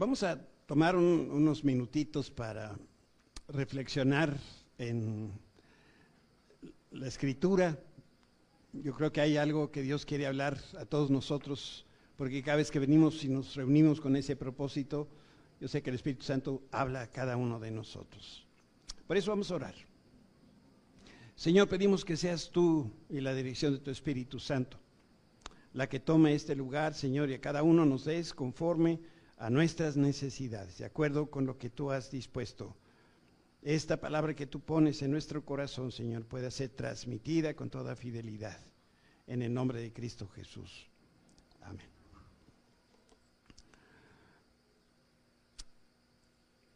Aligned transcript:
Vamos 0.00 0.22
a 0.22 0.40
tomar 0.64 0.96
unos 0.96 1.62
minutitos 1.62 2.30
para 2.30 2.74
reflexionar 3.48 4.34
en 4.78 5.30
la 6.90 7.06
escritura. 7.06 7.78
Yo 8.72 8.94
creo 8.94 9.12
que 9.12 9.20
hay 9.20 9.36
algo 9.36 9.70
que 9.70 9.82
Dios 9.82 10.06
quiere 10.06 10.26
hablar 10.26 10.56
a 10.78 10.86
todos 10.86 11.10
nosotros, 11.10 11.84
porque 12.16 12.42
cada 12.42 12.56
vez 12.56 12.70
que 12.70 12.78
venimos 12.78 13.22
y 13.24 13.28
nos 13.28 13.54
reunimos 13.56 14.00
con 14.00 14.16
ese 14.16 14.36
propósito, 14.36 15.06
yo 15.60 15.68
sé 15.68 15.82
que 15.82 15.90
el 15.90 15.96
Espíritu 15.96 16.24
Santo 16.24 16.62
habla 16.70 17.02
a 17.02 17.10
cada 17.10 17.36
uno 17.36 17.60
de 17.60 17.70
nosotros. 17.70 18.46
Por 19.06 19.18
eso 19.18 19.32
vamos 19.32 19.50
a 19.50 19.56
orar. 19.56 19.74
Señor, 21.34 21.68
pedimos 21.68 22.06
que 22.06 22.16
seas 22.16 22.48
tú 22.50 22.90
y 23.10 23.20
la 23.20 23.34
dirección 23.34 23.74
de 23.74 23.80
tu 23.80 23.90
Espíritu 23.90 24.38
Santo 24.38 24.78
la 25.72 25.88
que 25.88 26.00
tome 26.00 26.34
este 26.34 26.56
lugar, 26.56 26.94
Señor, 26.94 27.30
y 27.30 27.34
a 27.34 27.40
cada 27.40 27.62
uno 27.62 27.84
nos 27.84 28.04
des 28.04 28.34
conforme 28.34 28.98
a 29.40 29.48
nuestras 29.48 29.96
necesidades, 29.96 30.76
de 30.76 30.84
acuerdo 30.84 31.30
con 31.30 31.46
lo 31.46 31.56
que 31.56 31.70
tú 31.70 31.90
has 31.90 32.10
dispuesto. 32.10 32.76
Esta 33.62 33.98
palabra 33.98 34.34
que 34.34 34.46
tú 34.46 34.60
pones 34.60 35.00
en 35.00 35.10
nuestro 35.10 35.46
corazón, 35.46 35.92
Señor, 35.92 36.26
pueda 36.26 36.50
ser 36.50 36.68
transmitida 36.68 37.54
con 37.54 37.70
toda 37.70 37.96
fidelidad. 37.96 38.60
En 39.26 39.40
el 39.40 39.54
nombre 39.54 39.80
de 39.80 39.94
Cristo 39.94 40.28
Jesús. 40.28 40.86
Amén. 41.62 41.86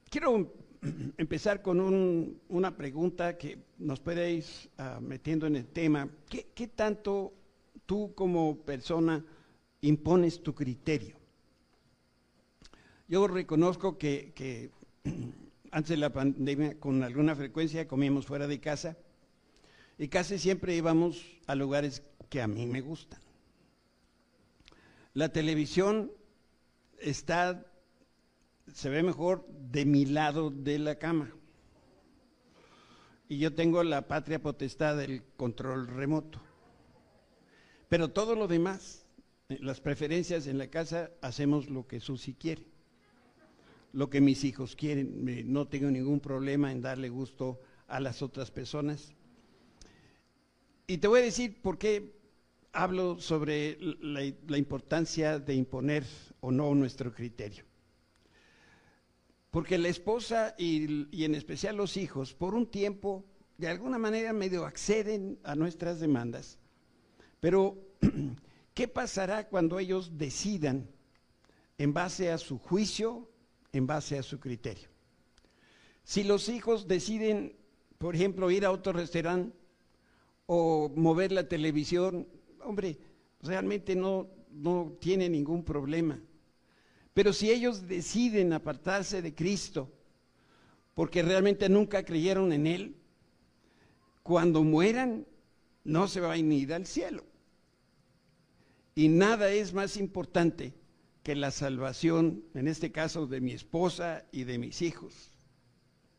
Quiero 0.08 0.54
empezar 1.18 1.60
con 1.60 1.80
una 2.48 2.76
pregunta 2.78 3.36
que 3.36 3.58
nos 3.76 4.00
puede 4.00 4.32
ir 4.32 4.44
ah, 4.78 5.00
metiendo 5.02 5.46
en 5.46 5.56
el 5.56 5.66
tema. 5.66 6.08
¿Qué, 6.30 6.46
¿Qué 6.54 6.68
tanto 6.68 7.34
tú 7.84 8.14
como 8.14 8.56
persona 8.56 9.22
impones 9.82 10.42
tu 10.42 10.54
criterio? 10.54 11.23
Yo 13.14 13.28
reconozco 13.28 13.96
que, 13.96 14.72
antes 15.70 15.88
de 15.88 15.96
la 15.98 16.12
pandemia 16.12 16.80
con 16.80 17.00
alguna 17.04 17.36
frecuencia 17.36 17.86
comíamos 17.86 18.26
fuera 18.26 18.48
de 18.48 18.58
casa 18.58 18.96
y 19.96 20.08
casi 20.08 20.36
siempre 20.36 20.74
íbamos 20.74 21.24
a 21.46 21.54
lugares 21.54 22.02
que 22.28 22.42
a 22.42 22.48
mí 22.48 22.66
me 22.66 22.80
gustan. 22.80 23.20
La 25.12 25.28
televisión 25.28 26.10
está, 26.98 27.64
se 28.72 28.88
ve 28.88 29.04
mejor 29.04 29.46
de 29.46 29.84
mi 29.84 30.06
lado 30.06 30.50
de 30.50 30.80
la 30.80 30.96
cama. 30.96 31.30
Y 33.28 33.38
yo 33.38 33.54
tengo 33.54 33.84
la 33.84 34.08
patria 34.08 34.42
potestad 34.42 34.96
del 34.96 35.22
control 35.36 35.86
remoto. 35.86 36.42
Pero 37.88 38.10
todo 38.10 38.34
lo 38.34 38.48
demás, 38.48 39.06
eh, 39.50 39.58
las 39.60 39.80
preferencias 39.80 40.48
en 40.48 40.58
la 40.58 40.66
casa, 40.66 41.12
hacemos 41.22 41.70
lo 41.70 41.86
que 41.86 42.00
Susi 42.00 42.34
quiere 42.34 42.73
lo 43.94 44.10
que 44.10 44.20
mis 44.20 44.42
hijos 44.44 44.74
quieren, 44.74 45.52
no 45.52 45.68
tengo 45.68 45.90
ningún 45.90 46.20
problema 46.20 46.72
en 46.72 46.82
darle 46.82 47.08
gusto 47.08 47.60
a 47.86 48.00
las 48.00 48.22
otras 48.22 48.50
personas. 48.50 49.14
Y 50.86 50.98
te 50.98 51.06
voy 51.06 51.20
a 51.20 51.24
decir 51.24 51.62
por 51.62 51.78
qué 51.78 52.12
hablo 52.72 53.20
sobre 53.20 53.78
la, 53.80 54.58
importancia 54.58 55.38
de 55.38 55.54
imponer 55.54 56.04
o 56.40 56.50
no 56.50 56.74
nuestro 56.74 57.14
criterio. 57.14 57.64
Porque 59.52 59.78
la 59.78 59.88
esposa 59.88 60.56
y, 60.58 61.06
y, 61.16 61.24
en 61.24 61.36
especial 61.36 61.76
los 61.76 61.96
hijos, 61.96 62.34
por 62.34 62.56
un 62.56 62.66
tiempo, 62.66 63.24
de 63.56 63.68
alguna 63.68 63.98
manera 63.98 64.32
medio 64.32 64.66
acceden 64.66 65.38
a 65.44 65.54
nuestras 65.54 66.00
demandas. 66.00 66.58
Pero, 67.38 67.78
¿qué 68.74 68.88
pasará 68.88 69.48
cuando 69.48 69.78
ellos 69.78 70.18
decidan, 70.18 70.90
en 71.78 71.94
base 71.94 72.32
a 72.32 72.38
su 72.38 72.58
juicio, 72.58 73.28
en 73.74 73.86
base 73.86 74.18
a 74.18 74.22
su 74.22 74.38
criterio. 74.38 74.88
Si 76.04 76.22
los 76.22 76.48
hijos 76.48 76.86
deciden, 76.86 77.56
por 77.98 78.14
ejemplo, 78.14 78.50
ir 78.50 78.64
a 78.64 78.70
otro 78.70 78.92
restaurante 78.92 79.56
o 80.46 80.90
mover 80.94 81.32
la 81.32 81.48
televisión, 81.48 82.28
hombre, 82.62 82.98
realmente 83.42 83.96
no, 83.96 84.28
no 84.50 84.96
tiene 85.00 85.28
ningún 85.28 85.64
problema. 85.64 86.20
Pero 87.14 87.32
si 87.32 87.50
ellos 87.50 87.88
deciden 87.88 88.52
apartarse 88.52 89.22
de 89.22 89.34
Cristo, 89.34 89.90
porque 90.94 91.22
realmente 91.22 91.68
nunca 91.68 92.04
creyeron 92.04 92.52
en 92.52 92.66
Él, 92.66 92.96
cuando 94.22 94.62
mueran 94.62 95.26
no 95.82 96.06
se 96.06 96.20
van 96.20 96.50
a 96.50 96.54
ir 96.54 96.72
al 96.72 96.86
cielo. 96.86 97.24
Y 98.94 99.08
nada 99.08 99.50
es 99.50 99.74
más 99.74 99.96
importante 99.96 100.72
que 101.24 101.34
la 101.34 101.50
salvación, 101.50 102.44
en 102.54 102.68
este 102.68 102.92
caso 102.92 103.26
de 103.26 103.40
mi 103.40 103.52
esposa 103.52 104.26
y 104.30 104.44
de 104.44 104.58
mis 104.58 104.82
hijos. 104.82 105.32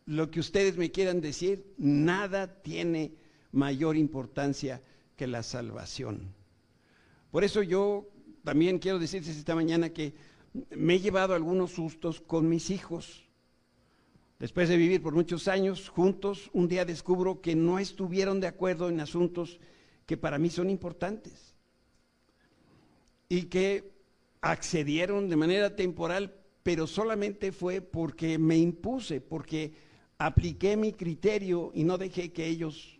Lo 0.07 0.31
que 0.31 0.39
ustedes 0.39 0.77
me 0.77 0.91
quieran 0.91 1.21
decir, 1.21 1.73
nada 1.77 2.61
tiene 2.63 3.13
mayor 3.51 3.97
importancia 3.97 4.81
que 5.15 5.27
la 5.27 5.43
salvación. 5.43 6.33
Por 7.29 7.43
eso 7.43 7.61
yo 7.61 8.09
también 8.43 8.79
quiero 8.79 8.97
decirles 8.97 9.37
esta 9.37 9.53
mañana 9.53 9.89
que 9.89 10.15
me 10.75 10.95
he 10.95 10.99
llevado 10.99 11.35
algunos 11.35 11.71
sustos 11.71 12.19
con 12.19 12.49
mis 12.49 12.71
hijos. 12.71 13.29
Después 14.39 14.69
de 14.69 14.77
vivir 14.77 15.03
por 15.03 15.13
muchos 15.13 15.47
años 15.47 15.87
juntos, 15.87 16.49
un 16.51 16.67
día 16.67 16.83
descubro 16.83 17.41
que 17.41 17.55
no 17.55 17.77
estuvieron 17.77 18.39
de 18.39 18.47
acuerdo 18.47 18.89
en 18.89 18.99
asuntos 18.99 19.59
que 20.07 20.17
para 20.17 20.39
mí 20.39 20.49
son 20.49 20.71
importantes. 20.71 21.53
Y 23.29 23.43
que 23.43 23.94
accedieron 24.45 25.27
de 25.27 25.35
manera 25.35 25.75
temporal, 25.75 26.31
pero 26.61 26.85
solamente 26.85 27.51
fue 27.51 27.81
porque 27.81 28.37
me 28.37 28.55
impuse, 28.57 29.19
porque 29.19 29.73
apliqué 30.19 30.77
mi 30.77 30.93
criterio 30.93 31.71
y 31.73 31.83
no 31.83 31.97
dejé 31.97 32.31
que 32.31 32.45
ellos 32.45 32.99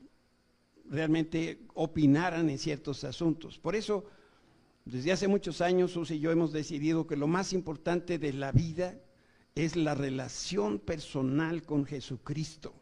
realmente 0.89 1.59
opinaran 1.75 2.49
en 2.49 2.57
ciertos 2.57 3.03
asuntos. 3.03 3.59
Por 3.59 3.75
eso, 3.75 4.05
desde 4.85 5.11
hace 5.11 5.27
muchos 5.27 5.61
años, 5.61 5.91
Susi 5.91 6.15
y 6.15 6.19
yo 6.19 6.31
hemos 6.31 6.51
decidido 6.51 7.05
que 7.05 7.15
lo 7.15 7.27
más 7.27 7.53
importante 7.53 8.17
de 8.17 8.33
la 8.33 8.51
vida 8.51 8.99
es 9.53 9.75
la 9.75 9.93
relación 9.93 10.79
personal 10.79 11.61
con 11.61 11.85
Jesucristo. 11.85 12.73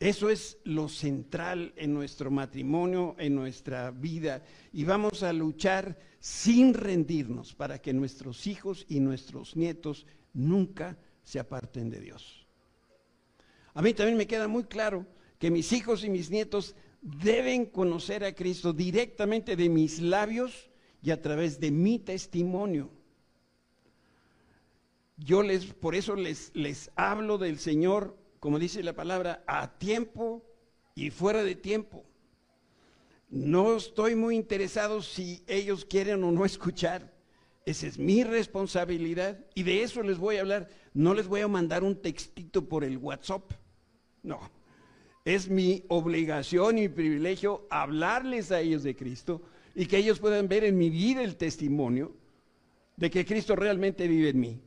Eso 0.00 0.30
es 0.30 0.56
lo 0.64 0.88
central 0.88 1.74
en 1.76 1.92
nuestro 1.92 2.30
matrimonio, 2.30 3.14
en 3.18 3.34
nuestra 3.34 3.90
vida. 3.90 4.42
Y 4.72 4.84
vamos 4.84 5.22
a 5.22 5.32
luchar 5.32 6.11
sin 6.22 6.72
rendirnos 6.72 7.52
para 7.52 7.82
que 7.82 7.92
nuestros 7.92 8.46
hijos 8.46 8.86
y 8.88 9.00
nuestros 9.00 9.56
nietos 9.56 10.06
nunca 10.32 10.96
se 11.22 11.38
aparten 11.38 11.90
de 11.90 12.00
Dios. 12.00 12.46
A 13.74 13.82
mí 13.82 13.92
también 13.92 14.16
me 14.16 14.26
queda 14.26 14.48
muy 14.48 14.64
claro 14.64 15.04
que 15.38 15.50
mis 15.50 15.72
hijos 15.72 16.04
y 16.04 16.08
mis 16.08 16.30
nietos 16.30 16.74
deben 17.02 17.66
conocer 17.66 18.24
a 18.24 18.34
Cristo 18.34 18.72
directamente 18.72 19.56
de 19.56 19.68
mis 19.68 20.00
labios 20.00 20.70
y 21.02 21.10
a 21.10 21.20
través 21.20 21.60
de 21.60 21.70
mi 21.70 21.98
testimonio. 21.98 22.88
Yo 25.18 25.42
les, 25.42 25.66
por 25.66 25.94
eso 25.94 26.16
les, 26.16 26.50
les 26.54 26.90
hablo 26.96 27.36
del 27.36 27.58
Señor 27.58 28.16
como 28.42 28.58
dice 28.58 28.82
la 28.82 28.92
palabra, 28.92 29.44
a 29.46 29.78
tiempo 29.78 30.42
y 30.96 31.10
fuera 31.10 31.44
de 31.44 31.54
tiempo. 31.54 32.04
No 33.32 33.76
estoy 33.76 34.14
muy 34.14 34.36
interesado 34.36 35.00
si 35.00 35.42
ellos 35.46 35.86
quieren 35.86 36.22
o 36.22 36.30
no 36.30 36.44
escuchar. 36.44 37.10
Esa 37.64 37.86
es 37.86 37.98
mi 37.98 38.24
responsabilidad 38.24 39.38
y 39.54 39.62
de 39.62 39.82
eso 39.82 40.02
les 40.02 40.18
voy 40.18 40.36
a 40.36 40.42
hablar. 40.42 40.68
No 40.92 41.14
les 41.14 41.26
voy 41.26 41.40
a 41.40 41.48
mandar 41.48 41.82
un 41.82 41.96
textito 41.96 42.68
por 42.68 42.84
el 42.84 42.98
WhatsApp. 42.98 43.50
No. 44.22 44.38
Es 45.24 45.48
mi 45.48 45.82
obligación 45.88 46.76
y 46.76 46.82
mi 46.82 46.88
privilegio 46.90 47.66
hablarles 47.70 48.52
a 48.52 48.60
ellos 48.60 48.82
de 48.82 48.94
Cristo 48.94 49.40
y 49.74 49.86
que 49.86 49.96
ellos 49.96 50.18
puedan 50.18 50.46
ver 50.46 50.64
en 50.64 50.76
mi 50.76 50.90
vida 50.90 51.22
el 51.22 51.36
testimonio 51.36 52.12
de 52.96 53.10
que 53.10 53.24
Cristo 53.24 53.56
realmente 53.56 54.08
vive 54.08 54.28
en 54.28 54.40
mí. 54.40 54.60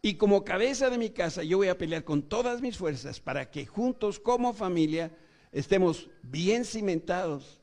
Y 0.00 0.14
como 0.14 0.44
cabeza 0.44 0.90
de 0.90 0.98
mi 0.98 1.10
casa, 1.10 1.42
yo 1.42 1.56
voy 1.56 1.68
a 1.68 1.78
pelear 1.78 2.04
con 2.04 2.22
todas 2.22 2.60
mis 2.60 2.76
fuerzas 2.76 3.18
para 3.18 3.50
que 3.50 3.66
juntos 3.66 4.20
como 4.20 4.52
familia 4.52 5.10
estemos 5.50 6.08
bien 6.22 6.64
cimentados 6.64 7.60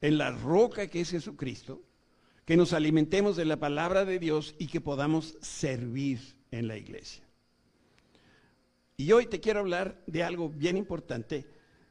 en 0.00 0.18
la 0.18 0.30
roca 0.30 0.86
que 0.86 1.00
es 1.00 1.10
Jesucristo, 1.10 1.82
que 2.44 2.56
nos 2.56 2.72
alimentemos 2.72 3.36
de 3.36 3.44
la 3.44 3.58
palabra 3.58 4.04
de 4.04 4.18
Dios 4.18 4.54
y 4.58 4.68
que 4.68 4.80
podamos 4.80 5.36
servir 5.40 6.36
en 6.50 6.68
la 6.68 6.76
iglesia. 6.76 7.22
Y 8.96 9.12
hoy 9.12 9.26
te 9.26 9.40
quiero 9.40 9.60
hablar 9.60 10.02
de 10.06 10.22
algo 10.22 10.48
bien 10.48 10.76
importante 10.76 11.46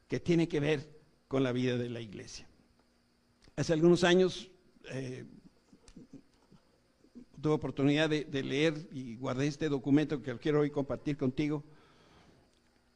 que 0.08 0.20
tiene 0.20 0.48
que 0.48 0.60
ver 0.60 0.88
con 1.26 1.42
la 1.42 1.52
vida 1.52 1.76
de 1.76 1.88
la 1.88 2.00
iglesia. 2.00 2.46
Hace 3.56 3.72
algunos 3.72 4.04
años 4.04 4.50
eh, 4.90 5.24
tuve 7.40 7.54
oportunidad 7.54 8.08
de, 8.08 8.42
leer 8.42 8.88
y 8.92 9.16
guardé 9.16 9.46
este 9.46 9.68
documento 9.68 10.22
que 10.22 10.36
quiero 10.38 10.60
hoy 10.60 10.70
compartir 10.70 11.16
contigo. 11.16 11.64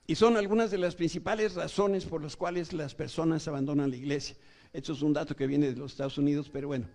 Y 0.07 0.15
son 0.17 0.37
algunas 0.37 0.71
de 0.71 0.79
las 0.79 0.95
principales 0.95 1.55
razones 1.55 2.05
por 2.05 2.23
las 2.23 2.37
cuales 2.37 2.73
las 2.73 2.95
personas 2.95 3.47
abandonan 3.49 3.91
la 3.91 3.97
iglesia. 3.97 4.37
Esto 4.73 4.93
es 4.93 5.03
un 5.03 5.13
dato 5.13 5.37
que 5.37 5.47
viene 5.47 5.71
de 5.71 5.77
los 5.77 5.93
Estados 5.93 6.19
Unidos, 6.19 6.49
pero 6.51 6.69
bueno, 6.69 6.87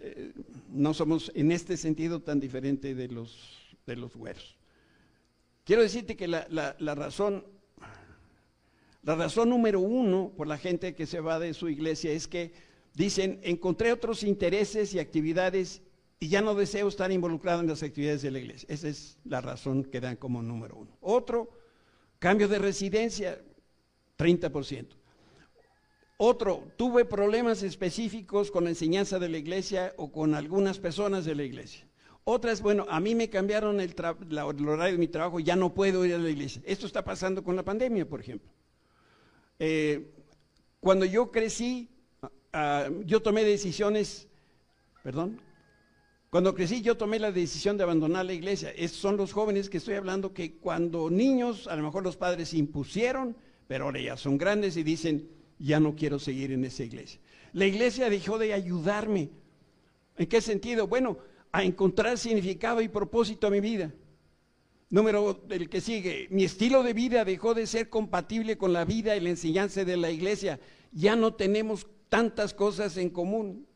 eh, 0.00 0.32
no 0.70 0.92
somos 0.92 1.30
en 1.34 1.52
este 1.52 1.76
sentido 1.76 2.20
tan 2.20 2.40
diferente 2.40 2.94
de 2.94 3.08
los 3.08 3.62
de 3.86 3.96
los 3.96 4.16
güeros. 4.16 4.56
Quiero 5.64 5.82
decirte 5.82 6.16
que 6.16 6.26
la, 6.28 6.46
la, 6.50 6.94
razón, 6.94 7.44
la 9.02 9.14
razón 9.14 9.50
número 9.50 9.80
uno 9.80 10.32
por 10.36 10.46
la 10.46 10.58
gente 10.58 10.94
que 10.94 11.06
se 11.06 11.20
va 11.20 11.38
de 11.38 11.54
su 11.54 11.68
iglesia 11.68 12.12
es 12.12 12.26
que 12.26 12.52
dicen, 12.94 13.40
encontré 13.42 13.92
otros 13.92 14.22
intereses 14.22 14.92
y 14.94 14.98
actividades 14.98 15.82
y 16.18 16.28
ya 16.28 16.40
no 16.40 16.54
deseo 16.54 16.88
estar 16.88 17.10
involucrado 17.10 17.60
en 17.60 17.68
las 17.68 17.82
actividades 17.82 18.22
de 18.22 18.30
la 18.30 18.38
iglesia. 18.38 18.66
Esa 18.70 18.88
es 18.88 19.18
la 19.24 19.40
razón 19.40 19.84
que 19.84 20.00
dan 20.00 20.16
como 20.16 20.42
número 20.42 20.76
uno. 20.76 20.96
Otro, 21.00 21.50
cambio 22.18 22.48
de 22.48 22.58
residencia, 22.58 23.40
30%. 24.18 24.86
Otro, 26.16 26.64
tuve 26.76 27.04
problemas 27.04 27.62
específicos 27.62 28.50
con 28.50 28.64
la 28.64 28.70
enseñanza 28.70 29.18
de 29.18 29.28
la 29.28 29.38
iglesia 29.38 29.92
o 29.96 30.12
con 30.12 30.34
algunas 30.34 30.78
personas 30.78 31.24
de 31.24 31.34
la 31.34 31.42
iglesia. 31.42 31.86
Otras, 32.24 32.62
bueno, 32.62 32.86
a 32.88 33.00
mí 33.00 33.14
me 33.14 33.28
cambiaron 33.28 33.80
el, 33.80 33.94
horario 33.98 34.92
de 34.92 34.98
mi 34.98 35.08
trabajo, 35.08 35.40
ya 35.40 35.56
no 35.56 35.74
puedo 35.74 36.04
ir 36.06 36.14
a 36.14 36.18
la 36.18 36.30
iglesia. 36.30 36.62
Esto 36.64 36.86
está 36.86 37.02
pasando 37.02 37.42
con 37.42 37.56
la 37.56 37.64
pandemia, 37.64 38.08
por 38.08 38.20
ejemplo. 38.20 38.48
Eh, 39.58 40.12
cuando 40.78 41.04
yo 41.04 41.32
crecí, 41.32 41.88
ah, 42.52 42.88
yo 43.04 43.20
tomé 43.22 43.42
decisiones, 43.42 44.28
perdón, 45.02 45.40
cuando 46.32 46.54
crecí 46.54 46.80
yo 46.80 46.96
tomé 46.96 47.18
la 47.18 47.30
decisión 47.30 47.76
de 47.76 47.82
abandonar 47.82 48.24
la 48.24 48.32
iglesia. 48.32 48.70
Esos 48.70 48.96
son 48.96 49.16
los 49.18 49.32
jóvenes 49.32 49.68
que 49.68 49.76
estoy 49.76 49.96
hablando 49.96 50.32
que 50.32 50.56
cuando 50.56 51.10
niños, 51.10 51.66
a 51.66 51.76
lo 51.76 51.82
mejor 51.82 52.04
los 52.04 52.16
padres 52.16 52.54
impusieron, 52.54 53.36
pero 53.68 53.84
ahora 53.84 54.00
ya 54.00 54.16
son 54.16 54.38
grandes 54.38 54.76
y 54.78 54.82
dicen, 54.82 55.28
ya 55.62 55.80
no 55.80 55.94
quiero 55.94 56.18
seguir 56.18 56.52
en 56.52 56.64
esa 56.64 56.82
iglesia. 56.82 57.20
La 57.52 57.66
iglesia 57.66 58.10
dejó 58.10 58.38
de 58.38 58.52
ayudarme. 58.52 59.30
¿En 60.16 60.26
qué 60.26 60.40
sentido? 60.40 60.86
Bueno, 60.86 61.18
a 61.52 61.62
encontrar 61.62 62.18
significado 62.18 62.80
y 62.80 62.88
propósito 62.88 63.46
a 63.46 63.50
mi 63.50 63.60
vida. 63.60 63.92
Número 64.90 65.42
el 65.48 65.70
que 65.70 65.80
sigue, 65.80 66.26
mi 66.30 66.44
estilo 66.44 66.82
de 66.82 66.92
vida 66.92 67.24
dejó 67.24 67.54
de 67.54 67.66
ser 67.66 67.88
compatible 67.88 68.58
con 68.58 68.72
la 68.72 68.84
vida 68.84 69.16
y 69.16 69.20
la 69.20 69.30
enseñanza 69.30 69.84
de 69.84 69.96
la 69.96 70.10
iglesia. 70.10 70.60
Ya 70.92 71.16
no 71.16 71.34
tenemos 71.34 71.86
tantas 72.08 72.52
cosas 72.52 72.96
en 72.98 73.08
común. 73.08 73.66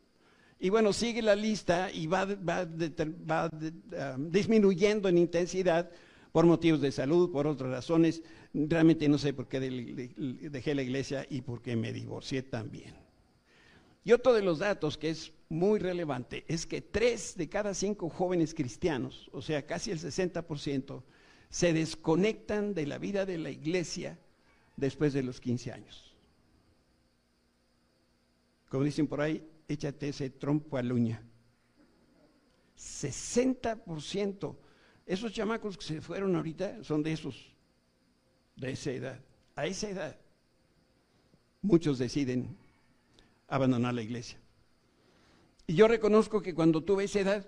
Y 0.59 0.71
bueno, 0.71 0.93
sigue 0.93 1.23
la 1.23 1.37
lista 1.37 1.91
y 1.91 2.07
va, 2.07 2.25
um, 2.25 4.31
disminuyendo 4.31 5.09
en 5.09 5.19
intensidad 5.19 5.91
por 6.37 6.45
motivos 6.45 6.83
de 6.83 6.93
salud, 6.93 7.33
por 7.33 7.47
otras 7.47 7.71
razones. 7.71 8.23
Realmente 8.53 9.09
no 9.09 9.17
sé 9.17 9.33
por 9.33 9.49
qué 9.49 9.59
dejé 9.59 10.75
la 10.75 10.83
iglesia 10.83 11.27
y 11.31 11.41
por 11.41 11.63
qué 11.63 11.77
me 11.77 11.95
divorcié 11.95 12.43
también. 12.43 12.95
Y 14.05 14.13
otro 14.13 14.35
de 14.35 14.43
los 14.43 14.59
datos 14.59 14.99
que 14.99 15.09
es 15.09 15.33
muy 15.49 15.79
relevante 15.79 16.45
es 16.47 16.67
que 16.67 16.83
tres 16.83 17.39
de 17.39 17.49
cada 17.49 17.73
cinco 17.73 18.11
jóvenes 18.11 18.53
cristianos, 18.53 19.31
o 19.33 19.41
sea, 19.41 19.65
casi 19.65 19.91
el 19.91 19.99
60%, 19.99 21.03
se 21.49 21.73
desconectan 21.73 22.75
de 22.75 22.85
la 22.85 22.99
vida 22.99 23.25
de 23.25 23.39
la 23.39 23.49
iglesia 23.49 24.19
después 24.77 25.15
de 25.15 25.23
los 25.23 25.41
15 25.41 25.73
años. 25.73 26.15
Como 28.69 28.85
dicen 28.85 29.07
por 29.07 29.23
ahí, 29.23 29.43
échate 29.69 30.11
ese 30.11 30.29
trompo 30.29 30.77
a 30.77 30.83
la 30.83 30.93
uña. 30.93 31.23
60%. 32.77 34.66
Esos 35.07 35.33
chamacos 35.33 35.79
que 35.79 35.85
se 35.85 36.01
fueron 36.01 36.35
ahorita 36.35 36.83
son 36.83 37.03
de 37.03 37.13
esos, 37.13 37.55
de 38.57 38.73
esa 38.73 38.91
edad. 38.91 39.21
A 39.55 39.67
esa 39.67 39.89
edad, 39.89 40.17
muchos 41.63 41.99
deciden 41.99 42.57
abandonar 43.49 43.95
la 43.95 44.03
iglesia. 44.03 44.39
Y 45.67 45.75
yo 45.75 45.89
reconozco 45.89 46.43
que 46.43 46.55
cuando 46.55 46.83
tuve 46.83 47.05
esa 47.05 47.21
edad, 47.21 47.47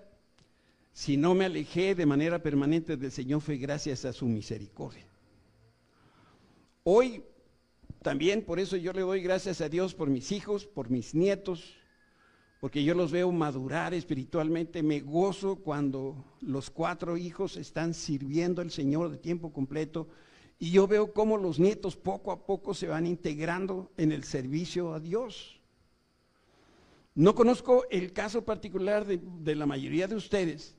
si 0.93 1.17
no 1.17 1.35
me 1.35 1.45
alejé 1.45 1.95
de 1.95 2.05
manera 2.05 2.41
permanente 2.41 2.97
del 2.97 3.11
Señor 3.11 3.41
fue 3.41 3.57
gracias 3.57 4.05
a 4.05 4.13
su 4.13 4.25
misericordia. 4.25 5.05
Hoy 6.83 7.23
también 8.01 8.43
por 8.43 8.59
eso 8.59 8.77
yo 8.77 8.93
le 8.93 9.01
doy 9.01 9.21
gracias 9.21 9.61
a 9.61 9.69
Dios 9.69 9.93
por 9.93 10.09
mis 10.09 10.31
hijos, 10.31 10.65
por 10.65 10.89
mis 10.89 11.13
nietos, 11.13 11.75
porque 12.59 12.83
yo 12.83 12.93
los 12.93 13.11
veo 13.11 13.31
madurar 13.31 13.93
espiritualmente. 13.93 14.83
Me 14.83 14.99
gozo 14.99 15.55
cuando 15.57 16.25
los 16.41 16.69
cuatro 16.69 17.15
hijos 17.17 17.55
están 17.57 17.93
sirviendo 17.93 18.61
al 18.61 18.71
Señor 18.71 19.09
de 19.09 19.17
tiempo 19.17 19.53
completo 19.53 20.07
y 20.59 20.71
yo 20.71 20.87
veo 20.87 21.13
cómo 21.13 21.37
los 21.37 21.57
nietos 21.57 21.95
poco 21.95 22.31
a 22.31 22.45
poco 22.45 22.73
se 22.73 22.87
van 22.87 23.05
integrando 23.05 23.91
en 23.95 24.11
el 24.11 24.25
servicio 24.25 24.93
a 24.93 24.99
Dios. 24.99 25.61
No 27.15 27.33
conozco 27.33 27.85
el 27.89 28.11
caso 28.11 28.43
particular 28.43 29.05
de, 29.05 29.55
la 29.55 29.65
mayoría 29.65 30.07
de 30.07 30.15
ustedes. 30.15 30.75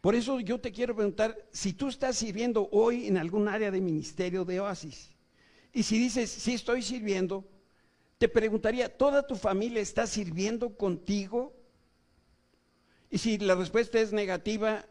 Por 0.00 0.14
eso 0.14 0.40
yo 0.40 0.58
te 0.60 0.72
quiero 0.72 0.96
preguntar 0.96 1.36
si 1.52 1.74
tú 1.74 1.88
estás 1.88 2.16
sirviendo 2.16 2.68
hoy 2.72 3.06
en 3.06 3.18
algún 3.18 3.48
área 3.48 3.70
de 3.70 3.80
ministerio 3.80 4.44
de 4.44 4.60
Oasis. 4.60 5.12
Y 5.74 5.82
si 5.82 5.98
dices, 5.98 6.30
sí 6.30 6.54
estoy 6.54 6.82
sirviendo, 6.82 7.44
te 8.22 8.28
preguntaría, 8.28 8.88
¿toda 8.88 9.26
tu 9.26 9.34
familia 9.34 9.82
está 9.82 10.06
sirviendo 10.06 10.76
contigo? 10.76 11.52
Y 13.10 13.18
si 13.18 13.36
la 13.36 13.56
respuesta 13.56 13.98
es 13.98 14.12
negativa, 14.12 14.86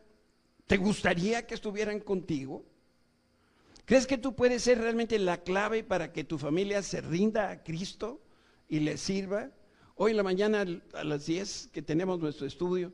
¿te 0.68 0.76
gustaría 0.76 1.48
que 1.48 1.54
estuvieran 1.54 2.02
contigo? 2.02 2.66
¿Crees 3.86 4.06
que 4.06 4.18
tú 4.18 4.36
puedes 4.36 4.64
ser 4.64 4.80
realmente 4.80 5.18
la 5.18 5.44
clave 5.44 5.82
para 5.82 6.12
que 6.12 6.26
tu 6.26 6.38
familia 6.38 6.84
se 6.84 7.00
rinda 7.00 7.52
a 7.52 7.64
Cristo 7.64 8.22
y 8.68 8.82
le 8.82 8.98
sirva? 8.98 9.50
Hoy 9.96 10.12
en 10.12 10.18
la 10.18 10.24
mañana 10.24 10.66
a 10.92 11.04
las 11.06 11.26
10 11.26 11.70
que 11.72 11.82
tenemos 11.82 12.20
nuestro 12.20 12.46
estudio, 12.46 12.92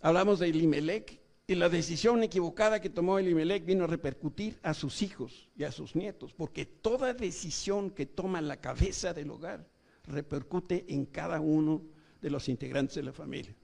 hablamos 0.00 0.38
de 0.38 0.48
Elimelech 0.48 1.20
y 1.52 1.54
la 1.54 1.68
decisión 1.68 2.22
equivocada 2.22 2.80
que 2.80 2.88
tomó 2.88 3.18
Elimelech 3.18 3.64
vino 3.64 3.84
a 3.84 3.86
repercutir 3.86 4.58
a 4.62 4.72
sus 4.72 5.02
hijos 5.02 5.50
y 5.54 5.64
a 5.64 5.72
sus 5.72 5.94
nietos, 5.94 6.32
porque 6.32 6.64
toda 6.64 7.12
decisión 7.12 7.90
que 7.90 8.06
toma 8.06 8.40
la 8.40 8.56
cabeza 8.56 9.12
del 9.12 9.30
hogar 9.30 9.66
repercute 10.04 10.86
en 10.88 11.04
cada 11.04 11.40
uno 11.40 11.82
de 12.22 12.30
los 12.30 12.48
integrantes 12.48 12.96
de 12.96 13.02
la 13.02 13.12
familia. 13.12 13.54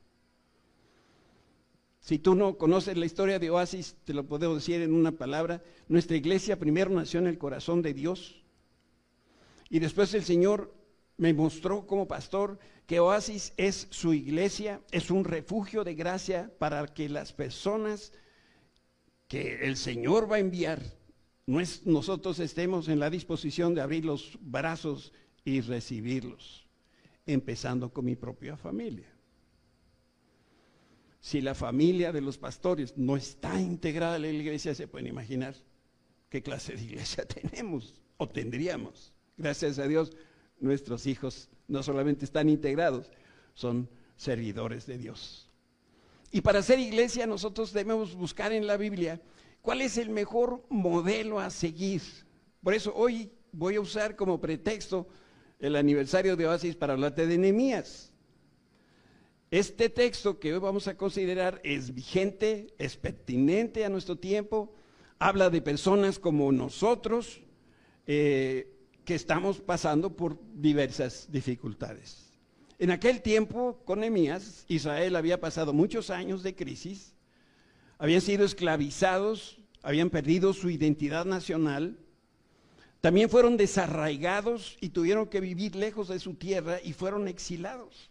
Si 2.01 2.19
tú 2.19 2.35
no 2.35 2.59
conoces 2.59 2.97
la 2.97 3.07
historia 3.07 3.39
de 3.39 3.51
Oasis, 3.51 3.97
te 4.05 4.13
lo 4.15 4.25
puedo 4.25 4.55
decir 4.55 4.83
en 4.83 4.93
una 4.93 5.13
palabra, 5.13 5.63
nuestra 5.89 6.17
iglesia 6.17 6.59
primero 6.59 6.91
nació 6.91 7.21
en 7.21 7.27
el 7.27 7.39
corazón 7.39 7.81
de 7.81 7.95
Dios 7.95 8.43
y 9.71 9.79
después 9.79 10.13
el 10.15 10.25
Señor 10.25 10.75
me 11.19 11.35
mostró 11.35 11.87
como 11.87 12.09
pastor 12.09 12.59
que 12.87 13.01
Oasis 13.01 13.53
es 13.59 13.89
su 13.91 14.15
iglesia, 14.15 14.81
es 14.91 15.11
un 15.11 15.25
refugio 15.25 15.85
de 15.85 15.95
gracia 15.95 16.51
para 16.59 16.87
que 16.87 17.09
las 17.09 17.35
personas 17.35 18.13
que 19.27 19.67
el 19.67 19.77
Señor 19.77 20.31
va 20.31 20.37
a 20.37 20.41
enviar, 20.41 20.81
nosotros 21.47 22.39
estemos 22.39 22.89
en 22.89 22.99
la 22.99 23.11
disposición 23.11 23.75
de 23.75 23.83
abrir 23.83 24.05
los 24.05 24.39
brazos 24.41 25.13
y 25.45 25.61
recibirlos, 25.61 26.67
empezando 27.27 27.93
con 27.93 28.05
mi 28.05 28.17
propia 28.17 28.57
familia. 28.57 29.13
Si 31.21 31.41
la 31.41 31.55
familia 31.55 32.13
de 32.13 32.21
los 32.21 32.39
pastores 32.39 32.97
no 32.97 33.17
está 33.17 33.61
integrada 33.61 34.17
en 34.17 34.23
la 34.23 34.29
iglesia, 34.29 34.75
se 34.75 34.89
pueden 34.89 35.09
imaginar 35.09 35.57
qué 36.29 36.43
clase 36.43 36.75
de 36.75 36.85
iglesia 36.85 37.25
tenemos 37.27 38.01
o 38.19 38.29
tendríamos. 38.29 39.13
Gracias 39.37 39.79
a 39.79 39.87
Dios, 39.87 40.13
nuestros 40.61 41.07
hijos 41.07 41.49
no 41.67 41.83
solamente 41.83 42.25
están 42.25 42.49
integrados, 42.49 43.11
son 43.55 43.89
servidores 44.17 44.87
de 44.87 44.99
Dios. 44.99 45.49
Y 46.31 46.41
para 46.41 46.63
ser 46.63 46.79
iglesia 46.79 47.27
nosotros 47.27 47.73
debemos 47.73 48.15
buscar 48.15 48.53
en 48.53 48.67
la 48.67 48.77
Biblia 48.77 49.21
cuál 49.63 49.81
es 49.81 49.97
el 49.97 50.11
mejor 50.11 50.65
modelo 50.69 51.41
a 51.41 51.51
seguir. 51.51 52.03
Por 52.63 52.75
eso 52.75 52.93
hoy 52.95 53.31
voy 53.53 53.77
a 53.77 53.81
usar 53.81 54.17
como 54.17 54.41
pretexto 54.41 55.09
el 55.59 55.77
aniversario 55.77 56.37
de 56.37 56.47
Oasis 56.47 56.77
para 56.77 56.93
hablarte 56.93 57.27
de 57.27 57.39
Nehemías. 57.39 58.13
Este 59.51 59.89
texto 59.89 60.39
que 60.39 60.53
hoy 60.53 60.61
vamos 60.61 60.89
a 60.89 60.97
considerar 60.97 61.61
es 61.65 61.95
vigente, 61.95 62.75
es 62.77 62.97
pertinente 62.99 63.85
a 63.85 63.89
nuestro 63.89 64.17
tiempo, 64.17 64.75
habla 65.19 65.49
de 65.49 65.63
personas 65.63 66.19
como 66.19 66.53
nosotros, 66.53 67.41
eh, 68.07 68.78
que 69.09 69.15
estamos 69.15 69.63
pasando 69.63 70.15
por 70.15 70.39
diversas 70.53 71.33
dificultades. 71.33 72.31
En 72.79 72.91
aquel 72.91 73.23
tiempo, 73.23 73.81
con 73.87 74.01
Nehemías, 74.01 74.67
Israel 74.69 75.17
había 75.17 75.41
pasado 75.41 75.73
muchos 75.73 76.11
años 76.11 76.43
de 76.43 76.55
crisis, 76.55 77.15
habían 77.97 78.21
sido 78.21 78.45
esclavizados, 78.45 79.63
habían 79.83 80.11
perdido 80.11 80.53
su 80.53 80.69
identidad 80.69 81.25
nacional, 81.25 81.99
también 83.01 83.31
fueron 83.31 83.57
desarraigados 83.57 84.77
y 84.79 84.91
tuvieron 84.91 85.27
que 85.27 85.41
vivir 85.41 85.75
lejos 85.75 86.09
de 86.09 86.19
su 86.19 86.35
tierra 86.35 86.77
y 86.85 86.93
fueron 86.93 87.29
exilados. 87.29 88.11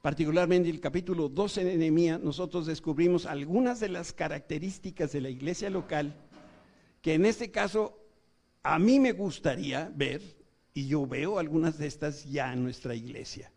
Particularmente 0.00 0.70
en 0.70 0.74
el 0.74 0.80
capítulo 0.80 1.28
12 1.28 1.64
de 1.64 1.76
Nehemías, 1.76 2.18
nosotros 2.18 2.64
descubrimos 2.64 3.26
algunas 3.26 3.78
de 3.78 3.90
las 3.90 4.14
características 4.14 5.12
de 5.12 5.20
la 5.20 5.28
iglesia 5.28 5.68
local 5.68 6.16
que 7.02 7.12
en 7.12 7.26
este 7.26 7.50
caso 7.50 8.01
a 8.62 8.78
mí 8.78 9.00
me 9.00 9.12
gustaría 9.12 9.90
ver, 9.94 10.22
y 10.74 10.86
yo 10.86 11.06
veo 11.06 11.38
algunas 11.38 11.78
de 11.78 11.86
estas 11.86 12.24
ya 12.24 12.52
en 12.52 12.62
nuestra 12.62 12.94
iglesia. 12.94 13.52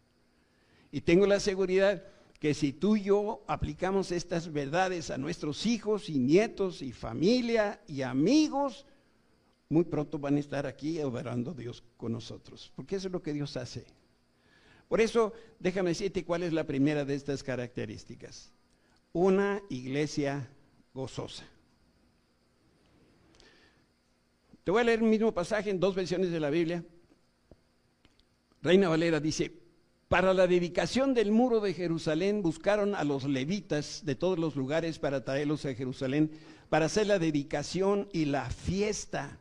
Y 0.92 1.02
tengo 1.02 1.26
la 1.28 1.40
seguridad 1.40 2.04
que 2.40 2.54
si 2.54 2.74
tú 2.74 2.96
y 2.96 3.04
yo 3.04 3.44
aplicamos 3.48 4.12
estas 4.12 4.52
verdades 4.52 5.10
a 5.10 5.18
nuestros 5.18 5.66
hijos 5.66 6.10
y 6.10 6.20
nietos 6.20 6.82
y 6.82 6.92
familia 6.92 7.82
y 7.88 8.02
amigos, 8.02 8.86
muy 9.70 9.84
pronto 9.84 10.20
van 10.20 10.36
a 10.36 10.40
estar 10.40 10.66
aquí 10.68 11.00
adorando 11.00 11.52
a 11.52 11.54
Dios 11.56 11.84
con 11.98 12.12
nosotros, 12.12 12.72
porque 12.76 12.98
eso 12.98 13.08
es 13.08 13.14
lo 13.14 13.22
que 13.22 13.34
Dios 13.34 13.58
hace. 13.58 13.86
Por 14.88 15.02
eso, 15.02 15.34
déjame 15.60 15.90
decirte 15.90 16.24
cuál 16.24 16.44
es 16.44 16.54
la 16.54 16.66
primera 16.66 17.06
de 17.06 17.16
estas 17.16 17.42
características. 17.42 18.52
Una 19.14 19.62
iglesia 19.70 20.48
gozosa. 20.94 21.44
Te 24.66 24.72
voy 24.72 24.82
a 24.82 24.84
leer 24.84 25.00
el 25.00 25.06
mismo 25.06 25.32
pasaje 25.32 25.70
en 25.70 25.80
dos 25.80 25.94
versiones 25.94 26.32
de 26.32 26.40
la 26.40 26.50
Biblia. 26.50 26.84
Reina 28.64 28.90
Valera 28.90 29.20
dice, 29.20 29.62
para 30.08 30.34
la 30.34 30.48
dedicación 30.48 31.14
del 31.14 31.32
muro 31.32 31.60
de 31.60 31.76
Jerusalén 31.76 32.42
buscaron 32.42 32.96
a 32.96 33.04
los 33.04 33.26
levitas 33.26 34.02
de 34.06 34.16
todos 34.16 34.40
los 34.40 34.56
lugares 34.56 34.98
para 34.98 35.24
traerlos 35.24 35.66
a 35.66 35.76
Jerusalén 35.76 36.32
para 36.70 36.88
hacer 36.88 37.06
la 37.06 37.20
dedicación 37.20 38.10
y 38.12 38.26
la 38.26 38.50
fiesta 38.50 39.40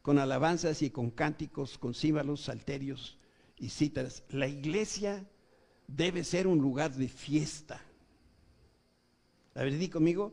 con 0.00 0.18
alabanzas 0.18 0.80
y 0.80 0.88
con 0.88 1.10
cánticos, 1.10 1.76
con 1.76 1.92
címbalos, 1.92 2.40
salterios 2.40 3.18
y 3.58 3.68
cítaras. 3.68 4.22
La 4.30 4.48
iglesia 4.48 5.28
debe 5.86 6.24
ser 6.24 6.46
un 6.46 6.58
lugar 6.58 6.90
de 6.94 7.08
fiesta. 7.08 7.82
A 9.54 9.62
ver, 9.62 9.76
di 9.76 9.90
conmigo, 9.90 10.32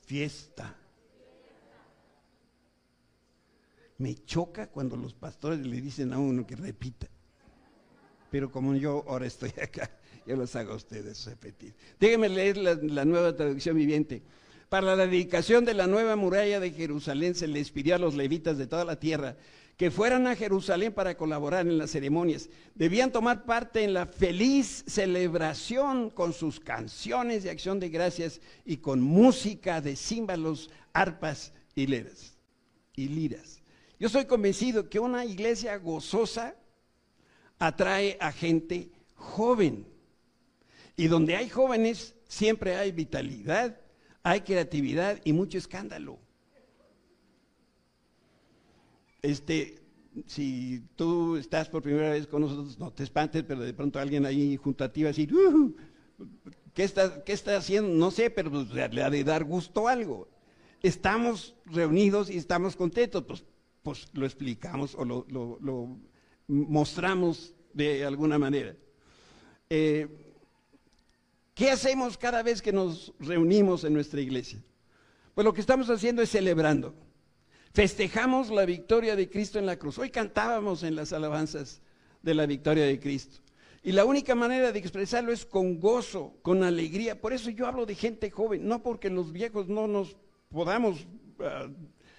fiesta. 0.00 0.76
Me 3.98 4.14
choca 4.14 4.68
cuando 4.68 4.96
los 4.96 5.12
pastores 5.12 5.66
le 5.66 5.80
dicen 5.80 6.12
a 6.12 6.18
uno 6.18 6.46
que 6.46 6.56
repita. 6.56 7.08
Pero 8.30 8.50
como 8.50 8.74
yo 8.74 9.04
ahora 9.08 9.26
estoy 9.26 9.50
acá, 9.62 9.90
yo 10.26 10.36
los 10.36 10.54
hago 10.56 10.72
a 10.72 10.76
ustedes 10.76 11.26
repetir. 11.26 11.74
Déjenme 11.98 12.28
leer 12.28 12.56
la, 12.56 13.04
nueva 13.04 13.34
traducción 13.34 13.76
viviente. 13.76 14.22
Para 14.68 14.94
la 14.94 15.06
dedicación 15.06 15.64
de 15.64 15.74
la 15.74 15.86
nueva 15.86 16.14
muralla 16.14 16.60
de 16.60 16.70
Jerusalén 16.70 17.34
se 17.34 17.48
les 17.48 17.70
pidió 17.70 17.94
a 17.94 17.98
los 17.98 18.14
levitas 18.14 18.58
de 18.58 18.66
toda 18.66 18.84
la 18.84 19.00
tierra 19.00 19.36
que 19.78 19.92
fueran 19.92 20.26
a 20.26 20.34
Jerusalén 20.34 20.92
para 20.92 21.16
colaborar 21.16 21.66
en 21.66 21.78
las 21.78 21.92
ceremonias. 21.92 22.50
Debían 22.74 23.12
tomar 23.12 23.44
parte 23.44 23.84
en 23.84 23.94
la 23.94 24.06
feliz 24.06 24.84
celebración 24.88 26.10
con 26.10 26.32
sus 26.32 26.58
canciones 26.58 27.44
de 27.44 27.50
acción 27.50 27.78
de 27.78 27.88
gracias 27.88 28.40
y 28.64 28.78
con 28.78 29.00
música 29.00 29.80
de 29.80 29.94
címbalos, 29.94 30.68
arpas 30.92 31.52
y. 31.76 31.84
Y 32.96 33.08
liras. 33.08 33.57
Yo 33.98 34.08
soy 34.08 34.26
convencido 34.26 34.88
que 34.88 35.00
una 35.00 35.24
iglesia 35.24 35.76
gozosa 35.76 36.54
atrae 37.58 38.16
a 38.20 38.30
gente 38.32 38.90
joven. 39.14 39.86
Y 40.96 41.08
donde 41.08 41.36
hay 41.36 41.48
jóvenes 41.48 42.14
siempre 42.28 42.76
hay 42.76 42.92
vitalidad, 42.92 43.80
hay 44.22 44.42
creatividad 44.42 45.20
y 45.24 45.32
mucho 45.32 45.58
escándalo. 45.58 46.18
Este, 49.22 49.80
si 50.26 50.82
tú 50.94 51.36
estás 51.36 51.68
por 51.68 51.82
primera 51.82 52.10
vez 52.10 52.26
con 52.26 52.42
nosotros, 52.42 52.78
no 52.78 52.92
te 52.92 53.02
espantes, 53.02 53.44
pero 53.46 53.60
de 53.60 53.74
pronto 53.74 53.98
alguien 53.98 54.26
ahí 54.26 54.56
junto 54.56 54.84
a 54.84 54.92
ti 54.92 55.02
va 55.02 55.08
a 55.08 55.10
decir, 55.12 55.32
¿qué 56.72 56.84
está, 56.84 57.24
¿qué 57.24 57.32
está 57.32 57.56
haciendo? 57.56 57.90
No 57.90 58.12
sé, 58.12 58.30
pero 58.30 58.50
pues, 58.50 58.68
le 58.70 59.02
ha 59.02 59.10
de 59.10 59.24
dar 59.24 59.44
gusto 59.44 59.88
algo. 59.88 60.28
Estamos 60.82 61.56
reunidos 61.66 62.30
y 62.30 62.36
estamos 62.36 62.76
contentos, 62.76 63.24
pues, 63.24 63.44
pues 63.88 64.06
lo 64.12 64.26
explicamos 64.26 64.94
o 64.94 65.04
lo, 65.06 65.96
mostramos 66.46 67.54
de 67.72 68.04
alguna 68.04 68.38
manera. 68.38 68.76
Eh, 69.70 70.06
¿Qué 71.54 71.70
hacemos 71.70 72.18
cada 72.18 72.42
vez 72.42 72.60
que 72.60 72.70
nos 72.70 73.14
reunimos 73.18 73.84
en 73.84 73.94
nuestra 73.94 74.20
iglesia? 74.20 74.62
Pues 75.34 75.42
lo 75.42 75.54
que 75.54 75.62
estamos 75.62 75.88
haciendo 75.88 76.20
es 76.20 76.28
celebrando. 76.28 76.94
Festejamos 77.72 78.50
la 78.50 78.66
victoria 78.66 79.16
de 79.16 79.30
Cristo 79.30 79.58
en 79.58 79.64
la 79.64 79.78
cruz. 79.78 79.96
Hoy 79.96 80.10
cantábamos 80.10 80.82
en 80.82 80.94
las 80.94 81.14
alabanzas 81.14 81.80
de 82.22 82.34
la 82.34 82.44
victoria 82.44 82.84
de 82.84 83.00
Cristo. 83.00 83.40
Y 83.82 83.92
la 83.92 84.04
única 84.04 84.34
manera 84.34 84.70
de 84.70 84.78
expresarlo 84.78 85.32
es 85.32 85.46
con 85.46 85.80
gozo, 85.80 86.34
con 86.42 86.62
alegría. 86.62 87.18
Por 87.18 87.32
eso 87.32 87.48
yo 87.48 87.66
hablo 87.66 87.86
de 87.86 87.94
gente 87.94 88.30
joven, 88.30 88.68
no 88.68 88.82
porque 88.82 89.08
los 89.08 89.32
viejos 89.32 89.66
no 89.68 89.86
nos 89.88 90.14
podamos 90.50 91.06
ah, 91.40 91.68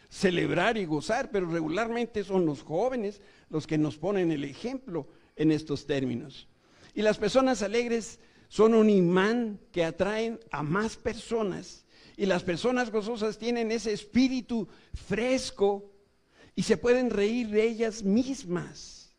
celebrar 0.09 0.77
y 0.77 0.85
gozar, 0.85 1.29
pero 1.31 1.45
regularmente 1.45 2.23
son 2.23 2.45
los 2.45 2.63
jóvenes 2.63 3.21
los 3.49 3.67
que 3.67 3.77
nos 3.77 3.97
ponen 3.97 4.31
el 4.31 4.43
ejemplo 4.43 5.07
en 5.35 5.51
estos 5.51 5.85
términos. 5.85 6.47
Y 6.93 7.03
las 7.03 7.17
personas 7.17 7.61
alegres 7.61 8.19
son 8.49 8.73
un 8.73 8.89
imán 8.89 9.59
que 9.71 9.85
atraen 9.85 10.39
a 10.51 10.63
más 10.63 10.97
personas. 10.97 11.85
Y 12.17 12.25
las 12.25 12.43
personas 12.43 12.91
gozosas 12.91 13.37
tienen 13.37 13.71
ese 13.71 13.93
espíritu 13.93 14.67
fresco 14.93 15.93
y 16.55 16.63
se 16.63 16.75
pueden 16.75 17.11
reír 17.11 17.47
de 17.49 17.63
ellas 17.63 18.03
mismas. 18.03 19.15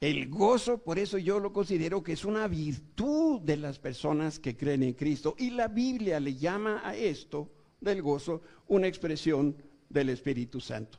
El 0.00 0.30
gozo, 0.30 0.78
por 0.78 0.98
eso 0.98 1.18
yo 1.18 1.40
lo 1.40 1.52
considero 1.52 2.02
que 2.02 2.12
es 2.12 2.24
una 2.24 2.48
virtud 2.48 3.40
de 3.42 3.58
las 3.58 3.78
personas 3.78 4.38
que 4.38 4.56
creen 4.56 4.82
en 4.82 4.94
Cristo. 4.94 5.34
Y 5.36 5.50
la 5.50 5.68
Biblia 5.68 6.18
le 6.20 6.36
llama 6.36 6.80
a 6.82 6.96
esto 6.96 7.50
del 7.80 8.02
gozo 8.02 8.42
una 8.68 8.86
expresión 8.86 9.56
del 9.88 10.10
Espíritu 10.10 10.60
Santo. 10.60 10.98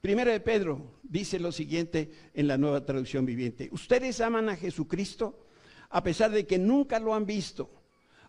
Primero 0.00 0.30
de 0.30 0.40
Pedro 0.40 0.80
dice 1.02 1.38
lo 1.38 1.52
siguiente 1.52 2.10
en 2.32 2.48
la 2.48 2.56
nueva 2.56 2.84
traducción 2.84 3.26
viviente. 3.26 3.68
Ustedes 3.72 4.20
aman 4.20 4.48
a 4.48 4.56
Jesucristo 4.56 5.46
a 5.90 6.02
pesar 6.02 6.30
de 6.30 6.46
que 6.46 6.58
nunca 6.58 6.98
lo 6.98 7.14
han 7.14 7.26
visto. 7.26 7.70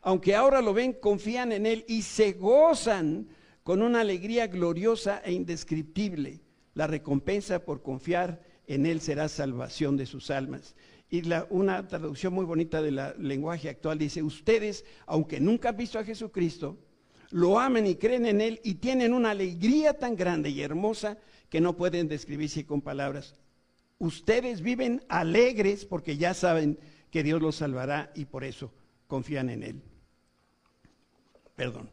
Aunque 0.02 0.36
ahora 0.36 0.62
lo 0.62 0.74
ven, 0.74 0.94
confían 0.94 1.52
en 1.52 1.66
Él 1.66 1.86
y 1.88 2.02
se 2.02 2.34
gozan 2.34 3.28
con 3.64 3.82
una 3.82 4.02
alegría 4.02 4.48
gloriosa 4.48 5.22
e 5.24 5.32
indescriptible. 5.32 6.42
La 6.74 6.88
recompensa 6.88 7.64
por 7.64 7.84
confiar 7.84 8.42
en 8.66 8.86
Él 8.86 9.00
será 9.00 9.30
salvación 9.30 9.96
de 9.98 10.08
sus 10.08 10.32
almas. 10.32 10.76
Y 11.10 11.22
una 11.50 11.88
traducción 11.88 12.34
muy 12.34 12.46
bonita 12.46 12.82
del 12.82 13.00
lenguaje 13.20 13.70
actual 13.70 13.98
dice, 13.98 14.24
ustedes, 14.24 14.86
aunque 15.06 15.40
nunca 15.40 15.70
han 15.70 15.78
visto 15.78 16.00
a 16.00 16.04
Jesucristo, 16.04 16.78
lo 17.32 17.60
aman 17.60 17.88
y 17.88 17.96
creen 17.96 18.26
en 18.26 18.42
Él 18.42 18.60
y 18.64 18.76
tienen 18.76 19.14
una 19.14 19.32
alegría 19.32 19.98
tan 19.98 20.16
grande 20.16 20.50
y 20.50 20.62
hermosa 20.62 21.18
que 21.50 21.62
no 21.62 21.76
pueden 21.76 22.08
describirse 22.08 22.66
con 22.66 22.82
palabras. 22.82 23.36
Ustedes 24.00 24.62
viven 24.62 25.04
alegres 25.10 25.86
porque 25.86 26.18
ya 26.18 26.34
saben 26.34 26.78
que 27.10 27.24
Dios 27.24 27.42
los 27.42 27.56
salvará 27.56 28.12
y 28.16 28.26
por 28.26 28.44
eso 28.44 28.72
confían 29.08 29.50
en 29.50 29.64
Él. 29.64 29.82
Perdón. 31.56 31.90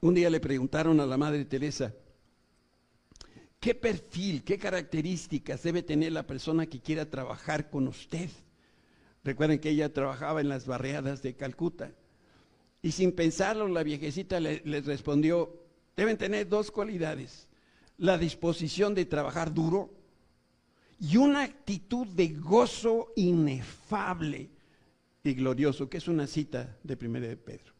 Un 0.00 0.14
día 0.14 0.30
le 0.30 0.38
preguntaron 0.38 1.00
a 1.00 1.06
la 1.06 1.16
Madre 1.16 1.44
Teresa, 1.44 1.92
¿qué 3.58 3.74
perfil, 3.74 4.44
qué 4.44 4.56
características 4.56 5.62
debe 5.62 5.82
tener 5.82 6.12
la 6.12 6.26
persona 6.26 6.66
que 6.66 6.80
quiera 6.80 7.10
trabajar 7.10 7.68
con 7.68 7.88
usted? 7.88 8.30
Recuerden 9.24 9.58
que 9.58 9.70
ella 9.70 9.92
trabajaba 9.92 10.40
en 10.40 10.48
las 10.48 10.66
barriadas 10.66 11.22
de 11.22 11.34
Calcuta. 11.34 11.92
Y 12.82 12.92
sin 12.92 13.12
pensarlo, 13.12 13.68
la 13.68 13.82
viejecita 13.82 14.40
les 14.40 14.64
le 14.64 14.80
respondió, 14.80 15.60
deben 15.96 16.16
tener 16.16 16.48
dos 16.48 16.70
cualidades. 16.70 17.48
La 17.98 18.16
disposición 18.16 18.94
de 18.94 19.04
trabajar 19.04 19.52
duro 19.52 19.90
y 21.00 21.16
una 21.16 21.42
actitud 21.42 22.06
de 22.06 22.28
gozo 22.28 23.12
inefable 23.16 24.50
y 25.22 25.34
glorioso, 25.34 25.88
que 25.88 25.98
es 25.98 26.08
una 26.08 26.26
cita 26.26 26.76
de 26.82 26.96
Primera 26.96 27.26
de 27.26 27.36
Pedro. 27.36 27.72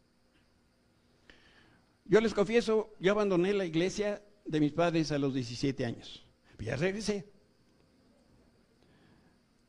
Yo 2.05 2.21
les 2.21 2.35
confieso, 2.35 2.95
yo 3.01 3.13
abandoné 3.13 3.53
la 3.53 3.65
iglesia 3.65 4.23
de 4.45 4.61
mis 4.61 4.73
padres 4.73 5.13
a 5.13 5.19
los 5.19 5.35
17 5.35 5.85
años. 5.85 6.25
Ya 6.59 6.77
regresé. 6.77 7.29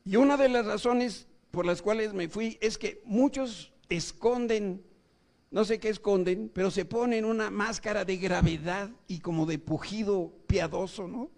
Y 0.04 0.16
una 0.16 0.36
de 0.36 0.48
las 0.48 0.66
razones 0.66 1.26
por 1.50 1.66
las 1.66 1.82
cuales 1.82 2.12
me 2.14 2.28
fui 2.28 2.58
es 2.60 2.78
que 2.78 3.02
muchos 3.04 3.72
esconden, 3.88 4.84
no 5.50 5.64
sé 5.64 5.78
qué 5.78 5.88
esconden, 5.88 6.50
pero 6.54 6.70
se 6.70 6.84
ponen 6.84 7.24
una 7.24 7.50
máscara 7.50 8.04
de 8.04 8.16
gravedad 8.16 8.90
y 9.08 9.20
como 9.20 9.46
de 9.46 9.58
pujido 9.58 10.32
piadoso, 10.46 11.08
¿no? 11.08 11.30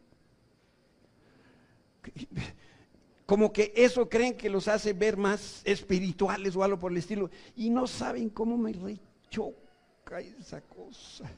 como 3.27 3.53
que 3.53 3.73
eso 3.77 4.09
creen 4.09 4.37
que 4.37 4.51
los 4.51 4.69
hace 4.69 4.93
ver 4.93 5.17
más 5.17 5.63
espirituales 5.65 6.55
o 6.55 6.63
algo 6.63 6.79
por 6.79 6.93
el 6.93 6.99
estilo, 6.99 7.31
y 7.57 7.71
no 7.71 7.87
saben 7.87 8.29
cómo 8.29 8.59
me 8.59 8.73
rechoca 8.73 10.21
esa 10.21 10.61
cosa. 10.61 11.31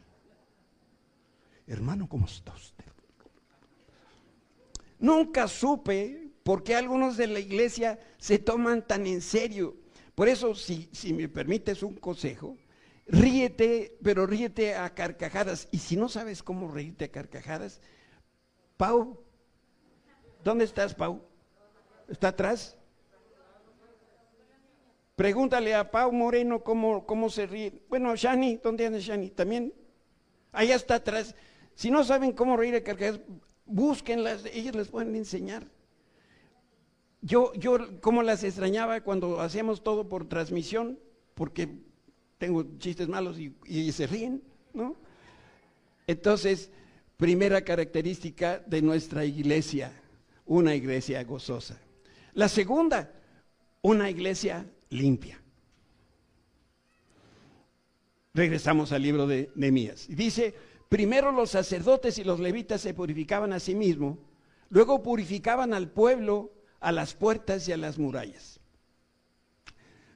Hermano, 1.66 2.08
¿cómo 2.08 2.26
está 2.26 2.52
usted? 2.52 2.84
Nunca 4.98 5.46
supe 5.46 6.23
por 6.44 6.62
qué 6.62 6.76
algunos 6.76 7.16
de 7.16 7.26
la 7.26 7.40
iglesia 7.40 7.98
se 8.18 8.38
toman 8.38 8.86
tan 8.86 9.06
en 9.06 9.20
serio. 9.20 9.76
Por 10.14 10.28
eso, 10.28 10.54
si, 10.54 10.88
si 10.92 11.12
me 11.12 11.28
permites 11.28 11.82
un 11.82 11.96
consejo, 11.96 12.56
ríete, 13.06 13.98
pero 14.02 14.26
ríete 14.26 14.76
a 14.76 14.94
carcajadas. 14.94 15.68
Y 15.72 15.78
si 15.78 15.96
no 15.96 16.08
sabes 16.08 16.44
cómo 16.44 16.70
reírte 16.70 17.06
a 17.06 17.10
carcajadas, 17.10 17.80
Pau 18.76 19.24
¿Dónde 20.44 20.66
estás, 20.66 20.94
Pau? 20.94 21.22
¿Está 22.06 22.28
atrás? 22.28 22.76
Pregúntale 25.16 25.74
a 25.74 25.90
Pau 25.90 26.12
Moreno 26.12 26.62
cómo, 26.62 27.06
cómo 27.06 27.30
se 27.30 27.46
ríe. 27.46 27.80
Bueno, 27.88 28.14
Shani, 28.14 28.56
¿dónde 28.56 28.84
anda 28.84 28.98
Shani? 28.98 29.30
También. 29.30 29.72
Allá 30.52 30.74
está 30.74 30.96
atrás. 30.96 31.34
Si 31.74 31.90
no 31.90 32.04
saben 32.04 32.32
cómo 32.32 32.58
reír 32.58 32.74
a 32.74 32.84
carcajadas, 32.84 33.20
búsquenlas, 33.64 34.44
ellos 34.52 34.76
les 34.76 34.88
pueden 34.88 35.16
enseñar. 35.16 35.66
Yo, 37.24 37.54
yo, 37.54 37.78
como 38.02 38.22
las 38.22 38.44
extrañaba 38.44 39.00
cuando 39.00 39.40
hacíamos 39.40 39.82
todo 39.82 40.10
por 40.10 40.28
transmisión, 40.28 40.98
porque 41.34 41.70
tengo 42.36 42.66
chistes 42.78 43.08
malos 43.08 43.38
y, 43.38 43.56
y 43.64 43.90
se 43.92 44.06
ríen, 44.06 44.42
¿no? 44.74 44.94
Entonces, 46.06 46.70
primera 47.16 47.62
característica 47.62 48.58
de 48.58 48.82
nuestra 48.82 49.24
iglesia, 49.24 49.90
una 50.44 50.74
iglesia 50.74 51.24
gozosa. 51.24 51.80
La 52.34 52.46
segunda, 52.46 53.10
una 53.80 54.10
iglesia 54.10 54.66
limpia. 54.90 55.40
Regresamos 58.34 58.92
al 58.92 59.00
libro 59.00 59.26
de 59.26 59.50
Nehemías. 59.54 60.08
Dice, 60.10 60.54
primero 60.90 61.32
los 61.32 61.52
sacerdotes 61.52 62.18
y 62.18 62.24
los 62.24 62.38
levitas 62.38 62.82
se 62.82 62.92
purificaban 62.92 63.54
a 63.54 63.60
sí 63.60 63.74
mismos, 63.74 64.18
luego 64.68 65.02
purificaban 65.02 65.72
al 65.72 65.90
pueblo 65.90 66.53
a 66.84 66.92
las 66.92 67.14
puertas 67.14 67.66
y 67.66 67.72
a 67.72 67.78
las 67.78 67.98
murallas. 67.98 68.60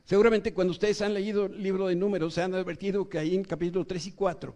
Seguramente 0.05 0.53
cuando 0.53 0.73
ustedes 0.73 1.01
han 1.01 1.15
leído 1.15 1.47
el 1.47 1.63
libro 1.63 1.89
de 1.89 1.97
números 1.97 2.35
se 2.35 2.43
han 2.43 2.55
advertido 2.55 3.09
que 3.09 3.19
ahí 3.19 3.35
en 3.35 3.43
capítulo 3.43 3.87
3 3.87 4.07
y 4.07 4.13
4 4.13 4.55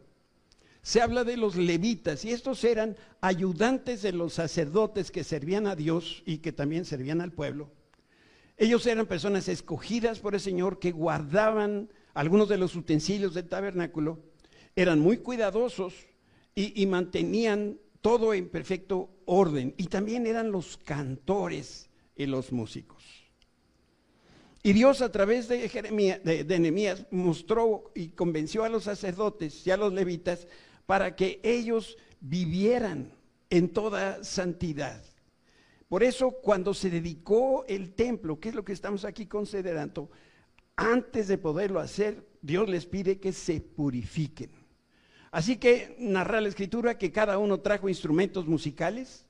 se 0.83 1.01
habla 1.01 1.25
de 1.25 1.37
los 1.37 1.57
levitas 1.57 2.25
y 2.25 2.33
estos 2.33 2.65
eran 2.65 2.97
ayudantes 3.21 4.03
de 4.03 4.13
los 4.13 4.35
sacerdotes 4.35 5.11
que 5.11 5.25
servían 5.25 5.67
a 5.67 5.77
Dios 5.77 6.23
y 6.27 6.39
que 6.39 6.53
también 6.53 6.85
servían 6.85 7.21
al 7.21 7.33
pueblo. 7.33 7.71
Ellos 8.59 8.87
eran 8.87 9.07
personas 9.07 9.49
escogidas 9.49 10.19
por 10.19 10.35
el 10.35 10.41
Señor 10.41 10.79
que 10.81 10.93
guardaban 10.93 11.89
algunos 12.13 12.49
de 12.49 12.59
los 12.59 12.77
utensilios 12.77 13.33
del 13.33 13.49
tabernáculo, 13.49 14.19
eran 14.77 15.01
muy 15.01 15.19
cuidadosos 15.19 15.95
y, 16.55 16.83
y 16.83 16.87
mantenían 16.87 17.79
todo 18.03 18.35
en 18.35 18.49
perfecto 18.49 19.09
orden. 19.25 19.75
Y 19.79 19.87
también 19.87 20.27
eran 20.27 20.51
los 20.51 20.77
cantores 20.77 21.89
y 22.17 22.27
los 22.27 22.53
músicos. 22.53 23.03
Y 24.63 24.73
Dios 24.73 25.03
a 25.03 25.11
través 25.11 25.49
de, 25.49 25.69
Jeremías, 25.69 26.23
de, 26.23 26.45
Nehemías 26.45 27.07
mostró 27.11 27.91
y 27.95 28.09
convenció 28.09 28.63
a 28.63 28.69
los 28.69 28.85
sacerdotes 28.85 29.67
y 29.67 29.71
a 29.73 29.77
los 29.77 29.93
levitas 29.93 30.47
para 30.87 31.17
que 31.17 31.41
ellos 31.43 31.97
vivieran 32.21 33.13
en 33.51 33.71
toda 33.71 34.23
santidad. 34.23 35.03
Por 35.89 36.05
eso 36.05 36.31
cuando 36.31 36.75
se 36.75 36.91
dedicó 36.91 37.65
el 37.67 37.93
templo, 37.95 38.39
que 38.39 38.51
es 38.51 38.55
lo 38.55 38.65
que 38.65 38.73
estamos 38.73 39.05
aquí 39.05 39.27
considerando, 39.27 40.11
antes 40.77 41.29
de 41.29 41.39
poderlo 41.39 41.81
hacer, 41.81 42.25
Dios 42.41 42.69
les 42.69 42.87
pide 42.87 43.19
que 43.19 43.33
se 43.33 43.61
purifiquen. 43.61 44.51
Así 45.33 45.57
que 45.57 45.97
narra 45.99 46.41
la 46.41 46.49
escritura 46.49 46.99
que 46.99 47.11
cada 47.11 47.39
uno 47.39 47.61
trajo 47.61 47.89
instrumentos 47.89 48.47
musicales 48.47 49.27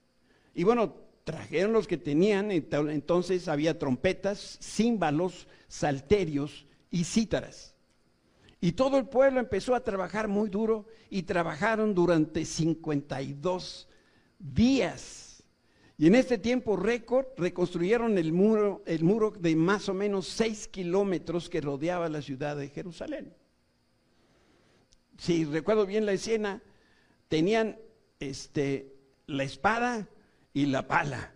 y 0.54 0.64
bueno, 0.64 0.94
trajeron 1.24 1.72
los 1.72 1.86
que 1.86 1.98
tenían, 1.98 2.50
entonces 2.50 3.48
había 3.48 3.78
trompetas, 3.78 4.58
címbalos, 4.60 5.46
salterios 5.68 6.66
y 6.90 7.04
cítaras. 7.04 7.74
Y 8.60 8.72
todo 8.72 8.96
el 8.96 9.06
pueblo 9.06 9.40
empezó 9.40 9.74
a 9.74 9.82
trabajar 9.82 10.28
muy 10.28 10.48
duro 10.48 10.86
y 11.10 11.22
trabajaron 11.22 11.94
durante 11.94 12.44
52 12.44 13.88
días. 14.38 15.42
Y 15.98 16.06
en 16.06 16.14
este 16.14 16.38
tiempo 16.38 16.76
récord 16.76 17.26
reconstruyeron 17.36 18.18
el 18.18 18.32
muro, 18.32 18.82
el 18.86 19.04
muro 19.04 19.30
de 19.30 19.54
más 19.56 19.88
o 19.88 19.94
menos 19.94 20.28
6 20.28 20.68
kilómetros 20.68 21.48
que 21.48 21.60
rodeaba 21.60 22.08
la 22.08 22.22
ciudad 22.22 22.56
de 22.56 22.68
Jerusalén. 22.68 23.34
Si 25.18 25.44
recuerdo 25.44 25.86
bien 25.86 26.06
la 26.06 26.12
escena, 26.12 26.62
tenían 27.28 27.78
este, 28.18 28.94
la 29.26 29.44
espada, 29.44 30.08
y 30.52 30.66
la 30.66 30.86
pala. 30.86 31.32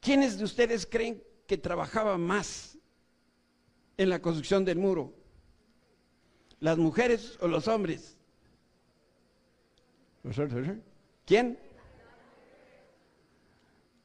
¿Quiénes 0.00 0.38
de 0.38 0.44
ustedes 0.44 0.86
creen 0.86 1.22
que 1.46 1.58
trabajaba 1.58 2.18
más 2.18 2.78
en 3.96 4.08
la 4.08 4.20
construcción 4.20 4.64
del 4.64 4.78
muro? 4.78 5.14
¿Las 6.58 6.78
mujeres 6.78 7.38
o 7.40 7.48
los 7.48 7.68
hombres? 7.68 8.16
¿Quién? 11.24 11.58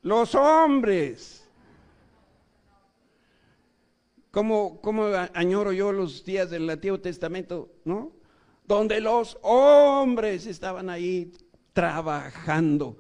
Los 0.02 0.36
hombres. 0.36 1.42
Como, 4.32 4.82
como 4.82 5.06
añoro 5.34 5.72
yo 5.72 5.94
los 5.94 6.26
días 6.26 6.50
del 6.50 6.70
Antiguo 6.70 7.00
Testamento, 7.00 7.72
¿no? 7.86 8.12
Donde 8.66 9.00
los 9.00 9.38
hombres 9.42 10.46
estaban 10.46 10.90
ahí 10.90 11.32
trabajando 11.72 12.98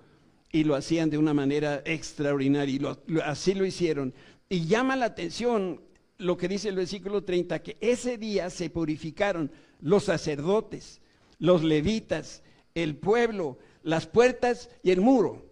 y 0.55 0.63
lo 0.63 0.75
hacían 0.75 1.09
de 1.09 1.17
una 1.17 1.33
manera 1.33 1.81
extraordinaria 1.83 2.97
y 3.09 3.19
así 3.19 3.53
lo 3.53 3.65
hicieron. 3.65 4.13
Y 4.47 4.67
llama 4.67 4.95
la 4.95 5.07
atención 5.07 5.81
lo 6.17 6.37
que 6.37 6.47
dice 6.47 6.69
el 6.69 6.77
versículo 6.77 7.25
30, 7.25 7.61
que 7.61 7.75
ese 7.81 8.17
día 8.17 8.49
se 8.49 8.69
purificaron 8.69 9.51
los 9.81 10.05
sacerdotes, 10.05 11.01
los 11.39 11.61
levitas, 11.61 12.41
el 12.73 12.95
pueblo, 12.95 13.57
las 13.83 14.07
puertas 14.07 14.69
y 14.81 14.91
el 14.91 15.01
muro. 15.01 15.45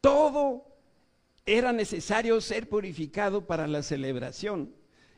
Todo 0.00 0.68
era 1.44 1.72
necesario 1.72 2.40
ser 2.40 2.68
purificado 2.68 3.48
para 3.48 3.66
la 3.66 3.82
celebración. 3.82 4.72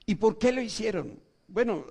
¿Y 0.06 0.14
por 0.14 0.38
qué 0.38 0.50
lo 0.50 0.62
hicieron? 0.62 1.20
Bueno, 1.46 1.84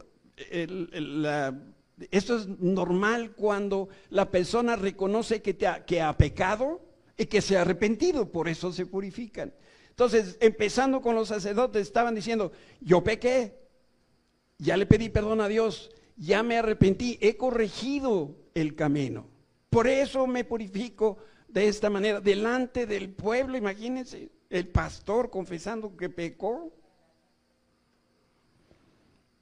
esto 2.09 2.37
es 2.39 2.47
normal 2.47 3.33
cuando 3.33 3.87
la 4.09 4.31
persona 4.31 4.75
reconoce 4.75 5.43
que, 5.43 5.55
que 5.85 6.01
ha 6.01 6.17
pecado 6.17 6.81
y 7.17 7.25
que 7.25 7.41
se 7.41 7.57
ha 7.57 7.61
arrepentido, 7.61 8.31
por 8.31 8.47
eso 8.47 8.71
se 8.71 8.85
purifican. 8.85 9.53
Entonces, 9.89 10.37
empezando 10.41 11.01
con 11.01 11.15
los 11.15 11.29
sacerdotes, 11.29 11.83
estaban 11.83 12.15
diciendo, 12.15 12.51
yo 12.81 13.03
pequé, 13.03 13.55
ya 14.57 14.75
le 14.75 14.85
pedí 14.85 15.09
perdón 15.09 15.41
a 15.41 15.47
Dios, 15.47 15.89
ya 16.17 16.43
me 16.43 16.57
arrepentí, 16.57 17.17
he 17.21 17.37
corregido 17.37 18.35
el 18.53 18.75
camino. 18.75 19.27
Por 19.69 19.87
eso 19.87 20.27
me 20.27 20.43
purifico 20.43 21.17
de 21.47 21.67
esta 21.67 21.89
manera, 21.89 22.19
delante 22.19 22.85
del 22.85 23.09
pueblo, 23.09 23.57
imagínense, 23.57 24.29
el 24.49 24.67
pastor 24.67 25.29
confesando 25.29 25.95
que 25.95 26.09
pecó. 26.09 26.73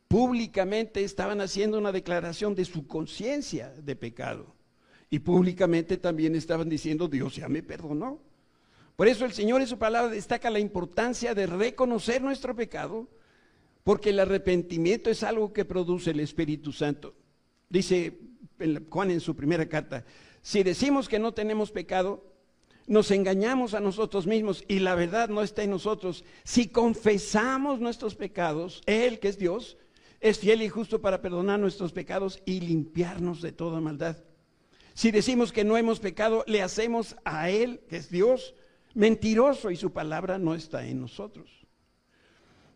Públicamente 0.07 1.03
estaban 1.03 1.41
haciendo 1.41 1.79
una 1.79 1.91
declaración 1.91 2.53
de 2.53 2.65
su 2.65 2.85
conciencia 2.85 3.69
de 3.69 3.95
pecado. 3.95 4.53
Y 5.13 5.19
públicamente 5.19 5.97
también 5.97 6.33
estaban 6.33 6.67
diciendo, 6.67 7.07
Dios 7.07 7.35
ya 7.35 7.47
me 7.47 7.61
perdonó. 7.61 8.19
Por 8.95 9.07
eso 9.07 9.25
el 9.25 9.31
Señor 9.31 9.61
en 9.61 9.67
su 9.67 9.77
palabra 9.77 10.09
destaca 10.09 10.49
la 10.49 10.57
importancia 10.57 11.35
de 11.35 11.45
reconocer 11.45 12.23
nuestro 12.23 12.55
pecado, 12.55 13.07
porque 13.83 14.09
el 14.09 14.19
arrepentimiento 14.19 15.11
es 15.11 15.21
algo 15.21 15.53
que 15.53 15.65
produce 15.65 16.09
el 16.09 16.19
Espíritu 16.19 16.71
Santo. 16.71 17.13
Dice 17.69 18.17
Juan 18.89 19.11
en 19.11 19.19
su 19.19 19.35
primera 19.35 19.69
carta, 19.69 20.03
si 20.41 20.63
decimos 20.63 21.07
que 21.07 21.19
no 21.19 21.31
tenemos 21.31 21.69
pecado, 21.69 22.25
nos 22.87 23.11
engañamos 23.11 23.75
a 23.75 23.81
nosotros 23.81 24.25
mismos 24.25 24.63
y 24.67 24.79
la 24.79 24.95
verdad 24.95 25.29
no 25.29 25.43
está 25.43 25.61
en 25.61 25.69
nosotros. 25.69 26.25
Si 26.43 26.69
confesamos 26.69 27.79
nuestros 27.79 28.15
pecados, 28.15 28.81
Él, 28.87 29.19
que 29.19 29.27
es 29.27 29.37
Dios, 29.37 29.77
es 30.21 30.39
fiel 30.39 30.63
y 30.63 30.69
justo 30.69 31.01
para 31.01 31.21
perdonar 31.21 31.59
nuestros 31.59 31.91
pecados 31.91 32.41
y 32.47 32.61
limpiarnos 32.61 33.43
de 33.43 33.51
toda 33.51 33.79
maldad. 33.79 34.17
Si 34.93 35.11
decimos 35.11 35.51
que 35.51 35.63
no 35.63 35.77
hemos 35.77 35.99
pecado, 35.99 36.43
le 36.47 36.61
hacemos 36.61 37.15
a 37.25 37.49
Él, 37.49 37.81
que 37.89 37.97
es 37.97 38.09
Dios, 38.09 38.53
mentiroso 38.93 39.71
y 39.71 39.75
su 39.75 39.91
palabra 39.91 40.37
no 40.37 40.53
está 40.55 40.85
en 40.85 41.01
nosotros. 41.01 41.49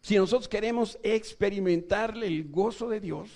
Si 0.01 0.15
nosotros 0.15 0.47
queremos 0.47 0.97
experimentarle 1.03 2.27
el 2.27 2.49
gozo 2.49 2.89
de 2.89 2.99
Dios, 2.99 3.29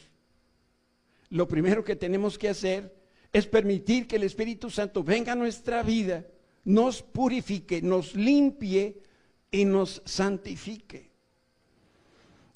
lo 1.30 1.48
primero 1.48 1.84
que 1.84 1.96
tenemos 1.96 2.38
que 2.38 2.50
hacer 2.50 2.96
es 3.34 3.46
permitir 3.46 4.08
que 4.08 4.18
el 4.18 4.24
Espíritu 4.24 4.70
Santo 4.70 5.04
venga 5.04 5.34
a 5.34 5.36
nuestra 5.36 5.84
vida, 5.84 6.26
nos 6.64 7.02
purifique, 7.02 7.82
nos 7.82 8.16
limpie 8.16 9.02
y 9.50 9.66
nos 9.66 10.02
santifique. 10.06 11.12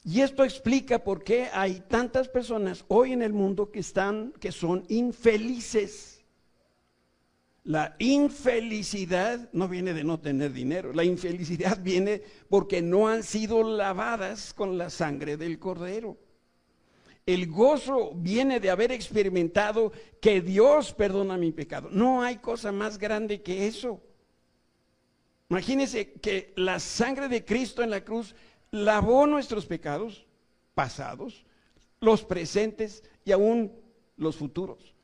Y 0.04 0.22
esto 0.22 0.44
explica 0.44 1.04
por 1.04 1.24
qué 1.24 1.50
hay 1.52 1.82
tantas 1.88 2.30
personas 2.30 2.86
hoy 2.88 3.14
en 3.14 3.24
el 3.24 3.34
mundo 3.34 3.72
que 3.72 3.80
están 3.80 4.34
que 4.40 4.52
son 4.52 4.86
infelices. 4.88 6.15
La 7.66 7.96
infelicidad 7.98 9.50
no 9.52 9.68
viene 9.68 9.96
de 9.96 10.04
no 10.04 10.20
tener 10.20 10.54
dinero, 10.54 10.94
la 10.94 11.04
infelicidad 11.04 11.82
viene 11.82 12.22
porque 12.48 12.84
no 12.84 13.08
han 13.08 13.24
sido 13.24 13.64
lavadas 13.64 14.54
con 14.54 14.78
la 14.78 14.92
sangre 14.92 15.36
del 15.36 15.58
cordero. 15.58 16.16
El 17.26 17.48
gozo 17.48 18.12
viene 18.14 18.60
de 18.60 18.70
haber 18.70 18.92
experimentado 18.92 19.92
que 20.22 20.42
Dios 20.42 20.94
perdona 20.94 21.38
mi 21.38 21.52
pecado. 21.52 21.90
No 21.92 22.22
hay 22.22 22.38
cosa 22.38 22.72
más 22.72 23.00
grande 23.00 23.42
que 23.42 23.66
eso. 23.66 24.00
Imagínense 25.50 26.14
que 26.14 26.54
la 26.56 26.80
sangre 26.80 27.28
de 27.28 27.44
Cristo 27.44 27.82
en 27.82 27.90
la 27.90 28.04
cruz 28.04 28.36
lavó 28.70 29.26
nuestros 29.26 29.66
pecados 29.66 30.28
pasados, 30.76 31.48
los 32.00 32.24
presentes 32.24 33.04
y 33.24 33.32
aún 33.32 33.72
los 34.18 34.36
futuros. 34.36 34.95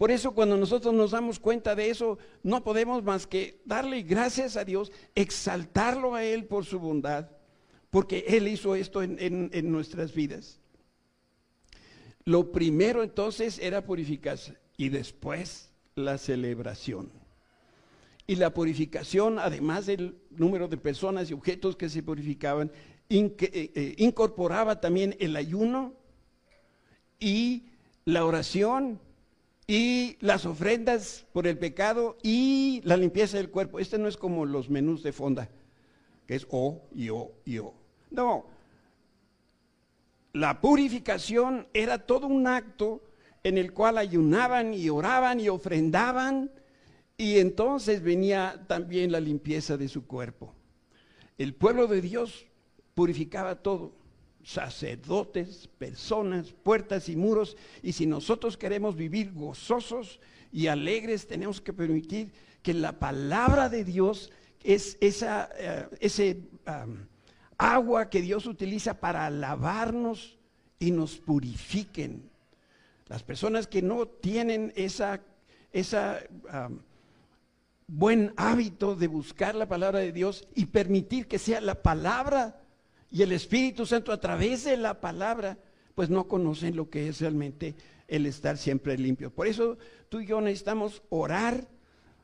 Por 0.00 0.10
eso 0.10 0.32
cuando 0.32 0.56
nosotros 0.56 0.94
nos 0.94 1.10
damos 1.10 1.38
cuenta 1.38 1.74
de 1.74 1.90
eso, 1.90 2.16
no 2.42 2.64
podemos 2.64 3.04
más 3.04 3.26
que 3.26 3.60
darle 3.66 4.00
gracias 4.00 4.56
a 4.56 4.64
Dios, 4.64 4.90
exaltarlo 5.14 6.14
a 6.14 6.24
Él 6.24 6.46
por 6.46 6.64
su 6.64 6.80
bondad, 6.80 7.28
porque 7.90 8.24
Él 8.26 8.48
hizo 8.48 8.74
esto 8.74 9.02
en, 9.02 9.50
nuestras 9.70 10.14
vidas. 10.14 10.58
Lo 12.24 12.50
primero 12.50 13.02
entonces 13.02 13.58
era 13.58 13.84
purificarse 13.84 14.56
y 14.78 14.88
después 14.88 15.68
la 15.96 16.16
celebración. 16.16 17.12
Y 18.26 18.36
la 18.36 18.54
purificación, 18.54 19.38
además 19.38 19.84
del 19.84 20.16
número 20.30 20.66
de 20.66 20.78
personas 20.78 21.30
y 21.30 21.34
objetos 21.34 21.76
que 21.76 21.90
se 21.90 22.02
purificaban, 22.02 22.72
eh, 23.10 23.36
eh, 23.38 23.94
incorporaba 23.98 24.80
también 24.80 25.14
el 25.20 25.36
ayuno 25.36 25.92
y 27.18 27.64
la 28.06 28.24
oración 28.24 28.98
y 29.70 30.16
las 30.18 30.46
ofrendas 30.46 31.26
por 31.32 31.46
el 31.46 31.56
pecado 31.56 32.18
y 32.24 32.80
la 32.82 32.96
limpieza 32.96 33.36
del 33.36 33.50
cuerpo. 33.50 33.78
Este 33.78 33.98
no 33.98 34.08
es 34.08 34.16
como 34.16 34.44
los 34.44 34.68
menús 34.68 35.04
de 35.04 35.12
fonda, 35.12 35.48
que 36.26 36.34
es 36.34 36.44
O 36.50 36.82
y 36.92 37.10
O 37.10 37.30
y 37.44 37.58
O. 37.58 37.72
No, 38.10 38.46
la 40.32 40.60
purificación 40.60 41.68
era 41.72 41.98
todo 41.98 42.26
un 42.26 42.48
acto 42.48 43.00
en 43.44 43.58
el 43.58 43.72
cual 43.72 43.98
ayunaban 43.98 44.74
y 44.74 44.90
oraban 44.90 45.38
y 45.38 45.48
ofrendaban 45.48 46.50
y 47.16 47.38
entonces 47.38 48.02
venía 48.02 48.64
también 48.66 49.12
la 49.12 49.20
limpieza 49.20 49.76
de 49.76 49.86
su 49.86 50.04
cuerpo. 50.04 50.52
El 51.38 51.54
pueblo 51.54 51.86
de 51.86 52.00
Dios 52.00 52.44
purificaba 52.96 53.62
todo 53.62 53.92
sacerdotes, 54.50 55.68
personas, 55.78 56.52
puertas 56.52 57.08
y 57.08 57.16
muros. 57.16 57.56
Y 57.82 57.92
si 57.92 58.06
nosotros 58.06 58.56
queremos 58.56 58.96
vivir 58.96 59.32
gozosos 59.32 60.20
y 60.52 60.66
alegres, 60.66 61.28
tenemos 61.28 61.60
que 61.60 61.72
permitir 61.72 62.32
que 62.62 62.74
la 62.74 62.98
palabra 62.98 63.68
de 63.68 63.84
Dios 63.84 64.32
es 64.64 64.98
esa, 65.00 65.48
eh, 65.56 65.88
ese 66.00 66.42
agua 67.56 68.10
que 68.10 68.20
Dios 68.20 68.46
utiliza 68.46 69.00
para 69.00 69.30
lavarnos 69.30 70.38
y 70.78 70.90
nos 70.90 71.16
purifiquen. 71.16 72.28
Las 73.06 73.22
personas 73.22 73.66
que 73.66 73.82
no 73.82 74.06
tienen 74.06 74.72
esa, 74.74 75.20
esa 75.72 76.20
buen 77.86 78.32
hábito 78.36 78.94
de 78.94 79.08
buscar 79.08 79.54
la 79.54 79.68
palabra 79.68 79.98
de 79.98 80.12
Dios 80.12 80.46
y 80.54 80.66
permitir 80.66 81.26
que 81.26 81.38
sea 81.38 81.60
la 81.60 81.82
palabra 81.82 82.59
y 83.10 83.22
el 83.22 83.32
Espíritu 83.32 83.86
Santo 83.86 84.12
a 84.12 84.20
través 84.20 84.64
de 84.64 84.76
la 84.76 85.00
palabra, 85.00 85.58
pues 85.94 86.10
no 86.10 86.28
conocen 86.28 86.76
lo 86.76 86.88
que 86.88 87.08
es 87.08 87.20
realmente 87.20 87.74
el 88.06 88.26
estar 88.26 88.56
siempre 88.56 88.96
limpio. 88.96 89.30
Por 89.30 89.46
eso 89.46 89.78
tú 90.08 90.20
y 90.20 90.26
yo 90.26 90.40
necesitamos 90.40 91.02
orar, 91.08 91.68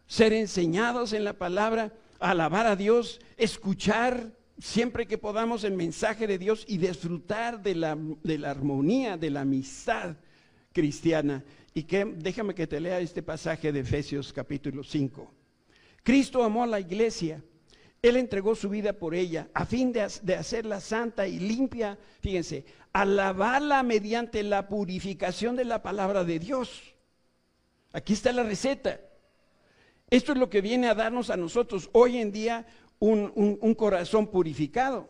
ser 0.07 0.33
enseñados 0.33 1.12
en 1.12 1.25
la 1.25 1.35
palabra, 1.35 1.92
alabar 2.20 2.66
a 2.66 2.77
Dios, 2.77 3.20
escuchar 3.37 4.33
siempre 4.59 5.07
que 5.07 5.18
podamos 5.18 5.64
el 5.64 5.75
mensaje 5.75 6.27
de 6.27 6.38
Dios 6.38 6.64
y 6.68 6.79
disfrutar 6.79 7.62
de 7.62 7.75
la, 7.75 7.99
de 8.22 8.38
la 8.38 8.51
armonía, 8.51 9.16
de 9.16 9.31
la 9.31 9.42
amistad 9.42 10.16
cristiana. 10.72 11.44
Y 11.75 11.83
que 11.83 12.05
déjame 12.05 12.55
que 12.55 12.66
te 12.66 12.81
lea 12.81 13.01
este 13.01 13.22
pasaje 13.22 13.72
de 13.72 13.81
Efesios 13.81 14.33
capítulo 14.33 14.83
5. 14.83 15.33
Cristo 16.03 16.42
amó 16.42 16.62
a 16.62 16.68
la 16.68 16.81
iglesia 16.81 17.42
él 18.07 18.16
entregó 18.16 18.55
su 18.55 18.69
vida 18.69 18.92
por 18.92 19.14
ella 19.14 19.49
a 19.55 19.64
fin 19.64 19.92
de, 19.92 20.03
hacerla 20.03 20.81
santa 20.81 21.27
y 21.27 21.38
limpia, 21.38 21.99
fíjense, 22.21 22.64
alabarla 22.92 23.83
mediante 23.83 24.42
la 24.42 24.69
purificación 24.69 25.57
de 25.57 25.64
la 25.64 25.83
palabra 25.83 26.25
de 26.25 26.38
Dios. 26.38 26.95
Aquí 27.92 28.12
está 28.12 28.33
la 28.33 28.42
receta. 28.42 29.01
Esto 30.11 30.33
es 30.33 30.38
lo 30.38 30.51
que 30.51 30.61
viene 30.61 30.88
a 30.88 30.95
darnos 30.95 31.31
a 31.31 31.37
nosotros 31.37 31.88
hoy 31.92 32.19
en 32.19 32.33
día 32.33 32.66
un, 32.99 33.75
corazón 33.75 34.27
purificado. 34.29 35.09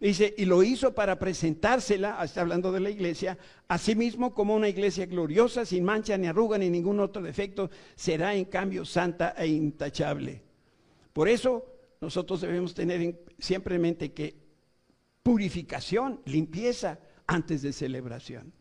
Dice, 0.00 0.34
y 0.36 0.44
lo 0.44 0.62
hizo 0.62 0.94
para 0.94 1.18
presentársela, 1.18 2.22
está 2.22 2.42
hablando 2.42 2.70
de 2.70 2.80
la 2.80 2.90
iglesia, 2.90 3.38
a 3.66 3.78
sí 3.78 3.94
mismo 3.94 4.34
como 4.34 4.54
una 4.54 4.68
iglesia 4.68 5.06
gloriosa, 5.06 5.64
sin 5.64 5.84
mancha 5.84 6.18
ni 6.18 6.26
arruga 6.26 6.58
ni 6.58 6.68
ningún 6.68 7.00
otro 7.00 7.22
defecto, 7.22 7.70
será 7.94 8.34
en 8.34 8.44
cambio 8.46 8.84
santa 8.84 9.34
e 9.38 9.46
intachable. 9.46 10.42
Por 11.14 11.28
eso 11.28 11.75
nosotros 12.06 12.40
debemos 12.40 12.72
tener 12.72 13.20
siempre 13.36 13.74
en 13.74 13.82
mente 13.82 14.12
que 14.12 14.36
purificación, 15.24 16.20
limpieza 16.24 17.00
antes 17.26 17.62
de 17.62 17.72
celebración. 17.72 18.52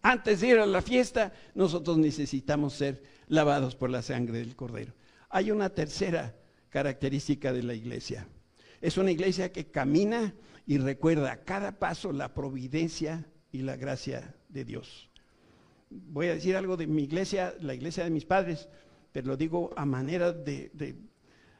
Antes 0.00 0.40
de 0.40 0.48
ir 0.48 0.58
a 0.58 0.64
la 0.64 0.80
fiesta, 0.80 1.34
nosotros 1.54 1.98
necesitamos 1.98 2.72
ser 2.72 3.02
lavados 3.28 3.76
por 3.76 3.90
la 3.90 4.00
sangre 4.00 4.38
del 4.38 4.56
Cordero. 4.56 4.94
Hay 5.28 5.50
una 5.50 5.68
tercera 5.68 6.34
característica 6.70 7.52
de 7.52 7.64
la 7.64 7.74
iglesia. 7.74 8.26
Es 8.80 8.96
una 8.96 9.10
iglesia 9.10 9.52
que 9.52 9.66
camina 9.66 10.34
y 10.66 10.78
recuerda 10.78 11.32
a 11.32 11.44
cada 11.44 11.78
paso 11.78 12.12
la 12.12 12.32
providencia 12.32 13.26
y 13.50 13.60
la 13.60 13.76
gracia 13.76 14.34
de 14.48 14.64
Dios. 14.64 15.10
Voy 15.90 16.28
a 16.28 16.34
decir 16.36 16.56
algo 16.56 16.78
de 16.78 16.86
mi 16.86 17.02
iglesia, 17.02 17.54
la 17.60 17.74
iglesia 17.74 18.04
de 18.04 18.10
mis 18.10 18.24
padres, 18.24 18.70
pero 19.12 19.26
lo 19.26 19.36
digo 19.36 19.74
a 19.76 19.84
manera 19.84 20.32
de, 20.32 20.70
de 20.72 21.11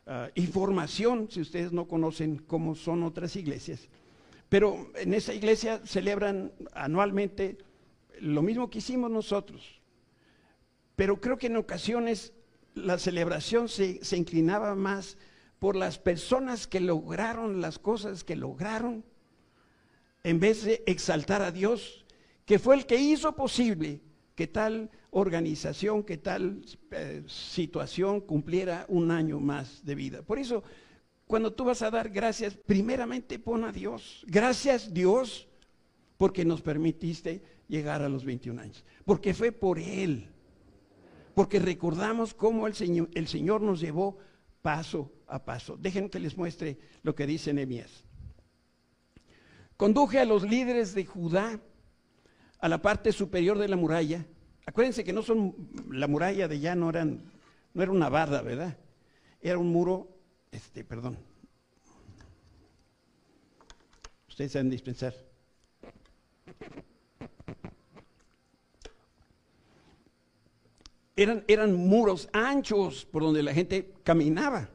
Ah, 0.05 0.31
información, 0.35 1.29
si 1.31 1.41
ustedes 1.41 1.73
no 1.73 1.87
conocen 1.87 2.39
cómo 2.39 2.75
son 2.75 3.05
otras 3.05 3.37
iglesias. 3.37 3.89
Pero 4.49 4.91
en 4.97 5.15
esa 5.15 5.33
iglesia 5.33 5.81
celebran 5.87 6.53
anualmente 6.75 7.59
lo 8.21 8.43
mismo 8.43 8.69
que 8.69 8.79
hicimos 8.79 9.11
nosotros. 9.11 9.81
Pero 10.97 11.21
creo 11.21 11.39
que 11.39 11.47
en 11.47 11.57
ocasiones 11.57 12.33
la 12.75 12.99
celebración 12.99 13.69
se, 13.69 14.05
se 14.05 14.17
inclinaba 14.17 14.75
más 14.75 15.17
por 15.61 15.77
las 15.77 15.99
personas 15.99 16.67
que 16.67 16.81
lograron 16.81 17.61
las 17.61 17.79
cosas 17.79 18.25
que 18.25 18.35
lograron, 18.35 19.05
en 20.25 20.41
vez 20.41 20.65
de 20.65 20.83
exaltar 20.87 21.43
a 21.43 21.53
Dios, 21.53 22.05
que 22.45 22.59
fue 22.59 22.75
el 22.75 22.87
que 22.87 22.97
hizo 22.97 23.37
posible 23.37 24.01
que 24.43 24.49
tal 24.49 24.91
organización, 25.11 26.03
que 26.03 26.19
tal 26.19 26.65
eh, 26.91 27.23
situación 27.29 28.21
cumpliera 28.21 28.87
un 28.89 29.13
año 29.13 29.39
más 29.39 29.85
de 29.85 29.95
vida. 29.95 30.23
Por 30.23 30.41
eso, 30.41 30.65
cuando 31.29 31.53
tú 31.53 31.63
vas 31.67 31.81
a 31.83 31.93
dar 31.93 32.11
gracias, 32.11 32.55
primeramente 32.57 33.39
pon 33.39 33.63
a 33.63 33.71
Dios. 33.71 34.25
Gracias 34.27 34.93
Dios 34.93 35.47
porque 36.17 36.45
nos 36.45 36.61
permitiste 36.61 37.41
llegar 37.69 38.03
a 38.03 38.09
los 38.09 38.25
21 38.25 38.61
años. 38.61 38.85
Porque 39.05 39.33
fue 39.33 39.53
por 39.53 39.79
Él. 39.79 40.27
Porque 41.35 41.61
recordamos 41.61 42.35
cómo 42.35 42.67
el 42.67 42.75
Señor, 42.75 43.63
nos 43.63 43.79
llevó 43.79 44.19
paso 44.61 45.13
a 45.29 45.45
paso. 45.45 45.77
Dejen 45.77 46.09
que 46.09 46.19
les 46.19 46.37
muestre 46.37 46.79
lo 47.05 47.15
que 47.15 47.29
dice 47.29 47.53
Nehemías. 47.53 48.03
Conduje 49.77 50.19
a 50.19 50.25
los 50.25 50.43
líderes 50.43 50.97
de 50.97 51.07
Judá 51.07 51.61
a 52.63 52.69
la 52.69 52.81
parte 52.81 53.13
superior 53.13 53.59
de 53.59 53.69
la 53.69 53.77
muralla 53.77 54.25
Acuérdense 54.67 55.03
que 55.05 55.13
no 55.13 55.23
son, 55.23 55.55
la 55.91 56.07
muralla 56.07 56.47
de 56.47 56.61
ya 56.61 56.75
no 56.75 56.91
eran, 56.91 57.33
no 57.75 57.83
era 57.83 57.91
una 57.91 58.09
barda, 58.09 58.43
¿verdad? 58.43 58.77
Era 59.41 59.59
un 59.59 59.69
muro, 59.73 60.09
este, 60.53 60.85
perdón. 60.85 61.19
Ustedes 64.29 64.53
saben 64.53 64.71
dispensar. 64.71 65.15
Eran, 71.17 71.45
eran 71.49 71.75
muros 71.75 72.29
anchos 72.33 73.05
por 73.05 73.23
donde 73.23 73.43
la 73.43 73.53
gente 73.53 73.93
caminaba. 74.05 74.71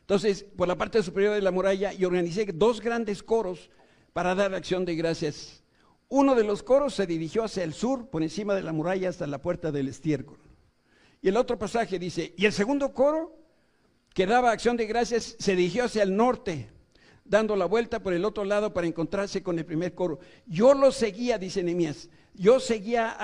Entonces, 0.00 0.44
por 0.44 0.66
la 0.66 0.76
parte 0.76 1.02
superior 1.02 1.34
de 1.34 1.42
la 1.42 1.50
muralla, 1.50 1.92
y 1.92 2.04
organicé 2.04 2.46
dos 2.46 2.80
grandes 2.80 3.22
coros 3.22 3.70
para 4.12 4.34
dar 4.34 4.54
acción 4.54 4.84
de 4.84 4.96
gracias 4.96 5.62
uno 6.08 6.34
de 6.34 6.44
los 6.44 6.62
coros 6.62 6.94
se 6.94 7.06
dirigió 7.06 7.44
hacia 7.44 7.64
el 7.64 7.74
sur, 7.74 8.08
por 8.08 8.22
encima 8.22 8.54
de 8.54 8.62
la 8.62 8.72
muralla 8.72 9.08
hasta 9.08 9.26
la 9.26 9.42
puerta 9.42 9.72
del 9.72 9.88
estiércol. 9.88 10.38
Y 11.20 11.28
el 11.28 11.36
otro 11.36 11.58
pasaje 11.58 11.98
dice, 11.98 12.34
y 12.36 12.46
el 12.46 12.52
segundo 12.52 12.92
coro, 12.92 13.36
que 14.14 14.26
daba 14.26 14.52
acción 14.52 14.76
de 14.76 14.86
gracias, 14.86 15.36
se 15.38 15.56
dirigió 15.56 15.84
hacia 15.84 16.02
el 16.02 16.16
norte, 16.16 16.70
dando 17.24 17.56
la 17.56 17.64
vuelta 17.64 18.02
por 18.02 18.12
el 18.12 18.24
otro 18.24 18.44
lado 18.44 18.72
para 18.72 18.86
encontrarse 18.86 19.42
con 19.42 19.58
el 19.58 19.66
primer 19.66 19.94
coro. 19.94 20.20
Yo 20.46 20.74
lo 20.74 20.92
seguía, 20.92 21.38
dice 21.38 21.62
Nehemías, 21.62 22.08
yo 22.34 22.60
seguía 22.60 23.16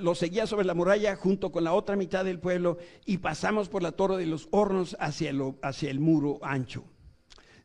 lo 0.00 0.14
seguía 0.14 0.46
sobre 0.46 0.66
la 0.66 0.74
muralla 0.74 1.16
junto 1.16 1.52
con 1.52 1.64
la 1.64 1.72
otra 1.72 1.96
mitad 1.96 2.24
del 2.24 2.40
pueblo 2.40 2.78
y 3.06 3.18
pasamos 3.18 3.68
por 3.68 3.82
la 3.82 3.92
torre 3.92 4.16
de 4.16 4.26
los 4.26 4.48
hornos 4.50 4.96
hacia, 4.98 5.32
hacia 5.62 5.90
el 5.90 6.00
muro 6.00 6.40
ancho. 6.42 6.84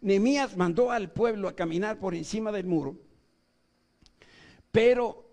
Nehemías 0.01 0.55
mandó 0.55 0.91
al 0.91 1.11
pueblo 1.11 1.47
a 1.47 1.55
caminar 1.55 1.99
por 1.99 2.13
encima 2.13 2.51
del 2.51 2.67
muro 2.67 2.97
pero, 4.73 5.23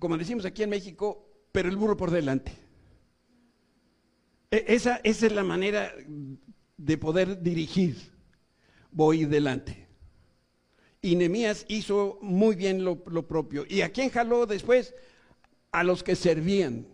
como 0.00 0.18
decimos 0.18 0.44
aquí 0.44 0.64
en 0.64 0.70
México, 0.70 1.24
pero 1.52 1.68
el 1.68 1.76
burro 1.76 1.96
por 1.96 2.10
delante. 2.10 2.50
E, 4.50 4.64
esa, 4.66 5.00
esa 5.04 5.26
es 5.26 5.32
la 5.32 5.44
manera 5.44 5.94
de 6.76 6.98
poder 6.98 7.40
dirigir. 7.40 7.96
Voy 8.90 9.24
delante. 9.24 9.86
Y 11.00 11.14
Nehemías 11.14 11.64
hizo 11.68 12.18
muy 12.22 12.56
bien 12.56 12.84
lo, 12.84 13.04
lo 13.06 13.28
propio. 13.28 13.66
¿Y 13.68 13.82
a 13.82 13.92
quién 13.92 14.10
jaló 14.10 14.46
después? 14.46 14.96
A 15.70 15.84
los 15.84 16.02
que 16.02 16.16
servían. 16.16 16.88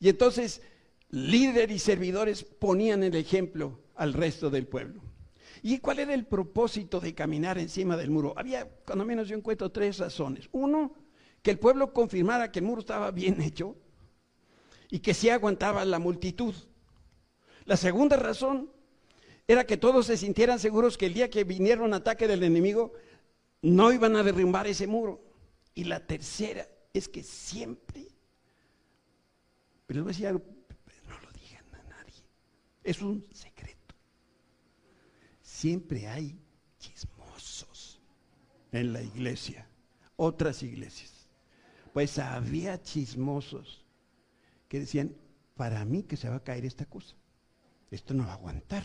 Y 0.00 0.08
entonces 0.08 0.62
líderes 1.10 1.76
y 1.76 1.78
servidores 1.78 2.42
ponían 2.42 3.02
el 3.02 3.16
ejemplo 3.16 3.82
al 3.96 4.14
resto 4.14 4.48
del 4.48 4.66
pueblo. 4.66 5.11
¿Y 5.62 5.78
cuál 5.78 6.00
era 6.00 6.12
el 6.12 6.26
propósito 6.26 6.98
de 6.98 7.14
caminar 7.14 7.56
encima 7.56 7.96
del 7.96 8.10
muro? 8.10 8.34
Había, 8.36 8.68
cuando 8.68 9.04
menos 9.04 9.28
yo 9.28 9.36
encuentro 9.36 9.70
tres 9.70 9.98
razones. 9.98 10.48
Uno, 10.50 10.92
que 11.40 11.52
el 11.52 11.58
pueblo 11.58 11.92
confirmara 11.92 12.50
que 12.50 12.58
el 12.58 12.64
muro 12.64 12.80
estaba 12.80 13.12
bien 13.12 13.40
hecho 13.40 13.76
y 14.90 14.98
que 14.98 15.14
sí 15.14 15.28
aguantaba 15.28 15.84
la 15.84 16.00
multitud. 16.00 16.54
La 17.64 17.76
segunda 17.76 18.16
razón 18.16 18.70
era 19.46 19.64
que 19.64 19.76
todos 19.76 20.06
se 20.06 20.16
sintieran 20.16 20.58
seguros 20.58 20.98
que 20.98 21.06
el 21.06 21.14
día 21.14 21.30
que 21.30 21.44
viniera 21.44 21.82
un 21.82 21.94
ataque 21.94 22.26
del 22.26 22.42
enemigo 22.42 22.92
no 23.62 23.92
iban 23.92 24.16
a 24.16 24.22
derrumbar 24.24 24.66
ese 24.66 24.88
muro. 24.88 25.22
Y 25.74 25.84
la 25.84 26.04
tercera 26.04 26.68
es 26.92 27.08
que 27.08 27.22
siempre, 27.22 28.08
pero 29.86 30.00
les 30.00 30.04
voy 30.04 30.10
a 30.10 30.14
decir 30.14 30.26
algo, 30.26 30.44
no 31.08 31.18
lo 31.20 31.32
digan 31.32 31.64
a 31.72 31.82
nadie, 31.88 32.22
es 32.82 33.00
un 33.00 33.24
secreto. 33.32 33.71
Siempre 35.62 36.08
hay 36.08 36.36
chismosos 36.80 38.00
en 38.72 38.92
la 38.92 39.00
iglesia, 39.00 39.64
otras 40.16 40.60
iglesias. 40.64 41.28
Pues 41.92 42.18
había 42.18 42.82
chismosos 42.82 43.86
que 44.68 44.80
decían, 44.80 45.14
para 45.54 45.84
mí 45.84 46.02
que 46.02 46.16
se 46.16 46.28
va 46.28 46.34
a 46.34 46.42
caer 46.42 46.64
esta 46.64 46.84
cosa, 46.86 47.14
esto 47.92 48.12
no 48.12 48.24
va 48.24 48.32
a 48.32 48.34
aguantar. 48.34 48.82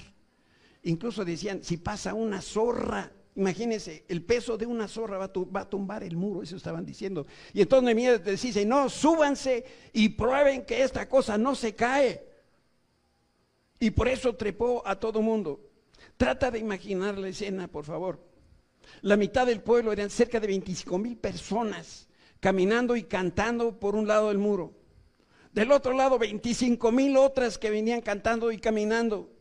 Incluso 0.84 1.26
decían, 1.26 1.64
si 1.64 1.78
pasa 1.78 2.14
una 2.14 2.44
zorra, 2.44 3.12
imagínense, 3.36 4.06
el 4.08 4.22
peso 4.22 4.56
de 4.56 4.68
una 4.68 4.88
zorra 4.88 5.18
va 5.18 5.32
a, 5.62 5.68
tumbar 5.68 6.04
el 6.04 6.16
muro, 6.16 6.44
eso 6.44 6.58
estaban 6.58 6.86
diciendo. 6.86 7.26
Y 7.56 7.62
entonces 7.64 7.86
Nehemías 7.86 8.24
les 8.24 8.40
dice, 8.40 8.68
no, 8.68 8.88
súbanse 8.88 9.66
y 9.94 10.10
prueben 10.10 10.64
que 10.64 10.84
esta 10.84 11.10
cosa 11.10 11.40
no 11.40 11.56
se 11.56 11.74
cae. 11.74 12.24
Y 13.80 13.90
por 13.90 14.08
eso 14.08 14.36
trepó 14.36 14.84
a 14.86 14.96
todo 15.00 15.24
mundo. 15.24 15.67
Trata 16.18 16.52
de 16.52 16.60
imaginar 16.60 17.18
la 17.18 17.30
escena, 17.30 17.68
por 17.68 17.86
favor. 17.86 18.20
La 19.02 19.18
mitad 19.18 19.46
del 19.46 19.62
pueblo 19.62 19.92
eran 19.92 20.10
cerca 20.10 20.40
de 20.40 20.48
25 20.48 20.98
mil 20.98 21.18
personas 21.18 22.08
caminando 22.40 22.96
y 22.96 23.04
cantando 23.04 23.80
por 23.80 23.96
un 23.96 24.08
lado 24.08 24.30
del 24.30 24.38
muro. 24.38 24.74
Del 25.54 25.72
otro 25.72 25.94
lado, 25.94 26.20
25 26.20 26.92
mil 26.92 27.18
otras 27.18 27.58
que 27.58 27.70
venían 27.70 28.02
cantando 28.02 28.52
y 28.52 28.58
caminando. 28.58 29.32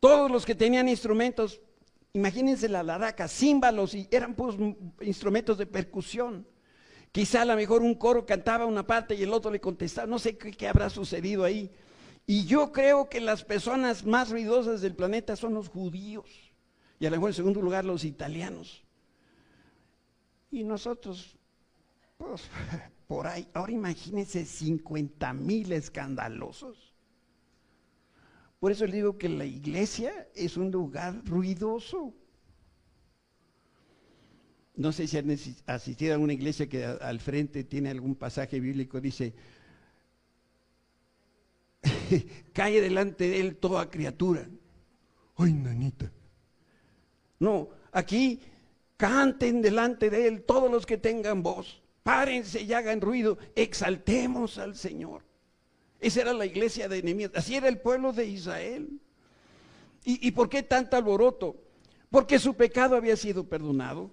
Todos 0.00 0.30
los 0.30 0.44
que 0.44 0.54
tenían 0.54 0.88
instrumentos, 0.88 1.60
imagínense 2.12 2.68
la 2.68 2.82
laraca, 2.82 3.28
címbalos, 3.28 3.94
y 3.94 4.08
eran 4.10 4.34
puros 4.34 4.56
instrumentos 5.00 5.58
de 5.58 5.66
percusión. 5.66 6.46
Quizá 7.12 7.42
a 7.42 7.46
lo 7.46 7.56
mejor 7.56 7.82
un 7.82 7.94
coro 7.94 8.26
cantaba 8.26 8.66
una 8.66 8.86
parte 8.86 9.14
y 9.14 9.22
el 9.22 9.32
otro 9.32 9.50
le 9.50 9.60
contestaba, 9.60 10.06
no 10.06 10.18
sé 10.18 10.36
qué, 10.36 10.52
qué 10.52 10.68
habrá 10.68 10.90
sucedido 10.90 11.44
ahí. 11.44 11.70
Y 12.30 12.44
yo 12.44 12.72
creo 12.72 13.08
que 13.08 13.22
las 13.22 13.42
personas 13.42 14.04
más 14.04 14.28
ruidosas 14.28 14.82
del 14.82 14.94
planeta 14.94 15.34
son 15.34 15.54
los 15.54 15.70
judíos. 15.70 16.26
Y 17.00 17.06
a 17.06 17.10
lo 17.10 17.16
mejor 17.16 17.30
en 17.30 17.34
segundo 17.34 17.62
lugar 17.62 17.86
los 17.86 18.04
italianos. 18.04 18.84
Y 20.50 20.62
nosotros, 20.62 21.38
pues, 22.18 22.42
por 23.08 23.26
ahí, 23.26 23.48
ahora 23.54 23.72
imagínense 23.72 24.44
50 24.44 25.32
mil 25.32 25.72
escandalosos. 25.72 26.92
Por 28.60 28.72
eso 28.72 28.84
les 28.84 28.96
digo 28.96 29.16
que 29.16 29.30
la 29.30 29.46
iglesia 29.46 30.28
es 30.34 30.58
un 30.58 30.70
lugar 30.70 31.24
ruidoso. 31.24 32.12
No 34.76 34.92
sé 34.92 35.06
si 35.06 35.16
han 35.16 35.34
asistido 35.64 36.14
a 36.14 36.18
una 36.18 36.34
iglesia 36.34 36.68
que 36.68 36.84
al 36.84 37.20
frente 37.20 37.64
tiene 37.64 37.88
algún 37.88 38.16
pasaje 38.16 38.60
bíblico, 38.60 39.00
dice, 39.00 39.32
cae 42.52 42.80
delante 42.80 43.28
de 43.28 43.40
él 43.40 43.56
toda 43.56 43.90
criatura. 43.90 44.48
Ay, 45.36 45.52
nanita. 45.52 46.10
No, 47.38 47.68
aquí 47.92 48.40
canten 48.96 49.62
delante 49.62 50.10
de 50.10 50.26
él 50.26 50.42
todos 50.42 50.70
los 50.70 50.84
que 50.84 50.98
tengan 50.98 51.42
voz. 51.42 51.82
Párense 52.02 52.62
y 52.62 52.72
hagan 52.72 53.00
ruido. 53.00 53.38
Exaltemos 53.54 54.58
al 54.58 54.74
Señor. 54.74 55.22
Esa 56.00 56.22
era 56.22 56.32
la 56.32 56.46
iglesia 56.46 56.88
de 56.88 57.02
Nehemías. 57.02 57.32
Así 57.34 57.54
era 57.54 57.68
el 57.68 57.78
pueblo 57.78 58.12
de 58.12 58.26
Israel. 58.26 59.00
¿Y, 60.04 60.26
¿Y 60.26 60.30
por 60.32 60.48
qué 60.48 60.62
tanto 60.62 60.96
alboroto? 60.96 61.56
Porque 62.10 62.38
su 62.38 62.54
pecado 62.54 62.96
había 62.96 63.16
sido 63.16 63.44
perdonado. 63.48 64.10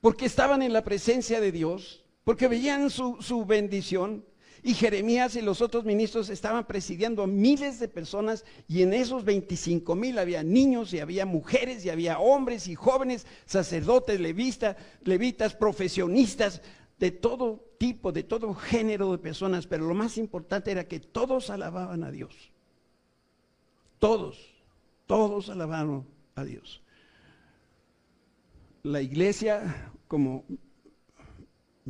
Porque 0.00 0.26
estaban 0.26 0.62
en 0.62 0.72
la 0.72 0.82
presencia 0.82 1.40
de 1.40 1.52
Dios. 1.52 2.04
Porque 2.24 2.48
veían 2.48 2.90
su, 2.90 3.18
su 3.20 3.44
bendición 3.44 4.24
y 4.62 4.74
Jeremías 4.74 5.36
y 5.36 5.42
los 5.42 5.60
otros 5.60 5.84
ministros 5.84 6.28
estaban 6.28 6.66
presidiendo 6.66 7.22
a 7.22 7.26
miles 7.26 7.78
de 7.80 7.88
personas 7.88 8.44
y 8.68 8.82
en 8.82 8.92
esos 8.92 9.24
25 9.24 9.94
mil 9.94 10.18
había 10.18 10.42
niños 10.42 10.92
y 10.92 11.00
había 11.00 11.26
mujeres 11.26 11.84
y 11.84 11.90
había 11.90 12.18
hombres 12.18 12.68
y 12.68 12.74
jóvenes, 12.74 13.26
sacerdotes, 13.46 14.20
levistas, 14.20 14.76
levitas, 15.04 15.54
profesionistas, 15.54 16.62
de 17.00 17.10
todo 17.10 17.64
tipo, 17.78 18.12
de 18.12 18.22
todo 18.22 18.54
género 18.54 19.10
de 19.10 19.18
personas, 19.18 19.66
pero 19.66 19.86
lo 19.86 19.94
más 19.94 20.18
importante 20.18 20.70
era 20.70 20.84
que 20.84 21.00
todos 21.00 21.48
alababan 21.48 22.04
a 22.04 22.10
Dios. 22.10 22.52
Todos, 23.98 24.38
todos 25.06 25.48
alababan 25.48 26.04
a 26.34 26.44
Dios. 26.44 26.82
La 28.82 29.00
iglesia, 29.00 29.92
como 30.08 30.44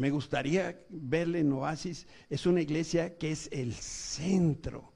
me 0.01 0.09
gustaría 0.09 0.83
verle 0.89 1.41
en 1.41 1.53
Oasis, 1.53 2.07
es 2.31 2.47
una 2.47 2.63
iglesia 2.63 3.19
que 3.19 3.33
es 3.33 3.51
el 3.53 3.75
centro 3.75 4.95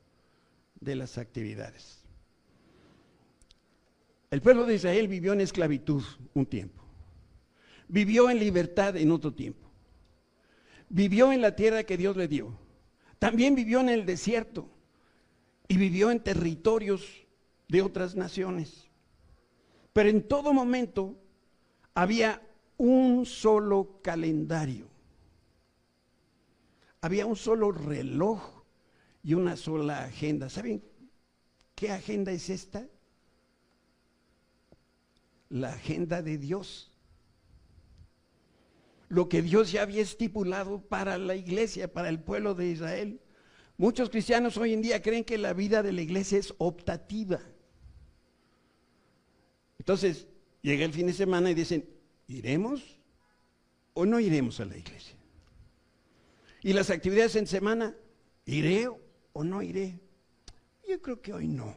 de 0.81 0.97
las 0.97 1.19
actividades. 1.19 2.03
El 4.31 4.41
pueblo 4.41 4.65
de 4.65 4.77
Israel 4.77 5.07
vivió 5.07 5.35
en 5.35 5.43
esclavitud 5.43 6.03
un 6.33 6.47
tiempo, 6.47 6.83
vivió 7.87 8.31
en 8.31 8.39
libertad 8.39 8.97
en 8.97 9.11
otro 9.11 9.35
tiempo, 9.35 9.69
vivió 10.89 11.33
en 11.33 11.43
la 11.43 11.55
tierra 11.55 11.85
que 11.85 11.99
Dios 11.99 12.17
le 12.17 12.27
dio, 12.27 12.59
también 13.19 13.55
vivió 13.55 13.81
en 13.81 13.91
el 13.91 14.07
desierto 14.07 14.71
y 15.69 15.77
vivió 15.77 16.13
en 16.13 16.21
territorios 16.21 17.27
de 17.69 17.83
otras 17.83 18.17
naciones. 18.17 18.89
Pero 19.93 20.09
en 20.09 20.27
todo 20.27 20.55
momento 20.55 21.15
había 21.93 22.41
un 22.79 23.27
solo 23.27 24.01
calendario. 24.03 24.94
Había 27.05 27.27
un 27.27 27.37
solo 27.37 27.71
reloj 27.71 28.41
y 29.23 29.35
una 29.35 29.59
sola 29.59 30.05
agenda. 30.05 30.49
¿Saben 30.49 30.83
qué 31.75 31.91
agenda 31.91 32.33
es 32.33 32.49
esta? 32.49 32.89
La 35.51 35.75
agenda 35.75 36.23
de 36.23 36.39
Dios. 36.39 36.91
Lo 39.11 39.29
que 39.29 39.43
Dios 39.43 39.71
ya 39.71 39.83
había 39.83 40.01
estipulado 40.01 40.81
para 40.81 41.19
la 41.19 41.37
iglesia, 41.37 41.93
para 41.93 42.09
el 42.09 42.21
pueblo 42.21 42.55
de 42.55 42.71
Israel. 42.71 43.21
Muchos 43.77 44.09
cristianos 44.09 44.57
hoy 44.57 44.73
en 44.73 44.81
día 44.81 45.03
creen 45.03 45.25
que 45.25 45.37
la 45.37 45.53
vida 45.53 45.83
de 45.83 45.93
la 45.93 46.01
iglesia 46.01 46.39
es 46.39 46.55
optativa. 46.57 47.39
Entonces, 49.79 50.27
llega 50.63 50.87
el 50.87 50.95
fin 50.95 51.09
de 51.09 51.13
semana 51.13 51.51
y 51.51 51.55
dicen, 51.55 51.87
¿Iremos 52.29 52.83
o 53.93 54.07
no 54.07 54.19
iremos 54.21 54.59
a 54.61 54.65
la 54.65 54.79
iglesia? 54.79 55.19
¿Y 56.65 56.73
las 56.73 56.89
actividades 56.89 57.37
en 57.37 57.47
semana? 57.47 57.95
¿Iré 58.47 58.89
o 59.35 59.45
no 59.45 59.61
iré? 59.61 60.01
Yo 60.89 61.01
creo 61.03 61.21
que 61.21 61.35
hoy 61.35 61.47
no. 61.47 61.77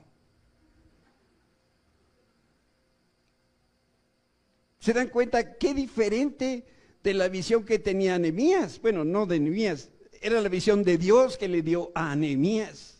¿Se 4.80 4.94
dan 4.94 5.10
cuenta 5.10 5.58
qué 5.58 5.74
diferente 5.74 6.66
de 7.04 7.14
la 7.14 7.28
visión 7.28 7.66
que 7.66 7.80
tenía 7.80 8.16
Anemías? 8.16 8.80
Bueno, 8.80 9.04
no 9.04 9.26
de 9.26 9.36
Anemías, 9.36 9.90
era 10.22 10.40
la 10.40 10.48
visión 10.48 10.84
de 10.84 10.98
Dios 10.98 11.38
que 11.38 11.50
le 11.50 11.62
dio 11.62 11.92
a 11.94 12.14
Anemías. 12.14 12.97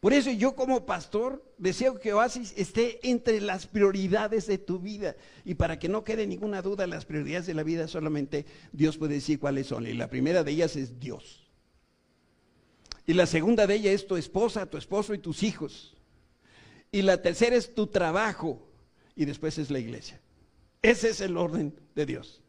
Por 0.00 0.12
eso 0.12 0.30
yo 0.30 0.54
como 0.54 0.86
pastor 0.86 1.44
deseo 1.58 1.98
que 1.98 2.12
Oasis 2.12 2.54
esté 2.56 3.00
entre 3.02 3.40
las 3.40 3.66
prioridades 3.66 4.46
de 4.46 4.56
tu 4.56 4.78
vida. 4.78 5.16
Y 5.44 5.54
para 5.54 5.78
que 5.78 5.88
no 5.88 6.04
quede 6.04 6.26
ninguna 6.26 6.62
duda, 6.62 6.86
las 6.86 7.04
prioridades 7.04 7.46
de 7.46 7.54
la 7.54 7.64
vida 7.64 7.88
solamente 7.88 8.46
Dios 8.72 8.96
puede 8.96 9.14
decir 9.14 9.40
cuáles 9.40 9.66
son. 9.66 9.86
Y 9.86 9.94
la 9.94 10.08
primera 10.08 10.44
de 10.44 10.52
ellas 10.52 10.76
es 10.76 11.00
Dios. 11.00 11.48
Y 13.06 13.14
la 13.14 13.26
segunda 13.26 13.66
de 13.66 13.74
ellas 13.74 13.94
es 13.94 14.06
tu 14.06 14.16
esposa, 14.16 14.66
tu 14.66 14.76
esposo 14.76 15.14
y 15.14 15.18
tus 15.18 15.42
hijos. 15.42 15.96
Y 16.92 17.02
la 17.02 17.20
tercera 17.20 17.56
es 17.56 17.74
tu 17.74 17.88
trabajo. 17.88 18.68
Y 19.16 19.24
después 19.24 19.58
es 19.58 19.68
la 19.68 19.80
iglesia. 19.80 20.20
Ese 20.80 21.08
es 21.08 21.20
el 21.20 21.36
orden 21.36 21.74
de 21.96 22.06
Dios. 22.06 22.40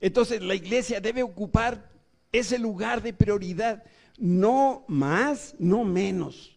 Entonces 0.00 0.40
la 0.40 0.54
iglesia 0.54 1.02
debe 1.02 1.22
ocupar 1.22 1.90
ese 2.32 2.58
lugar 2.58 3.02
de 3.02 3.12
prioridad. 3.12 3.84
No 4.16 4.86
más, 4.88 5.54
no 5.58 5.84
menos 5.84 6.52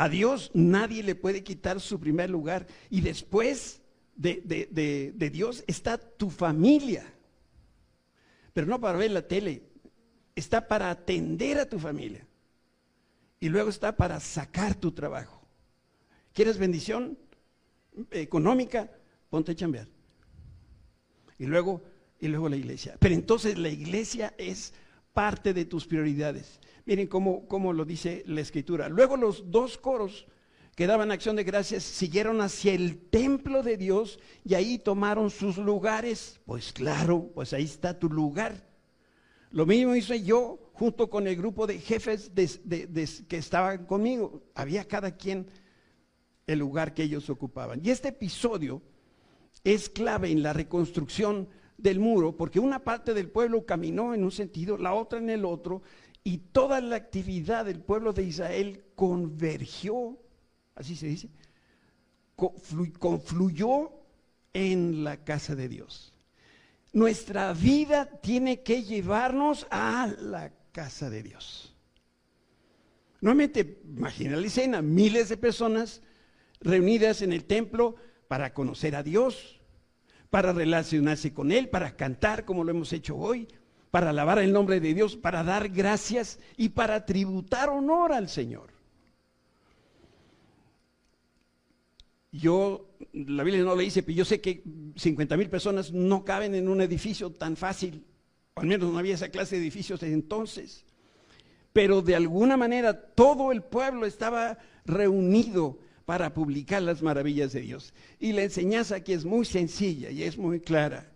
A 0.00 0.08
Dios 0.08 0.50
nadie 0.54 1.02
le 1.02 1.14
puede 1.14 1.44
quitar 1.44 1.78
su 1.78 2.00
primer 2.00 2.30
lugar. 2.30 2.66
Y 2.88 3.02
después 3.02 3.82
de, 4.16 4.40
de 5.14 5.30
Dios 5.30 5.62
está 5.66 5.98
tu 5.98 6.30
familia. 6.30 7.04
Pero 8.54 8.66
no 8.66 8.80
para 8.80 8.96
ver 8.96 9.10
la 9.10 9.28
tele, 9.28 9.62
está 10.34 10.66
para 10.66 10.88
atender 10.88 11.58
a 11.58 11.68
tu 11.68 11.78
familia. 11.78 12.26
Y 13.40 13.50
luego 13.50 13.68
está 13.68 13.94
para 13.94 14.20
sacar 14.20 14.74
tu 14.74 14.90
trabajo. 14.92 15.46
¿Quieres 16.32 16.56
bendición 16.56 17.18
económica? 18.10 18.90
Ponte 19.28 19.52
a 19.52 19.54
chambear. 19.54 19.86
Y 21.38 21.44
luego, 21.44 21.82
y 22.18 22.28
luego 22.28 22.48
la 22.48 22.56
iglesia. 22.56 22.96
Pero 23.00 23.14
entonces 23.14 23.58
la 23.58 23.68
iglesia 23.68 24.32
es 24.38 24.72
parte 25.12 25.52
de 25.54 25.64
tus 25.64 25.86
prioridades. 25.86 26.60
Miren 26.86 27.06
cómo, 27.06 27.46
cómo 27.46 27.72
lo 27.72 27.84
dice 27.84 28.22
la 28.26 28.40
escritura. 28.40 28.88
Luego 28.88 29.16
los 29.16 29.50
dos 29.50 29.78
coros 29.78 30.26
que 30.74 30.86
daban 30.86 31.10
acción 31.10 31.36
de 31.36 31.44
gracias 31.44 31.82
siguieron 31.82 32.40
hacia 32.40 32.72
el 32.72 32.98
templo 32.98 33.62
de 33.62 33.76
Dios 33.76 34.18
y 34.44 34.54
ahí 34.54 34.78
tomaron 34.78 35.30
sus 35.30 35.58
lugares. 35.58 36.40
Pues 36.46 36.72
claro, 36.72 37.30
pues 37.34 37.52
ahí 37.52 37.64
está 37.64 37.98
tu 37.98 38.08
lugar. 38.08 38.66
Lo 39.50 39.66
mismo 39.66 39.94
hice 39.94 40.22
yo 40.22 40.70
junto 40.74 41.10
con 41.10 41.26
el 41.26 41.36
grupo 41.36 41.66
de 41.66 41.78
jefes 41.78 42.30
que 42.30 43.36
estaban 43.36 43.84
conmigo. 43.84 44.42
Había 44.54 44.86
cada 44.86 45.16
quien 45.16 45.48
el 46.46 46.58
lugar 46.58 46.94
que 46.94 47.02
ellos 47.02 47.28
ocupaban. 47.30 47.80
Y 47.84 47.90
este 47.90 48.08
episodio 48.08 48.80
es 49.64 49.88
clave 49.90 50.30
en 50.30 50.42
la 50.42 50.52
reconstrucción 50.52 51.48
del 51.82 51.98
muro, 51.98 52.36
porque 52.36 52.60
una 52.60 52.84
parte 52.84 53.14
del 53.14 53.28
pueblo 53.28 53.64
caminó 53.64 54.14
en 54.14 54.24
un 54.24 54.32
sentido, 54.32 54.76
la 54.76 54.94
otra 54.94 55.18
en 55.18 55.30
el 55.30 55.44
otro, 55.44 55.82
y 56.22 56.38
toda 56.38 56.80
la 56.80 56.96
actividad 56.96 57.64
del 57.64 57.80
pueblo 57.80 58.12
de 58.12 58.24
Israel 58.24 58.84
convergió, 58.94 60.18
así 60.74 60.96
se 60.96 61.06
dice, 61.06 61.28
confluyó 62.98 63.92
en 64.52 65.04
la 65.04 65.24
casa 65.24 65.54
de 65.54 65.68
Dios. 65.68 66.12
Nuestra 66.92 67.52
vida 67.52 68.06
tiene 68.20 68.62
que 68.62 68.82
llevarnos 68.82 69.66
a 69.70 70.12
la 70.18 70.52
casa 70.72 71.08
de 71.08 71.22
Dios. 71.22 71.76
Nuevamente, 73.20 73.80
imagina 73.84 74.36
la 74.36 74.46
escena, 74.46 74.82
miles 74.82 75.28
de 75.28 75.36
personas 75.36 76.02
reunidas 76.60 77.22
en 77.22 77.32
el 77.32 77.44
templo 77.44 77.96
para 78.28 78.52
conocer 78.54 78.96
a 78.96 79.02
Dios, 79.02 79.59
para 80.30 80.52
relacionarse 80.52 81.34
con 81.34 81.52
Él, 81.52 81.68
para 81.68 81.96
cantar 81.96 82.44
como 82.44 82.64
lo 82.64 82.70
hemos 82.70 82.92
hecho 82.92 83.16
hoy, 83.16 83.48
para 83.90 84.10
alabar 84.10 84.38
el 84.38 84.52
nombre 84.52 84.78
de 84.80 84.94
Dios, 84.94 85.16
para 85.16 85.42
dar 85.42 85.68
gracias 85.68 86.38
y 86.56 86.70
para 86.70 87.04
tributar 87.04 87.68
honor 87.68 88.12
al 88.12 88.28
Señor. 88.28 88.70
Yo, 92.32 92.88
la 93.12 93.42
Biblia 93.42 93.64
no 93.64 93.74
le 93.74 93.82
dice, 93.82 94.04
pero 94.04 94.16
yo 94.16 94.24
sé 94.24 94.40
que 94.40 94.62
50 94.94 95.36
mil 95.36 95.50
personas 95.50 95.92
no 95.92 96.24
caben 96.24 96.54
en 96.54 96.68
un 96.68 96.80
edificio 96.80 97.32
tan 97.32 97.56
fácil, 97.56 98.04
o 98.54 98.60
al 98.60 98.68
menos 98.68 98.92
no 98.92 98.98
había 98.98 99.14
esa 99.14 99.30
clase 99.30 99.56
de 99.56 99.62
edificios 99.62 99.98
desde 99.98 100.14
entonces. 100.14 100.84
Pero 101.72 102.02
de 102.02 102.14
alguna 102.14 102.56
manera 102.56 103.00
todo 103.00 103.50
el 103.50 103.62
pueblo 103.62 104.06
estaba 104.06 104.58
reunido 104.84 105.78
para 106.10 106.34
publicar 106.34 106.82
las 106.82 107.02
maravillas 107.02 107.52
de 107.52 107.60
Dios. 107.60 107.94
Y 108.18 108.32
la 108.32 108.42
enseñanza 108.42 108.96
aquí 108.96 109.12
es 109.12 109.24
muy 109.24 109.44
sencilla 109.44 110.10
y 110.10 110.24
es 110.24 110.36
muy 110.36 110.58
clara. 110.58 111.08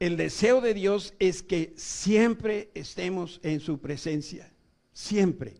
El 0.00 0.16
deseo 0.16 0.60
de 0.60 0.74
Dios 0.74 1.14
es 1.20 1.44
que 1.44 1.72
siempre 1.76 2.68
estemos 2.74 3.38
en 3.44 3.60
su 3.60 3.78
presencia, 3.78 4.52
siempre. 4.92 5.54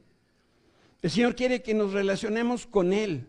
El 1.03 1.11
Señor 1.13 1.37
quiere 1.37 1.63
que 1.63 1.73
nos 1.73 1.93
relacionemos 1.93 2.67
con 2.67 2.93
Él 2.93 3.29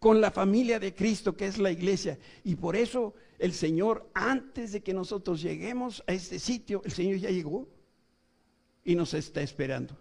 con 0.00 0.20
la 0.20 0.32
familia 0.32 0.80
de 0.80 0.92
Cristo 0.92 1.36
que 1.36 1.46
es 1.46 1.58
la 1.58 1.70
iglesia. 1.70 2.18
Y 2.42 2.56
por 2.56 2.74
eso 2.74 3.14
el 3.38 3.52
Señor, 3.52 4.10
antes 4.12 4.72
de 4.72 4.80
que 4.80 4.92
nosotros 4.92 5.40
lleguemos 5.40 6.02
a 6.08 6.14
este 6.14 6.40
sitio, 6.40 6.82
el 6.84 6.90
Señor 6.90 7.18
ya 7.18 7.30
llegó 7.30 7.68
y 8.84 8.96
nos 8.96 9.14
está 9.14 9.40
esperando. 9.40 9.96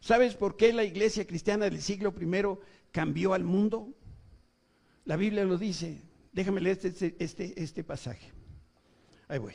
¿Sabes 0.00 0.34
por 0.34 0.56
qué 0.56 0.72
la 0.72 0.82
iglesia 0.82 1.26
cristiana 1.26 1.66
del 1.66 1.82
siglo 1.82 2.14
I 2.18 2.24
cambió 2.92 3.34
al 3.34 3.44
mundo? 3.44 3.92
La 5.04 5.16
Biblia 5.16 5.44
lo 5.44 5.58
dice. 5.58 6.00
Déjame 6.32 6.60
leer 6.60 6.78
este, 6.82 7.16
este, 7.18 7.60
este 7.62 7.84
pasaje. 7.84 8.30
Ahí 9.28 9.38
voy. 9.38 9.54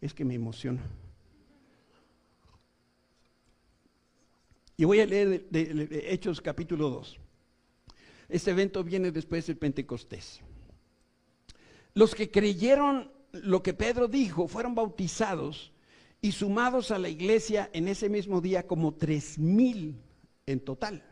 Es 0.00 0.14
que 0.14 0.24
me 0.24 0.34
emociona. 0.34 0.82
Y 4.76 4.84
voy 4.84 5.00
a 5.00 5.06
leer 5.06 5.46
Hechos 5.52 6.40
capítulo 6.40 6.90
2. 6.90 7.18
Este 8.28 8.50
evento 8.50 8.84
viene 8.84 9.10
después 9.10 9.46
del 9.46 9.56
Pentecostés. 9.56 10.40
Los 11.94 12.14
que 12.14 12.30
creyeron 12.30 13.10
lo 13.32 13.62
que 13.62 13.74
Pedro 13.74 14.08
dijo 14.08 14.48
fueron 14.48 14.74
bautizados 14.74 15.72
y 16.20 16.32
sumados 16.32 16.90
a 16.90 16.98
la 16.98 17.08
iglesia 17.08 17.70
en 17.72 17.88
ese 17.88 18.08
mismo 18.08 18.40
día 18.40 18.66
como 18.66 18.94
tres 18.94 19.38
mil 19.38 19.96
en 20.44 20.60
total. 20.60 21.02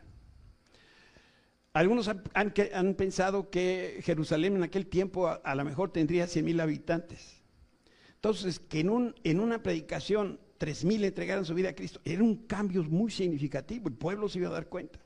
Algunos 1.75 2.09
han, 2.33 2.93
pensado 2.95 3.49
que 3.49 3.99
Jerusalén 4.01 4.55
en 4.55 4.63
aquel 4.63 4.87
tiempo 4.87 5.27
a, 5.27 5.55
lo 5.55 5.63
mejor 5.63 5.91
tendría 5.91 6.25
cien 6.25 6.45
mil 6.45 6.59
habitantes. 6.59 7.43
Entonces, 8.15 8.59
que 8.59 8.79
en, 8.79 9.13
en 9.23 9.39
una 9.39 9.61
predicación 9.61 10.39
tres 10.57 10.83
mil 10.83 11.03
entregaran 11.03 11.45
su 11.45 11.53
vida 11.53 11.69
a 11.69 11.75
Cristo, 11.75 11.99
era 12.05 12.23
un 12.23 12.47
cambio 12.47 12.83
muy 12.83 13.11
significativo, 13.11 13.89
el 13.89 13.95
pueblo 13.95 14.29
se 14.29 14.39
iba 14.39 14.47
a 14.49 14.53
dar 14.53 14.67
cuenta 14.67 14.99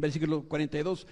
versículo 0.00 0.42
42, 0.42 1.06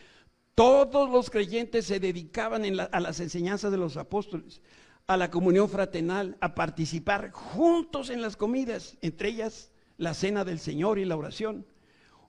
todos 0.55 1.11
los 1.11 1.31
creyentes 1.31 1.87
se 1.87 2.01
dedicaban 2.01 2.65
a 2.79 3.01
las 3.01 3.21
enseñanzas 3.21 3.73
de 3.73 3.79
los 3.79 3.97
apóstoles, 3.97 4.61
a 5.07 5.17
la 5.17 5.31
comunión 5.31 5.69
fraternal, 5.69 6.37
a 6.41 6.55
participar 6.55 7.31
juntos 7.33 8.11
en 8.11 8.23
las 8.23 8.37
comidas, 8.37 8.97
entre 9.03 9.31
ellas 9.31 9.73
la 9.97 10.15
cena 10.15 10.45
del 10.45 10.59
Señor 10.59 10.99
y 10.99 11.05
la 11.05 11.17
oración. 11.17 11.67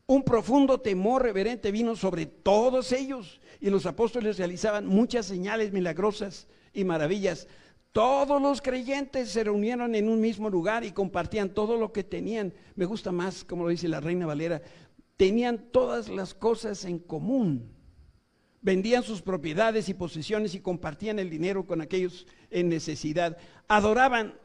Un 0.08 0.24
profundo 0.24 0.80
temor 0.80 1.24
reverente 1.24 1.72
vino 1.72 1.96
sobre 1.96 2.28
todos 2.28 2.92
ellos 2.92 3.42
y 3.60 3.72
los 3.72 3.88
apóstoles 3.88 4.38
realizaban 4.38 4.86
muchas 4.86 5.26
señales 5.26 5.72
milagrosas 5.72 6.48
y 6.74 6.84
maravillas. 6.84 7.48
Todos 7.92 8.40
los 8.42 8.62
creyentes 8.62 9.30
se 9.30 9.44
reunieron 9.44 9.96
en 9.96 10.10
un 10.10 10.22
mismo 10.22 10.50
lugar 10.50 10.84
y 10.84 10.92
compartían 10.92 11.50
todo 11.50 11.78
lo 11.78 11.92
que 11.92 12.04
tenían. 12.04 12.54
Me 12.76 12.86
gusta 12.86 13.12
más, 13.12 13.44
como 13.44 13.64
lo 13.64 13.70
dice 13.70 13.88
la 13.88 14.00
Reina 14.00 14.28
Valera, 14.28 14.62
tenían 15.18 15.72
todas 15.72 16.10
las 16.10 16.34
cosas 16.34 16.86
en 16.86 17.00
común. 17.00 17.72
Vendían 18.62 19.02
sus 19.02 19.22
propiedades 19.22 19.90
y 19.90 19.94
posesiones 19.94 20.54
y 20.54 20.60
compartían 20.60 21.18
el 21.20 21.30
dinero 21.30 21.66
con 21.66 21.82
aquellos 21.82 22.28
en 22.52 22.70
necesidad. 22.70 23.38
Adoraban, 23.68 24.36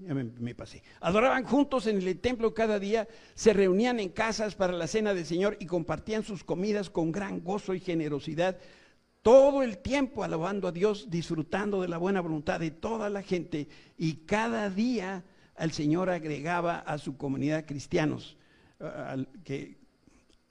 ya, 0.00 0.14
me, 0.14 0.54
pasé, 0.54 0.82
adoraban 1.00 1.44
juntos 1.44 1.86
en 1.86 2.00
el 2.00 2.18
templo 2.18 2.54
cada 2.54 2.78
día, 2.78 3.06
se 3.34 3.52
reunían 3.52 4.00
en 4.00 4.08
casas 4.08 4.54
para 4.54 4.72
la 4.72 4.86
cena 4.86 5.14
del 5.14 5.26
Señor 5.26 5.56
y 5.60 5.66
compartían 5.66 6.22
sus 6.22 6.42
comidas 6.42 6.88
con 6.90 7.12
gran 7.12 7.40
gozo 7.40 7.74
y 7.74 7.80
generosidad. 7.80 8.56
Todo 9.22 9.62
el 9.62 9.78
tiempo 9.78 10.24
alabando 10.24 10.68
a 10.68 10.72
Dios, 10.72 11.10
disfrutando 11.10 11.82
de 11.82 11.88
la 11.88 11.98
buena 11.98 12.22
voluntad 12.22 12.58
de 12.58 12.70
toda 12.70 13.10
la 13.10 13.22
gente 13.22 13.68
y 13.98 14.14
cada 14.24 14.70
día 14.70 15.24
el 15.58 15.72
Señor 15.72 16.08
agregaba 16.08 16.78
a 16.78 16.96
su 16.96 17.18
comunidad 17.18 17.66
cristianos 17.66 18.38
que, 19.44 19.76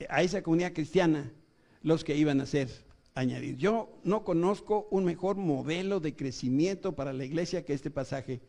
a 0.07 0.21
esa 0.21 0.43
comunidad 0.43 0.73
cristiana 0.73 1.31
los 1.81 2.03
que 2.03 2.15
iban 2.15 2.39
a 2.41 2.45
ser 2.45 2.69
añadidos. 3.15 3.59
Yo 3.59 3.99
no 4.03 4.23
conozco 4.23 4.87
un 4.91 5.05
mejor 5.05 5.37
modelo 5.37 5.99
de 5.99 6.15
crecimiento 6.15 6.95
para 6.95 7.13
la 7.13 7.25
iglesia 7.25 7.65
que 7.65 7.73
este 7.73 7.89
pasaje 7.89 8.41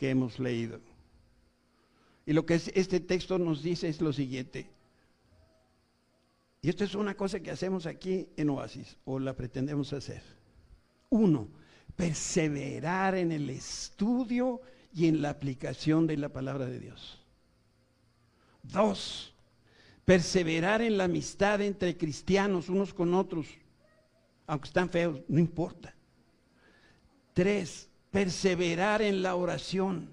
que 0.00 0.08
hemos 0.08 0.38
leído. 0.38 0.80
Y 2.24 2.32
lo 2.32 2.46
que 2.46 2.54
este 2.54 3.00
texto 3.00 3.38
nos 3.38 3.62
dice 3.62 3.86
es 3.86 4.00
lo 4.00 4.14
siguiente. 4.14 4.66
Y 6.62 6.70
esto 6.70 6.84
es 6.84 6.94
una 6.94 7.14
cosa 7.14 7.40
que 7.40 7.50
hacemos 7.50 7.84
aquí 7.84 8.26
en 8.38 8.48
Oasis, 8.48 8.96
o 9.04 9.18
la 9.18 9.36
pretendemos 9.36 9.92
hacer. 9.92 10.22
Uno, 11.10 11.48
perseverar 11.96 13.14
en 13.14 13.30
el 13.30 13.50
estudio 13.50 14.62
y 14.90 15.06
en 15.06 15.20
la 15.20 15.28
aplicación 15.28 16.06
de 16.06 16.16
la 16.16 16.30
palabra 16.30 16.64
de 16.64 16.80
Dios. 16.80 17.20
Dos, 18.62 19.34
perseverar 20.06 20.80
en 20.80 20.96
la 20.96 21.04
amistad 21.04 21.60
entre 21.60 21.98
cristianos 21.98 22.70
unos 22.70 22.94
con 22.94 23.12
otros, 23.12 23.46
aunque 24.46 24.68
están 24.68 24.88
feos, 24.88 25.20
no 25.28 25.38
importa. 25.38 25.94
Tres, 27.34 27.89
perseverar 28.10 29.02
en 29.02 29.22
la 29.22 29.36
oración. 29.36 30.10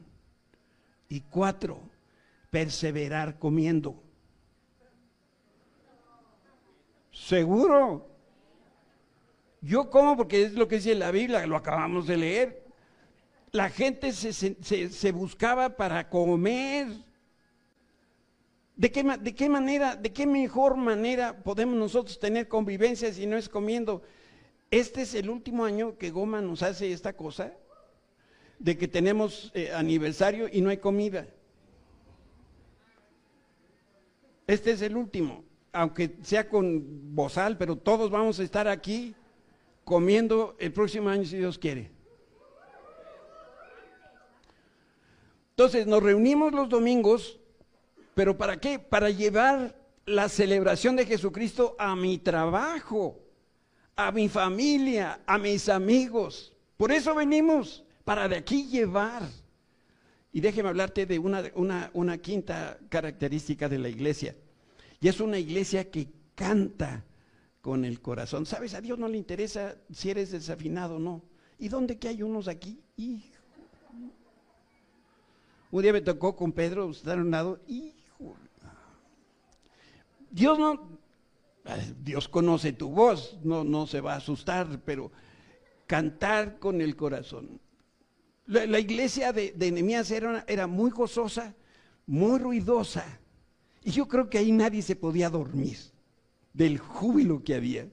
Y 1.09 1.21
cuatro, 1.21 1.79
perseverar 2.49 3.39
comiendo. 3.39 4.03
Seguro. 7.11 8.07
Yo 9.61 9.89
como 9.89 10.15
porque 10.15 10.43
es 10.43 10.53
lo 10.53 10.67
que 10.67 10.75
dice 10.75 10.95
la 10.95 11.11
Biblia, 11.11 11.45
lo 11.47 11.55
acabamos 11.55 12.07
de 12.07 12.17
leer. 12.17 12.67
La 13.51 13.69
gente 13.69 14.11
se, 14.11 14.31
se 14.33 15.11
buscaba 15.11 15.77
para 15.77 16.09
comer 16.09 16.87
¿De 18.77 18.91
qué, 18.91 19.03
¿De 19.03 19.33
qué 19.33 19.49
manera, 19.49 19.95
de 19.95 20.13
qué 20.13 20.27
mejor 20.27 20.77
manera 20.77 21.35
podemos 21.43 21.75
nosotros 21.75 22.19
tener 22.19 22.47
convivencia 22.47 23.11
si 23.11 23.25
no 23.25 23.35
es 23.35 23.49
comiendo? 23.49 24.03
Este 24.69 25.01
es 25.01 25.15
el 25.15 25.31
último 25.31 25.65
año 25.65 25.97
que 25.97 26.11
Goma 26.11 26.41
nos 26.41 26.61
hace 26.61 26.93
esta 26.93 27.13
cosa, 27.13 27.53
de 28.59 28.77
que 28.77 28.87
tenemos 28.87 29.51
eh, 29.53 29.71
aniversario 29.73 30.47
y 30.51 30.61
no 30.61 30.69
hay 30.69 30.77
comida. 30.77 31.27
Este 34.45 34.71
es 34.71 34.81
el 34.81 34.95
último, 34.95 35.43
aunque 35.73 36.17
sea 36.23 36.47
con 36.49 37.15
bozal, 37.15 37.57
pero 37.57 37.75
todos 37.75 38.09
vamos 38.09 38.39
a 38.39 38.43
estar 38.43 38.67
aquí 38.67 39.13
comiendo 39.83 40.55
el 40.59 40.71
próximo 40.71 41.09
año 41.09 41.25
si 41.25 41.37
Dios 41.37 41.57
quiere. 41.57 41.91
Entonces 45.51 45.87
nos 45.87 46.03
reunimos 46.03 46.53
los 46.53 46.69
domingos 46.69 47.39
¿Pero 48.17 48.35
para 48.35 48.59
qué? 48.59 48.79
Para 48.79 49.11
llevar 49.11 49.75
la 50.07 50.27
celebración 50.27 50.95
de 50.95 51.05
Jesucristo 51.05 51.75
a 51.77 51.95
mi 51.95 52.17
trabajo, 52.17 53.19
a 53.95 54.11
mi 54.11 54.27
familia, 54.27 55.21
a 55.27 55.37
mis 55.37 55.69
amigos. 55.69 56.51
Por 56.77 56.91
eso 56.91 57.13
venimos, 57.13 57.85
para 58.07 58.29
de 58.29 58.37
aquí 58.37 58.67
llevar. 58.67 59.29
Y 60.31 60.39
déjeme 60.39 60.69
hablarte 60.69 61.05
de 61.05 61.19
una, 61.19 61.91
una, 61.93 62.17
quinta 62.19 62.79
característica 62.87 63.67
de 63.67 63.79
la 63.79 63.89
iglesia. 63.89 64.33
Y 65.01 65.09
es 65.09 65.19
una 65.19 65.37
iglesia 65.37 65.91
que 65.91 66.07
canta 66.33 67.03
con 67.59 67.83
el 67.83 67.99
corazón. 67.99 68.45
¿Sabes? 68.45 68.75
A 68.75 68.79
Dios 68.79 68.97
no 68.97 69.09
le 69.09 69.17
interesa 69.17 69.75
si 69.91 70.09
eres 70.09 70.31
desafinado 70.31 70.95
o 70.95 70.99
no. 70.99 71.21
¿Y 71.59 71.67
dónde 71.67 71.99
que 71.99 72.07
hay 72.07 72.23
unos 72.23 72.47
aquí? 72.47 72.79
Un 75.69 75.81
día 75.81 75.91
me 75.91 75.99
tocó 75.99 76.33
con 76.33 76.53
Pedro 76.53 76.89
estar 76.91 77.17
a 77.17 77.21
un 77.21 77.31
lado. 77.31 77.59
y 77.67 77.93
Dios 80.31 80.57
no, 80.57 80.97
Dios 82.01 82.29
conoce 82.29 82.71
tu 82.71 82.89
voz, 82.89 83.37
no, 83.43 83.65
no 83.65 83.85
se 83.85 83.99
va 83.99 84.13
a 84.13 84.17
asustar, 84.17 84.81
pero 84.85 85.11
cantar 85.87 86.57
con 86.57 86.79
el 86.79 86.95
corazón. 86.95 87.59
La, 88.47 88.79
iglesia 88.79 89.33
de, 89.33 89.51
de 89.51 89.67
era, 90.15 90.45
era 90.47 90.67
muy 90.67 90.89
gozosa, 90.89 91.53
muy 92.05 92.39
ruidosa, 92.39 93.05
y 93.83 93.91
yo 93.91 94.07
creo 94.07 94.29
que 94.29 94.37
ahí 94.37 94.51
nadie 94.51 94.81
se 94.81 94.95
podía 94.95 95.29
dormir 95.29 95.77
del 96.53 96.77
júbilo 96.77 97.43
que 97.43 97.55
había. 97.55 97.87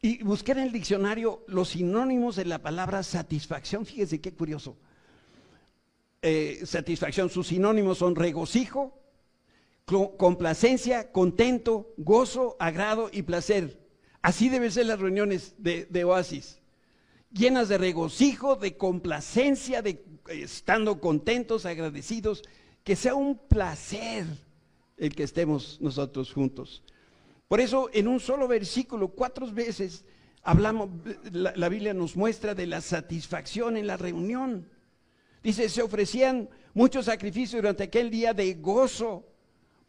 Y 0.00 0.22
busqué 0.22 0.52
en 0.52 0.58
el 0.58 0.72
diccionario 0.72 1.44
los 1.46 1.70
sinónimos 1.70 2.36
de 2.36 2.44
la 2.44 2.60
palabra 2.60 3.02
satisfacción. 3.02 3.84
Fíjese 3.86 4.20
qué 4.20 4.32
curioso. 4.32 4.76
Eh, 6.20 6.62
satisfacción, 6.64 7.30
sus 7.30 7.48
sinónimos 7.48 7.98
son 7.98 8.16
regocijo, 8.16 8.98
complacencia, 9.84 11.10
contento, 11.10 11.94
gozo, 11.96 12.56
agrado 12.58 13.08
y 13.12 13.22
placer. 13.22 13.78
Así 14.20 14.48
deben 14.48 14.70
ser 14.70 14.86
las 14.86 15.00
reuniones 15.00 15.54
de, 15.58 16.04
Oasis, 16.04 16.58
llenas 17.30 17.68
de 17.68 17.78
regocijo, 17.78 18.56
de 18.56 18.76
complacencia, 18.76 19.82
de 19.82 20.04
estando 20.28 21.00
contentos, 21.00 21.66
agradecidos, 21.66 22.42
que 22.84 22.96
sea 22.96 23.14
un 23.14 23.36
placer 23.36 24.26
el 24.96 25.14
que 25.14 25.22
estemos 25.22 25.80
nosotros 25.80 26.32
juntos. 26.32 26.82
Por 27.46 27.60
eso 27.60 27.88
en 27.92 28.08
un 28.08 28.20
solo 28.20 28.48
versículo, 28.48 29.08
cuatro 29.08 29.50
veces, 29.50 30.04
hablamos, 30.42 30.90
la, 31.32 31.54
la 31.56 31.68
Biblia 31.68 31.94
nos 31.94 32.16
muestra 32.16 32.54
de 32.54 32.66
la 32.66 32.80
satisfacción 32.80 33.76
en 33.76 33.86
la 33.86 33.96
reunión. 33.96 34.68
Dice, 35.42 35.68
se 35.68 35.82
ofrecían 35.82 36.48
muchos 36.74 37.06
sacrificios 37.06 37.62
durante 37.62 37.84
aquel 37.84 38.10
día 38.10 38.34
de 38.34 38.54
gozo 38.54 39.24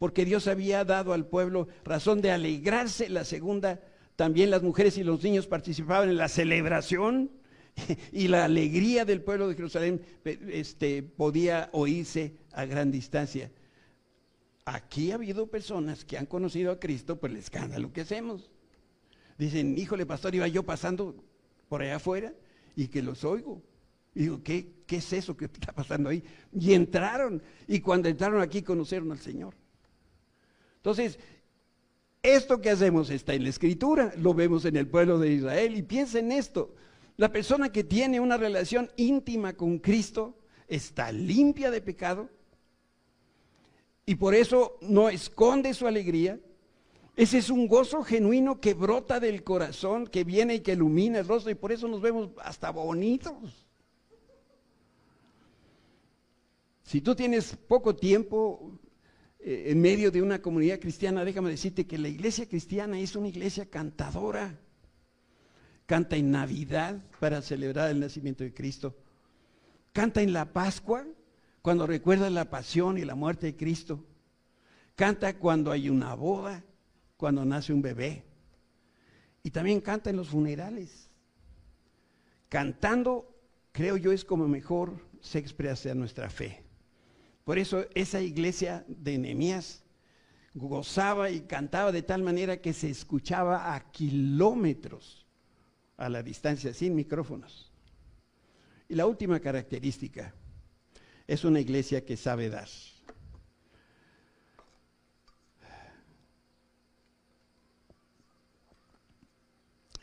porque 0.00 0.24
Dios 0.24 0.46
había 0.46 0.82
dado 0.86 1.12
al 1.12 1.26
pueblo 1.26 1.68
razón 1.84 2.22
de 2.22 2.30
alegrarse. 2.30 3.10
La 3.10 3.22
segunda, 3.26 3.80
también 4.20 4.50
las 4.50 4.62
mujeres 4.62 4.98
y 4.98 5.02
los 5.02 5.24
niños 5.24 5.46
participaban 5.46 6.10
en 6.10 6.18
la 6.18 6.28
celebración 6.28 7.30
y 8.12 8.28
la 8.28 8.44
alegría 8.44 9.06
del 9.06 9.22
pueblo 9.22 9.48
de 9.48 9.54
Jerusalén 9.54 10.02
este, 10.24 11.02
podía 11.02 11.70
oírse 11.72 12.34
a 12.52 12.66
gran 12.66 12.90
distancia. 12.90 13.50
Aquí 14.66 15.10
ha 15.10 15.14
habido 15.14 15.46
personas 15.46 16.04
que 16.04 16.18
han 16.18 16.26
conocido 16.26 16.70
a 16.70 16.78
Cristo 16.78 17.18
por 17.18 17.30
el 17.30 17.38
escándalo 17.38 17.94
que 17.94 18.02
hacemos. 18.02 18.50
Dicen, 19.38 19.78
híjole, 19.78 20.04
pastor, 20.04 20.34
iba 20.34 20.46
yo 20.48 20.64
pasando 20.64 21.24
por 21.70 21.80
allá 21.80 21.96
afuera 21.96 22.34
y 22.76 22.88
que 22.88 23.00
los 23.00 23.24
oigo. 23.24 23.62
Y 24.14 24.24
digo, 24.24 24.42
¿qué, 24.42 24.82
¿qué 24.86 24.96
es 24.96 25.10
eso 25.14 25.34
que 25.34 25.46
está 25.46 25.72
pasando 25.72 26.10
ahí? 26.10 26.22
Y 26.52 26.74
entraron. 26.74 27.42
Y 27.66 27.80
cuando 27.80 28.10
entraron 28.10 28.42
aquí 28.42 28.60
conocieron 28.60 29.12
al 29.12 29.20
Señor. 29.20 29.54
Entonces, 30.76 31.18
esto 32.22 32.60
que 32.60 32.70
hacemos 32.70 33.10
está 33.10 33.34
en 33.34 33.44
la 33.44 33.48
escritura, 33.48 34.12
lo 34.16 34.34
vemos 34.34 34.64
en 34.64 34.76
el 34.76 34.86
pueblo 34.86 35.18
de 35.18 35.32
Israel 35.32 35.76
y 35.76 35.82
piensa 35.82 36.18
en 36.18 36.32
esto. 36.32 36.74
La 37.16 37.32
persona 37.32 37.70
que 37.72 37.84
tiene 37.84 38.20
una 38.20 38.36
relación 38.36 38.90
íntima 38.96 39.54
con 39.54 39.78
Cristo 39.78 40.38
está 40.68 41.12
limpia 41.12 41.70
de 41.70 41.80
pecado 41.80 42.30
y 44.06 44.14
por 44.16 44.34
eso 44.34 44.78
no 44.80 45.08
esconde 45.08 45.74
su 45.74 45.86
alegría. 45.86 46.38
Ese 47.16 47.38
es 47.38 47.50
un 47.50 47.68
gozo 47.68 48.02
genuino 48.02 48.60
que 48.60 48.74
brota 48.74 49.20
del 49.20 49.44
corazón, 49.44 50.06
que 50.06 50.24
viene 50.24 50.56
y 50.56 50.60
que 50.60 50.72
ilumina 50.72 51.18
el 51.18 51.28
rostro 51.28 51.50
y 51.50 51.54
por 51.54 51.72
eso 51.72 51.88
nos 51.88 52.00
vemos 52.00 52.30
hasta 52.42 52.70
bonitos. 52.70 53.66
Si 56.82 57.00
tú 57.00 57.14
tienes 57.14 57.56
poco 57.68 57.94
tiempo, 57.94 58.72
eh, 59.42 59.70
en 59.70 59.80
medio 59.80 60.10
de 60.10 60.22
una 60.22 60.42
comunidad 60.42 60.80
cristiana, 60.80 61.24
déjame 61.24 61.50
decirte 61.50 61.86
que 61.86 61.98
la 61.98 62.08
iglesia 62.08 62.46
cristiana 62.46 62.98
es 62.98 63.16
una 63.16 63.28
iglesia 63.28 63.66
cantadora. 63.66 64.58
Canta 65.86 66.16
en 66.16 66.30
Navidad 66.30 67.02
para 67.18 67.42
celebrar 67.42 67.90
el 67.90 68.00
nacimiento 68.00 68.44
de 68.44 68.52
Cristo. 68.52 68.96
Canta 69.92 70.22
en 70.22 70.32
la 70.32 70.52
Pascua 70.52 71.04
cuando 71.62 71.86
recuerda 71.86 72.30
la 72.30 72.50
pasión 72.50 72.98
y 72.98 73.04
la 73.04 73.14
muerte 73.14 73.46
de 73.46 73.56
Cristo. 73.56 74.04
Canta 74.94 75.36
cuando 75.38 75.72
hay 75.72 75.88
una 75.88 76.14
boda, 76.14 76.62
cuando 77.16 77.44
nace 77.44 77.72
un 77.72 77.82
bebé. 77.82 78.24
Y 79.42 79.50
también 79.50 79.80
canta 79.80 80.10
en 80.10 80.16
los 80.16 80.28
funerales. 80.28 81.08
Cantando, 82.50 83.34
creo 83.72 83.96
yo, 83.96 84.12
es 84.12 84.24
como 84.24 84.46
mejor 84.46 85.00
se 85.20 85.38
expresa 85.38 85.94
nuestra 85.94 86.28
fe. 86.28 86.69
Por 87.44 87.58
eso 87.58 87.86
esa 87.94 88.20
iglesia 88.20 88.84
de 88.86 89.18
Nehemías 89.18 89.82
gozaba 90.54 91.30
y 91.30 91.42
cantaba 91.42 91.92
de 91.92 92.02
tal 92.02 92.22
manera 92.22 92.60
que 92.60 92.72
se 92.72 92.90
escuchaba 92.90 93.74
a 93.74 93.90
kilómetros 93.92 95.26
a 95.96 96.08
la 96.08 96.22
distancia, 96.22 96.72
sin 96.74 96.94
micrófonos. 96.94 97.70
Y 98.88 98.94
la 98.94 99.06
última 99.06 99.38
característica 99.38 100.34
es 101.26 101.44
una 101.44 101.60
iglesia 101.60 102.04
que 102.04 102.16
sabe 102.16 102.48
dar. 102.48 102.68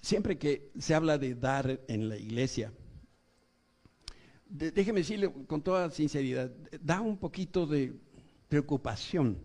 Siempre 0.01 0.37
que 0.37 0.71
se 0.79 0.95
habla 0.95 1.17
de 1.17 1.35
dar 1.35 1.81
en 1.89 2.07
la 2.07 2.15
iglesia, 2.15 2.71
déjeme 4.49 5.01
decirle 5.01 5.31
con 5.47 5.61
toda 5.61 5.89
sinceridad, 5.91 6.51
da 6.81 7.01
un 7.01 7.17
poquito 7.17 7.65
de 7.65 7.93
preocupación 8.49 9.37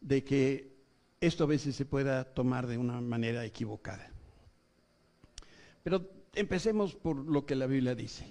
de 0.00 0.24
que 0.24 0.74
esto 1.20 1.44
a 1.44 1.46
veces 1.46 1.74
se 1.76 1.84
pueda 1.84 2.24
tomar 2.24 2.66
de 2.66 2.78
una 2.78 3.00
manera 3.00 3.44
equivocada. 3.44 4.10
Pero 5.82 6.10
empecemos 6.34 6.94
por 6.94 7.16
lo 7.16 7.46
que 7.46 7.54
la 7.54 7.66
Biblia 7.66 7.94
dice. 7.94 8.24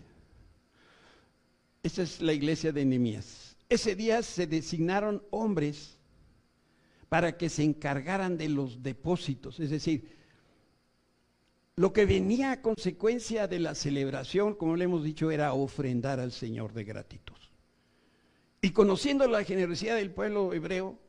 Esta 1.82 2.04
es 2.04 2.22
la 2.22 2.34
iglesia 2.34 2.72
de 2.72 2.86
Nehemías. 2.86 3.58
Ese 3.70 3.96
día 3.96 4.22
se 4.22 4.48
designaron 4.48 5.24
hombres 5.32 5.98
para 7.10 7.38
que 7.38 7.50
se 7.50 7.64
encargaran 7.64 8.38
de 8.38 8.50
los 8.50 8.82
depósitos, 8.82 9.60
es 9.60 9.70
decir, 9.70 10.23
lo 11.76 11.92
que 11.92 12.06
venía 12.06 12.52
a 12.52 12.62
consecuencia 12.62 13.48
de 13.48 13.60
la 13.60 13.74
celebración, 13.74 14.54
como 14.54 14.76
le 14.76 14.86
hemos 14.86 15.04
dicho, 15.04 15.32
era 15.32 15.54
ofrendar 15.54 16.20
al 16.20 16.32
Señor 16.32 16.74
de 16.74 16.84
gratitud. 16.84 17.34
Y 18.62 18.72
conociendo 18.72 19.28
la 19.28 19.44
generosidad 19.44 19.96
del 19.96 20.12
pueblo 20.12 20.54
hebreo, 20.54 21.00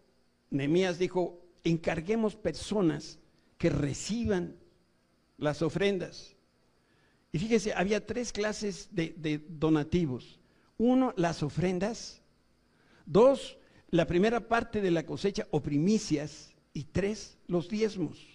Nehemías 0.50 0.98
dijo, 0.98 1.40
encarguemos 1.64 2.34
personas 2.34 3.18
que 3.58 3.68
reciban 3.70 4.56
las 5.36 5.60
ofrendas. 5.62 6.34
Y 7.30 7.38
fíjese, 7.38 7.74
había 7.74 8.06
tres 8.06 8.32
clases 8.32 8.88
de, 8.90 9.14
de 9.18 9.44
donativos. 9.46 10.40
Uno, 10.78 11.12
las 11.16 11.42
ofrendas. 11.42 12.22
Dos, 13.06 13.58
la 13.90 14.06
primera 14.06 14.48
parte 14.48 14.80
de 14.80 14.90
la 14.90 15.04
cosecha 15.04 15.46
o 15.50 15.60
primicias. 15.60 16.54
Y 16.72 16.84
tres, 16.84 17.36
los 17.46 17.68
diezmos 17.68 18.33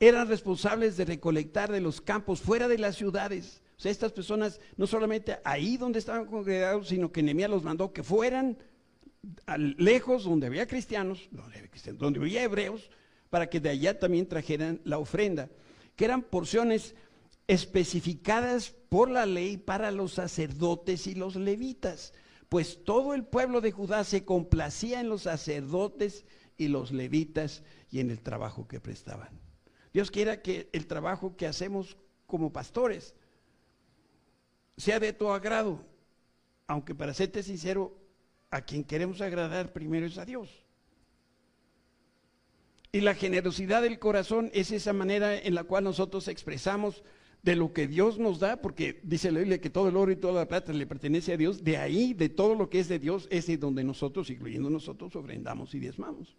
eran 0.00 0.28
responsables 0.28 0.96
de 0.96 1.04
recolectar 1.04 1.70
de 1.70 1.80
los 1.80 2.00
campos 2.00 2.40
fuera 2.40 2.66
de 2.68 2.78
las 2.78 2.96
ciudades. 2.96 3.62
O 3.76 3.80
sea, 3.80 3.92
estas 3.92 4.12
personas 4.12 4.60
no 4.76 4.86
solamente 4.86 5.38
ahí 5.44 5.76
donde 5.76 5.98
estaban 5.98 6.26
congregados, 6.26 6.88
sino 6.88 7.12
que 7.12 7.22
Nehemías 7.22 7.50
los 7.50 7.62
mandó 7.62 7.92
que 7.92 8.02
fueran 8.02 8.58
lejos 9.76 10.24
donde 10.24 10.46
había 10.46 10.66
cristianos, 10.66 11.28
donde 11.98 12.20
había 12.20 12.42
hebreos, 12.42 12.90
para 13.28 13.48
que 13.48 13.60
de 13.60 13.68
allá 13.68 13.98
también 13.98 14.26
trajeran 14.26 14.80
la 14.84 14.98
ofrenda, 14.98 15.50
que 15.96 16.06
eran 16.06 16.22
porciones 16.22 16.94
especificadas 17.46 18.74
por 18.88 19.10
la 19.10 19.26
ley 19.26 19.56
para 19.56 19.90
los 19.90 20.14
sacerdotes 20.14 21.06
y 21.06 21.14
los 21.14 21.36
levitas, 21.36 22.14
pues 22.48 22.84
todo 22.84 23.14
el 23.14 23.24
pueblo 23.24 23.60
de 23.60 23.70
Judá 23.70 24.04
se 24.04 24.24
complacía 24.24 25.00
en 25.00 25.08
los 25.08 25.22
sacerdotes 25.22 26.24
y 26.56 26.68
los 26.68 26.90
levitas 26.90 27.62
y 27.90 28.00
en 28.00 28.10
el 28.10 28.20
trabajo 28.20 28.66
que 28.66 28.80
prestaban. 28.80 29.39
Dios 29.92 30.10
quiera 30.10 30.42
que 30.42 30.68
el 30.72 30.86
trabajo 30.86 31.36
que 31.36 31.46
hacemos 31.46 31.96
como 32.26 32.52
pastores 32.52 33.14
sea 34.76 35.00
de 35.00 35.12
tu 35.12 35.28
agrado, 35.28 35.84
aunque 36.66 36.94
para 36.94 37.12
serte 37.12 37.42
sincero, 37.42 37.96
a 38.50 38.62
quien 38.62 38.84
queremos 38.84 39.20
agradar 39.20 39.72
primero 39.72 40.06
es 40.06 40.18
a 40.18 40.24
Dios. 40.24 40.64
Y 42.92 43.00
la 43.00 43.14
generosidad 43.14 43.82
del 43.82 43.98
corazón 43.98 44.50
es 44.52 44.72
esa 44.72 44.92
manera 44.92 45.36
en 45.36 45.54
la 45.54 45.64
cual 45.64 45.84
nosotros 45.84 46.26
expresamos 46.28 47.04
de 47.42 47.56
lo 47.56 47.72
que 47.72 47.86
Dios 47.86 48.18
nos 48.18 48.40
da, 48.40 48.60
porque 48.60 49.00
dice 49.02 49.30
la 49.30 49.38
Biblia 49.38 49.60
que 49.60 49.70
todo 49.70 49.88
el 49.88 49.96
oro 49.96 50.10
y 50.12 50.16
toda 50.16 50.34
la 50.34 50.48
plata 50.48 50.72
le 50.72 50.86
pertenece 50.86 51.32
a 51.32 51.36
Dios, 51.36 51.62
de 51.62 51.76
ahí, 51.76 52.14
de 52.14 52.28
todo 52.28 52.54
lo 52.54 52.68
que 52.68 52.80
es 52.80 52.88
de 52.88 52.98
Dios, 52.98 53.28
es 53.30 53.60
donde 53.60 53.84
nosotros, 53.84 54.28
incluyendo 54.28 54.68
nosotros, 54.70 55.14
ofrendamos 55.16 55.74
y 55.74 55.78
diezmamos. 55.78 56.36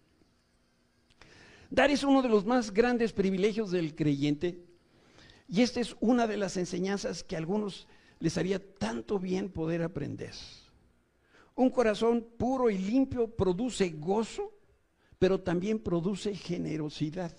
Dar 1.72 1.89
es 1.89 2.03
uno 2.03 2.22
de 2.22 2.28
los 2.28 2.45
más 2.45 2.74
grandes 2.74 3.13
privilegios 3.13 3.72
del 3.72 3.95
creyente, 3.95 4.61
y 5.47 5.61
esta 5.61 5.80
es 5.80 5.95
una 6.01 6.28
de 6.28 6.36
las 6.36 6.57
enseñanzas 6.57 7.24
que 7.24 7.36
a 7.36 7.39
algunos 7.39 7.88
les 8.19 8.38
haría 8.38 8.59
tanto 8.59 9.17
bien 9.17 9.49
poder 9.49 9.82
aprender. 9.82 10.34
Un 11.55 11.69
corazón 11.69 12.28
puro 12.38 12.69
y 12.69 12.78
limpio 12.78 13.30
produce 13.30 13.89
gozo, 13.89 14.51
pero 15.17 15.39
también 15.39 15.80
produce 15.80 16.36
generosidad. 16.36 17.32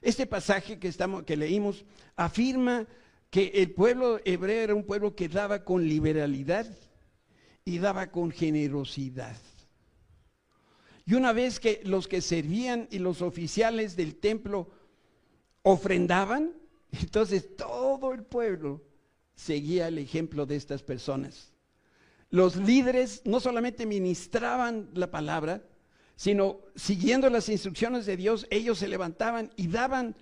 Este 0.00 0.26
pasaje 0.26 0.78
que, 0.78 0.88
estamos, 0.88 1.24
que 1.24 1.36
leímos 1.36 1.84
afirma 2.16 2.86
que 3.28 3.48
el 3.54 3.72
pueblo 3.72 4.18
hebreo 4.24 4.62
era 4.62 4.74
un 4.74 4.84
pueblo 4.84 5.14
que 5.14 5.28
daba 5.28 5.62
con 5.62 5.86
liberalidad 5.86 6.66
y 7.66 7.78
daba 7.78 8.10
con 8.10 8.30
generosidad. 8.30 9.36
Y 11.06 11.14
una 11.14 11.32
vez 11.32 11.60
que 11.60 11.80
los 11.84 12.08
que 12.08 12.20
servían 12.20 12.88
y 12.90 12.98
los 12.98 13.20
oficiales 13.20 13.96
del 13.96 14.16
templo 14.16 14.70
ofrendaban, 15.62 16.52
entonces 16.92 17.56
todo 17.56 18.12
el 18.12 18.22
pueblo 18.22 18.82
seguía 19.34 19.88
el 19.88 19.98
ejemplo 19.98 20.46
de 20.46 20.56
estas 20.56 20.82
personas. 20.82 21.52
Los 22.30 22.56
líderes 22.56 23.22
no 23.24 23.38
solamente 23.38 23.86
ministraban 23.86 24.90
la 24.94 25.10
palabra, 25.10 25.62
sino 26.16 26.60
siguiendo 26.74 27.28
las 27.28 27.48
instrucciones 27.48 28.06
de 28.06 28.16
Dios, 28.16 28.46
ellos 28.50 28.78
se 28.78 28.88
levantaban 28.88 29.50
y 29.56 29.68
daban 29.68 30.16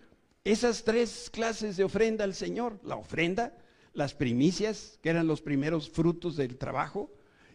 esas 0.44 0.84
tres 0.84 1.30
clases 1.30 1.76
de 1.76 1.84
ofrenda 1.84 2.24
al 2.24 2.34
Señor. 2.34 2.80
La 2.82 2.96
ofrenda, 2.96 3.56
las 3.92 4.14
primicias, 4.14 4.98
que 5.02 5.10
eran 5.10 5.26
los 5.26 5.42
primeros 5.42 5.88
frutos 5.88 6.36
del 6.36 6.56
trabajo, 6.56 7.10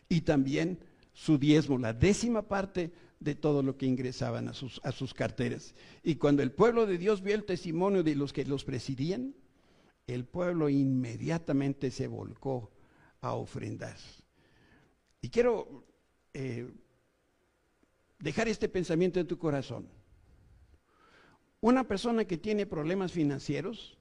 y 0.09 0.21
también 0.21 0.79
su 1.13 1.37
diezmo, 1.37 1.77
la 1.77 1.93
décima 1.93 2.43
parte 2.43 2.91
de 3.19 3.35
todo 3.35 3.63
lo 3.63 3.77
que 3.77 3.85
ingresaban 3.85 4.47
a 4.47 4.53
sus, 4.53 4.79
a 4.83 4.91
sus 4.91 5.13
carteras. 5.13 5.73
Y 6.03 6.15
cuando 6.15 6.43
el 6.43 6.51
pueblo 6.51 6.85
de 6.85 6.97
Dios 6.97 7.21
vio 7.21 7.35
el 7.35 7.45
testimonio 7.45 8.03
de 8.03 8.15
los 8.15 8.33
que 8.33 8.45
los 8.45 8.63
presidían, 8.63 9.33
el 10.05 10.25
pueblo 10.25 10.69
inmediatamente 10.69 11.91
se 11.91 12.07
volcó 12.07 12.71
a 13.21 13.33
ofrendar. 13.33 13.97
Y 15.21 15.29
quiero 15.29 15.83
eh, 16.33 16.71
dejar 18.19 18.47
este 18.47 18.69
pensamiento 18.69 19.19
en 19.19 19.27
tu 19.27 19.37
corazón. 19.37 19.87
Una 21.59 21.87
persona 21.87 22.25
que 22.25 22.37
tiene 22.37 22.67
problemas 22.67 23.11
financieros, 23.11 23.97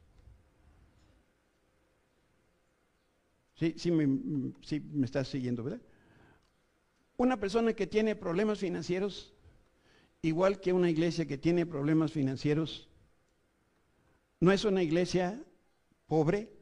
sí, 3.54 3.74
sí 3.78 3.90
me, 3.90 4.52
sí 4.62 4.80
me 4.80 5.06
estás 5.06 5.28
siguiendo, 5.28 5.64
¿verdad? 5.64 5.80
Una 7.16 7.38
persona 7.38 7.72
que 7.72 7.86
tiene 7.86 8.14
problemas 8.14 8.58
financieros, 8.58 9.34
igual 10.22 10.60
que 10.60 10.72
una 10.72 10.90
iglesia 10.90 11.26
que 11.26 11.38
tiene 11.38 11.64
problemas 11.64 12.12
financieros, 12.12 12.88
no 14.40 14.52
es 14.52 14.64
una 14.64 14.82
iglesia 14.82 15.42
pobre 16.06 16.52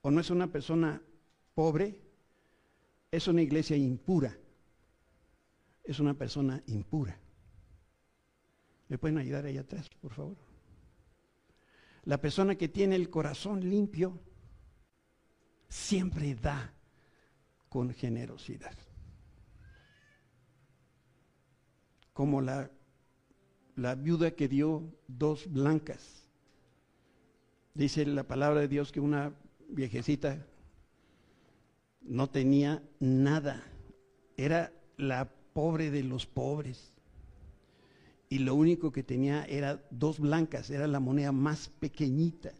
o 0.00 0.10
no 0.10 0.20
es 0.20 0.30
una 0.30 0.48
persona 0.48 1.02
pobre, 1.54 2.00
es 3.10 3.28
una 3.28 3.42
iglesia 3.42 3.76
impura. 3.76 4.36
Es 5.84 6.00
una 6.00 6.14
persona 6.14 6.62
impura. 6.66 7.18
¿Me 8.88 8.98
pueden 8.98 9.18
ayudar 9.18 9.46
ahí 9.46 9.58
atrás, 9.58 9.88
por 10.00 10.12
favor? 10.12 10.36
La 12.04 12.20
persona 12.20 12.56
que 12.56 12.68
tiene 12.68 12.96
el 12.96 13.10
corazón 13.10 13.68
limpio 13.68 14.20
siempre 15.68 16.34
da 16.34 16.74
con 17.68 17.92
generosidad. 17.94 18.76
Como 22.12 22.40
la, 22.40 22.70
la 23.76 23.94
viuda 23.94 24.32
que 24.32 24.48
dio 24.48 24.82
dos 25.08 25.50
blancas. 25.50 26.22
Dice 27.74 28.04
la 28.04 28.24
palabra 28.24 28.60
de 28.60 28.68
Dios 28.68 28.92
que 28.92 29.00
una 29.00 29.34
viejecita 29.68 30.46
no 32.02 32.28
tenía 32.28 32.82
nada. 33.00 33.62
Era 34.36 34.72
la 34.96 35.30
pobre 35.52 35.90
de 35.90 36.02
los 36.02 36.26
pobres. 36.26 36.92
Y 38.28 38.38
lo 38.38 38.54
único 38.54 38.92
que 38.92 39.02
tenía 39.02 39.44
era 39.44 39.82
dos 39.90 40.18
blancas, 40.18 40.70
era 40.70 40.86
la 40.86 41.00
moneda 41.00 41.32
más 41.32 41.68
pequeñita. 41.68 42.52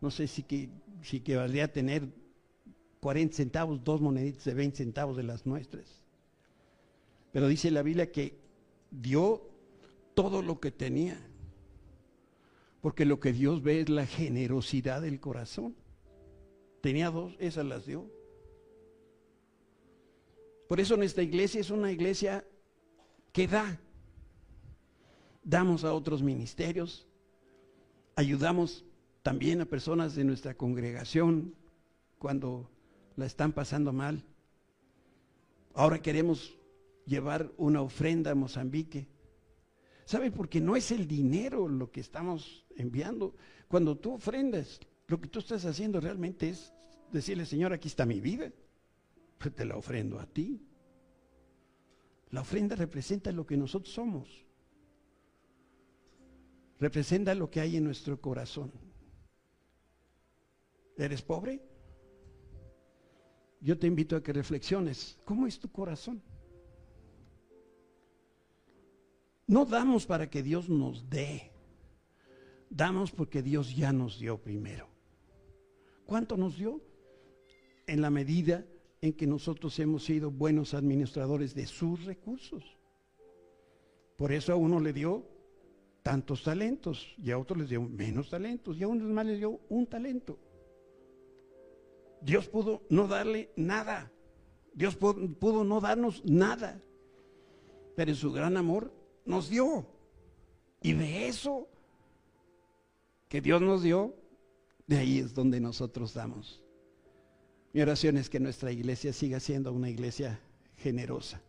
No 0.00 0.10
sé 0.10 0.26
si 0.26 0.42
que, 0.42 0.68
si 1.02 1.20
que 1.20 1.36
valdría 1.36 1.72
tener 1.72 2.06
40 3.00 3.34
centavos, 3.34 3.82
dos 3.82 4.00
moneditas 4.00 4.44
de 4.44 4.54
20 4.54 4.76
centavos 4.76 5.16
de 5.16 5.22
las 5.22 5.46
nuestras. 5.46 6.02
Pero 7.32 7.48
dice 7.48 7.70
la 7.70 7.82
Biblia 7.82 8.12
que 8.12 8.38
dio 8.90 9.42
todo 10.14 10.42
lo 10.42 10.60
que 10.60 10.70
tenía. 10.70 11.20
Porque 12.80 13.04
lo 13.04 13.20
que 13.20 13.32
Dios 13.32 13.62
ve 13.62 13.80
es 13.80 13.88
la 13.88 14.06
generosidad 14.06 15.02
del 15.02 15.20
corazón. 15.20 15.74
Tenía 16.80 17.10
dos, 17.10 17.34
esas 17.38 17.66
las 17.66 17.86
dio. 17.86 18.08
Por 20.68 20.80
eso 20.80 20.96
nuestra 20.96 21.22
iglesia 21.22 21.60
es 21.60 21.70
una 21.70 21.92
iglesia 21.92 22.44
que 23.32 23.46
da. 23.46 23.80
Damos 25.42 25.84
a 25.84 25.92
otros 25.92 26.22
ministerios, 26.22 27.06
ayudamos 28.16 28.84
también 29.22 29.60
a 29.60 29.64
personas 29.64 30.14
de 30.16 30.24
nuestra 30.24 30.54
congregación 30.54 31.54
cuando 32.18 32.68
la 33.16 33.26
están 33.26 33.52
pasando 33.52 33.92
mal. 33.92 34.24
Ahora 35.74 36.00
queremos 36.00 36.56
llevar 37.06 37.52
una 37.56 37.80
ofrenda 37.80 38.32
a 38.32 38.34
Mozambique. 38.34 39.08
¿Sabe? 40.04 40.30
Porque 40.30 40.60
no 40.60 40.76
es 40.76 40.90
el 40.90 41.08
dinero 41.08 41.68
lo 41.68 41.90
que 41.90 42.00
estamos 42.00 42.66
enviando. 42.76 43.34
Cuando 43.68 43.96
tú 43.96 44.12
ofrendas, 44.12 44.80
lo 45.08 45.20
que 45.20 45.28
tú 45.28 45.38
estás 45.38 45.64
haciendo 45.64 46.00
realmente 46.00 46.50
es 46.50 46.72
decirle, 47.10 47.46
Señor, 47.46 47.72
aquí 47.72 47.88
está 47.88 48.04
mi 48.04 48.20
vida 48.20 48.52
pues 49.38 49.54
te 49.54 49.64
la 49.64 49.76
ofrendo 49.76 50.18
a 50.18 50.26
ti. 50.26 50.60
La 52.30 52.40
ofrenda 52.40 52.76
representa 52.76 53.32
lo 53.32 53.46
que 53.46 53.56
nosotros 53.56 53.92
somos. 53.92 54.44
Representa 56.78 57.34
lo 57.34 57.50
que 57.50 57.60
hay 57.60 57.76
en 57.76 57.84
nuestro 57.84 58.20
corazón. 58.20 58.72
¿Eres 60.96 61.22
pobre? 61.22 61.62
Yo 63.60 63.78
te 63.78 63.86
invito 63.86 64.16
a 64.16 64.22
que 64.22 64.32
reflexiones. 64.32 65.18
¿Cómo 65.24 65.46
es 65.46 65.58
tu 65.58 65.70
corazón? 65.70 66.22
No 69.46 69.64
damos 69.64 70.06
para 70.06 70.28
que 70.28 70.42
Dios 70.42 70.68
nos 70.68 71.08
dé. 71.08 71.52
Damos 72.68 73.12
porque 73.12 73.42
Dios 73.42 73.76
ya 73.76 73.92
nos 73.92 74.18
dio 74.18 74.38
primero. 74.38 74.88
¿Cuánto 76.04 76.36
nos 76.36 76.56
dio? 76.56 76.80
En 77.86 78.00
la 78.00 78.10
medida 78.10 78.64
en 79.00 79.12
que 79.12 79.26
nosotros 79.26 79.78
hemos 79.78 80.04
sido 80.04 80.30
buenos 80.30 80.74
administradores 80.74 81.54
de 81.54 81.66
sus 81.66 82.04
recursos. 82.04 82.76
Por 84.16 84.32
eso 84.32 84.52
a 84.52 84.56
uno 84.56 84.80
le 84.80 84.92
dio 84.92 85.24
tantos 86.02 86.42
talentos 86.42 87.14
y 87.18 87.30
a 87.30 87.38
otros 87.38 87.58
les 87.60 87.68
dio 87.68 87.82
menos 87.82 88.30
talentos 88.30 88.76
y 88.78 88.82
a 88.82 88.88
unos 88.88 89.08
más 89.08 89.26
les 89.26 89.38
dio 89.38 89.60
un 89.68 89.86
talento. 89.86 90.38
Dios 92.20 92.48
pudo 92.48 92.82
no 92.90 93.06
darle 93.06 93.50
nada. 93.56 94.10
Dios 94.72 94.96
pudo, 94.96 95.28
pudo 95.34 95.62
no 95.64 95.80
darnos 95.80 96.24
nada. 96.24 96.82
Pero 97.94 98.10
en 98.10 98.16
su 98.16 98.32
gran 98.32 98.56
amor 98.56 98.92
nos 99.26 99.50
dio. 99.50 99.86
Y 100.82 100.92
de 100.92 101.28
eso 101.28 101.68
que 103.28 103.40
Dios 103.40 103.60
nos 103.60 103.82
dio, 103.82 104.14
de 104.86 104.98
ahí 104.98 105.18
es 105.18 105.34
donde 105.34 105.60
nosotros 105.60 106.14
damos. 106.14 106.62
Mi 107.72 107.82
oración 107.82 108.16
es 108.16 108.30
que 108.30 108.40
nuestra 108.40 108.72
iglesia 108.72 109.12
siga 109.12 109.40
siendo 109.40 109.72
una 109.72 109.90
iglesia 109.90 110.40
generosa. 110.78 111.42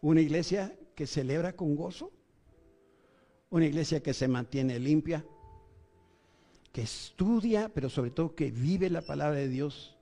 Una 0.00 0.20
iglesia 0.20 0.78
que 0.94 1.06
celebra 1.06 1.54
con 1.54 1.74
gozo. 1.74 2.12
Una 3.50 3.66
iglesia 3.66 4.02
que 4.02 4.14
se 4.14 4.28
mantiene 4.28 4.78
limpia. 4.78 5.24
Que 6.72 6.82
estudia, 6.82 7.70
pero 7.70 7.88
sobre 7.88 8.10
todo 8.10 8.34
que 8.34 8.50
vive 8.50 8.90
la 8.90 9.02
palabra 9.02 9.38
de 9.38 9.48
Dios. 9.48 9.96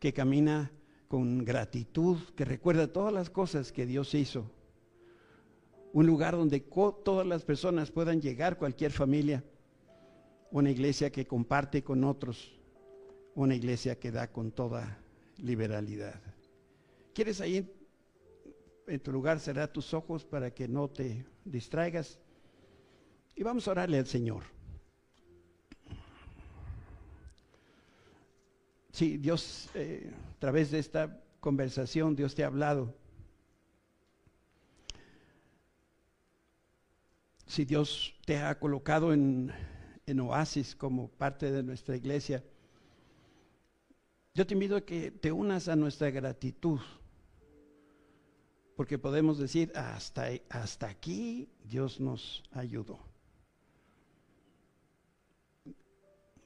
Que 0.00 0.12
camina 0.12 0.72
con 1.06 1.44
gratitud, 1.44 2.18
que 2.34 2.44
recuerda 2.44 2.92
todas 2.92 3.12
las 3.12 3.30
cosas 3.30 3.70
que 3.70 3.86
Dios 3.86 4.14
hizo. 4.14 4.50
Un 5.94 6.08
lugar 6.08 6.34
donde 6.34 6.58
todas 7.04 7.24
las 7.24 7.44
personas 7.44 7.92
puedan 7.92 8.20
llegar, 8.20 8.58
cualquier 8.58 8.90
familia. 8.90 9.44
Una 10.50 10.72
iglesia 10.72 11.12
que 11.12 11.24
comparte 11.24 11.84
con 11.84 12.02
otros. 12.02 12.58
Una 13.36 13.54
iglesia 13.54 13.96
que 13.96 14.10
da 14.10 14.26
con 14.26 14.50
toda 14.50 14.98
liberalidad. 15.36 16.20
¿Quieres 17.14 17.40
ahí 17.40 17.72
en 18.88 18.98
tu 18.98 19.12
lugar 19.12 19.38
cerrar 19.38 19.72
tus 19.72 19.94
ojos 19.94 20.24
para 20.24 20.52
que 20.52 20.66
no 20.66 20.90
te 20.90 21.24
distraigas? 21.44 22.18
Y 23.36 23.44
vamos 23.44 23.68
a 23.68 23.70
orarle 23.70 23.98
al 23.98 24.06
Señor. 24.06 24.42
Sí, 28.90 29.16
Dios, 29.18 29.70
eh, 29.74 30.10
a 30.34 30.40
través 30.40 30.72
de 30.72 30.80
esta 30.80 31.22
conversación, 31.38 32.16
Dios 32.16 32.34
te 32.34 32.42
ha 32.42 32.48
hablado. 32.48 32.92
Si 37.54 37.64
Dios 37.64 38.12
te 38.26 38.38
ha 38.38 38.58
colocado 38.58 39.12
en, 39.12 39.52
Oasis 40.18 40.74
como 40.74 41.06
parte 41.06 41.52
de 41.52 41.62
nuestra 41.62 41.94
iglesia, 41.94 42.42
yo 44.34 44.44
te 44.44 44.54
invito 44.54 44.74
a 44.74 44.80
que 44.80 45.12
te 45.12 45.30
unas 45.30 45.68
a 45.68 45.76
nuestra 45.76 46.10
gratitud, 46.10 46.80
porque 48.74 48.98
podemos 48.98 49.38
decir, 49.38 49.70
hasta, 49.76 50.30
hasta 50.48 50.88
aquí 50.88 51.48
Dios 51.62 52.00
nos 52.00 52.42
ayudó. 52.50 52.98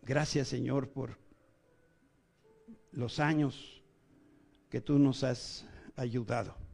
Gracias 0.03 0.49
Señor 0.49 0.91
por 0.91 1.17
los 2.93 3.19
años 3.19 3.83
que 4.69 4.83
tú 4.83 4.99
nos 4.99 5.25
has 5.25 5.65
ayudado. 5.97 6.68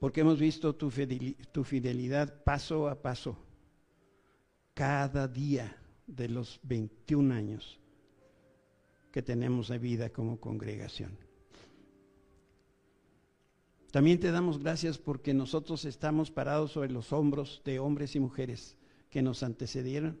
Porque 0.00 0.22
hemos 0.22 0.40
visto 0.40 0.74
tu 0.74 0.90
fidelidad, 0.90 2.42
paso 2.42 2.88
a 2.88 3.00
paso, 3.00 3.36
cada 4.74 5.28
día 5.28 5.76
de 6.08 6.28
los 6.28 6.58
21 6.64 7.32
años 7.32 7.78
que 9.12 9.22
tenemos 9.22 9.68
de 9.68 9.78
vida 9.78 10.10
como 10.10 10.40
congregación. 10.40 11.16
También 13.92 14.18
te 14.18 14.32
damos 14.32 14.58
gracias 14.58 14.98
porque 14.98 15.34
nosotros 15.34 15.84
estamos 15.84 16.32
parados 16.32 16.72
sobre 16.72 16.90
los 16.90 17.12
hombros 17.12 17.62
de 17.64 17.78
hombres 17.78 18.16
y 18.16 18.20
mujeres 18.20 18.76
que 19.10 19.22
nos 19.22 19.44
antecedieron 19.44 20.18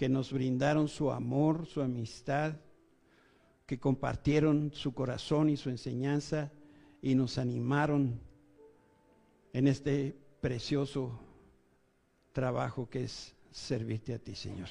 que 0.00 0.08
nos 0.08 0.32
brindaron 0.32 0.88
su 0.88 1.12
amor, 1.12 1.66
su 1.66 1.82
amistad, 1.82 2.54
que 3.66 3.78
compartieron 3.78 4.70
su 4.72 4.94
corazón 4.94 5.50
y 5.50 5.58
su 5.58 5.68
enseñanza 5.68 6.50
y 7.02 7.14
nos 7.14 7.36
animaron 7.36 8.18
en 9.52 9.66
este 9.66 10.16
precioso 10.40 11.18
trabajo 12.32 12.88
que 12.88 13.04
es 13.04 13.34
servirte 13.50 14.14
a 14.14 14.18
ti, 14.18 14.34
Señor. 14.34 14.68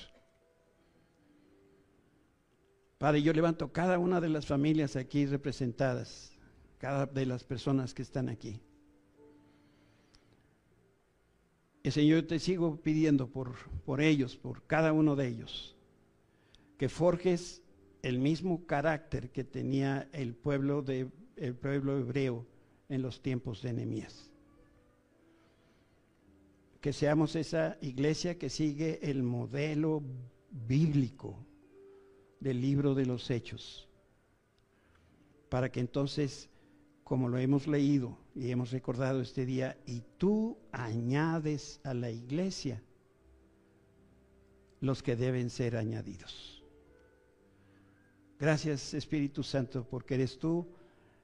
Padre, 2.98 3.22
yo 3.22 3.32
levanto 3.32 3.72
cada 3.72 3.98
una 3.98 4.20
de 4.20 4.30
las 4.30 4.46
familias 4.46 4.96
aquí 4.96 5.26
representadas, 5.26 6.34
cada 6.78 7.06
de 7.06 7.26
las 7.26 7.44
personas 7.44 7.94
que 7.94 8.02
están 8.02 8.28
aquí. 8.28 8.60
Y 11.82 11.92
Señor, 11.92 12.24
te 12.24 12.40
sigo 12.40 12.82
pidiendo 12.82 13.30
por, 13.30 13.56
por 13.86 14.02
ellos, 14.02 14.36
por 14.36 14.66
cada 14.68 14.92
uno 14.92 15.16
de 15.16 15.28
ellos, 15.28 15.78
que 16.78 16.90
forjes 16.90 17.62
el 18.02 18.20
mismo 18.20 18.66
carácter 18.66 19.30
que 19.30 19.46
tenía 19.46 20.10
el 20.12 20.36
pueblo, 20.36 20.82
de, 20.82 21.10
el 21.38 21.56
pueblo 21.56 21.98
hebreo 21.98 22.46
en 22.90 23.02
los 23.02 23.22
tiempos 23.22 23.62
de 23.62 23.74
Nehemías. 23.74 24.29
Que 26.82 26.94
seamos 26.94 27.36
esa 27.36 27.78
iglesia 27.82 28.38
que 28.38 28.50
sigue 28.50 29.00
el 29.10 29.24
modelo 29.24 30.02
bíblico 30.50 31.46
del 32.40 32.62
libro 32.62 32.96
de 32.96 33.06
los 33.06 33.30
hechos, 33.30 33.90
para 35.50 35.72
que 35.72 35.82
entonces 35.82 36.50
como 37.10 37.28
lo 37.28 37.40
hemos 37.40 37.66
leído 37.66 38.20
y 38.36 38.52
hemos 38.52 38.70
recordado 38.70 39.20
este 39.20 39.44
día, 39.44 39.76
y 39.88 40.04
tú 40.20 40.60
añades 40.72 41.82
a 41.84 41.96
la 41.96 42.12
iglesia 42.12 42.84
los 44.80 45.02
que 45.02 45.16
deben 45.16 45.50
ser 45.50 45.76
añadidos. 45.76 46.64
Gracias 48.40 48.94
Espíritu 48.94 49.42
Santo, 49.42 49.88
porque 49.90 50.14
eres 50.14 50.38
tú 50.38 50.68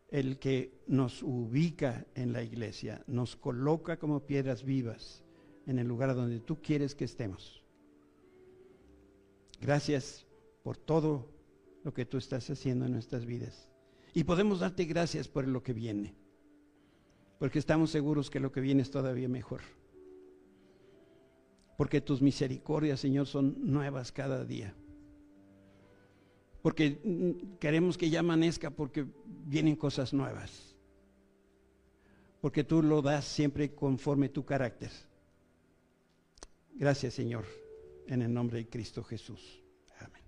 el 0.09 0.39
que 0.39 0.81
nos 0.87 1.21
ubica 1.21 2.07
en 2.15 2.33
la 2.33 2.41
iglesia, 2.41 3.03
nos 3.05 3.35
coloca 3.35 3.97
como 3.99 4.25
piedras 4.25 4.63
vivas 4.63 5.23
en 5.65 5.79
el 5.79 5.87
lugar 5.87 6.15
donde 6.15 6.39
tú 6.39 6.61
quieres 6.61 6.95
que 6.95 7.05
estemos. 7.05 7.63
Gracias 9.61 10.25
por 10.63 10.77
todo 10.77 11.27
lo 11.83 11.93
que 11.93 12.05
tú 12.05 12.17
estás 12.17 12.49
haciendo 12.49 12.85
en 12.85 12.93
nuestras 12.93 13.25
vidas. 13.25 13.69
Y 14.13 14.23
podemos 14.23 14.59
darte 14.59 14.85
gracias 14.85 15.27
por 15.27 15.47
lo 15.47 15.61
que 15.61 15.73
viene, 15.73 16.15
porque 17.39 17.59
estamos 17.59 17.91
seguros 17.91 18.29
que 18.29 18.39
lo 18.39 18.51
que 18.51 18.61
viene 18.61 18.81
es 18.81 18.91
todavía 18.91 19.27
mejor. 19.27 19.61
Porque 21.77 21.99
tus 21.99 22.21
misericordias, 22.21 23.01
Señor, 23.01 23.27
son 23.27 23.55
nuevas 23.59 24.11
cada 24.11 24.45
día. 24.45 24.73
Porque 26.61 27.37
queremos 27.59 27.97
que 27.97 28.09
ya 28.09 28.21
amanezca 28.21 28.71
porque 28.71 29.05
vienen 29.45 29.75
cosas 29.75 30.13
nuevas. 30.13 30.75
Porque 32.41 32.63
tú 32.63 32.81
lo 32.81 33.01
das 33.01 33.25
siempre 33.25 33.75
conforme 33.75 34.29
tu 34.29 34.45
carácter. 34.45 34.91
Gracias, 36.77 37.13
Señor, 37.13 37.45
en 38.07 38.21
el 38.21 38.33
nombre 38.33 38.57
de 38.57 38.69
Cristo 38.69 39.01
Jesús. 39.03 39.63
Amén. 39.99 40.23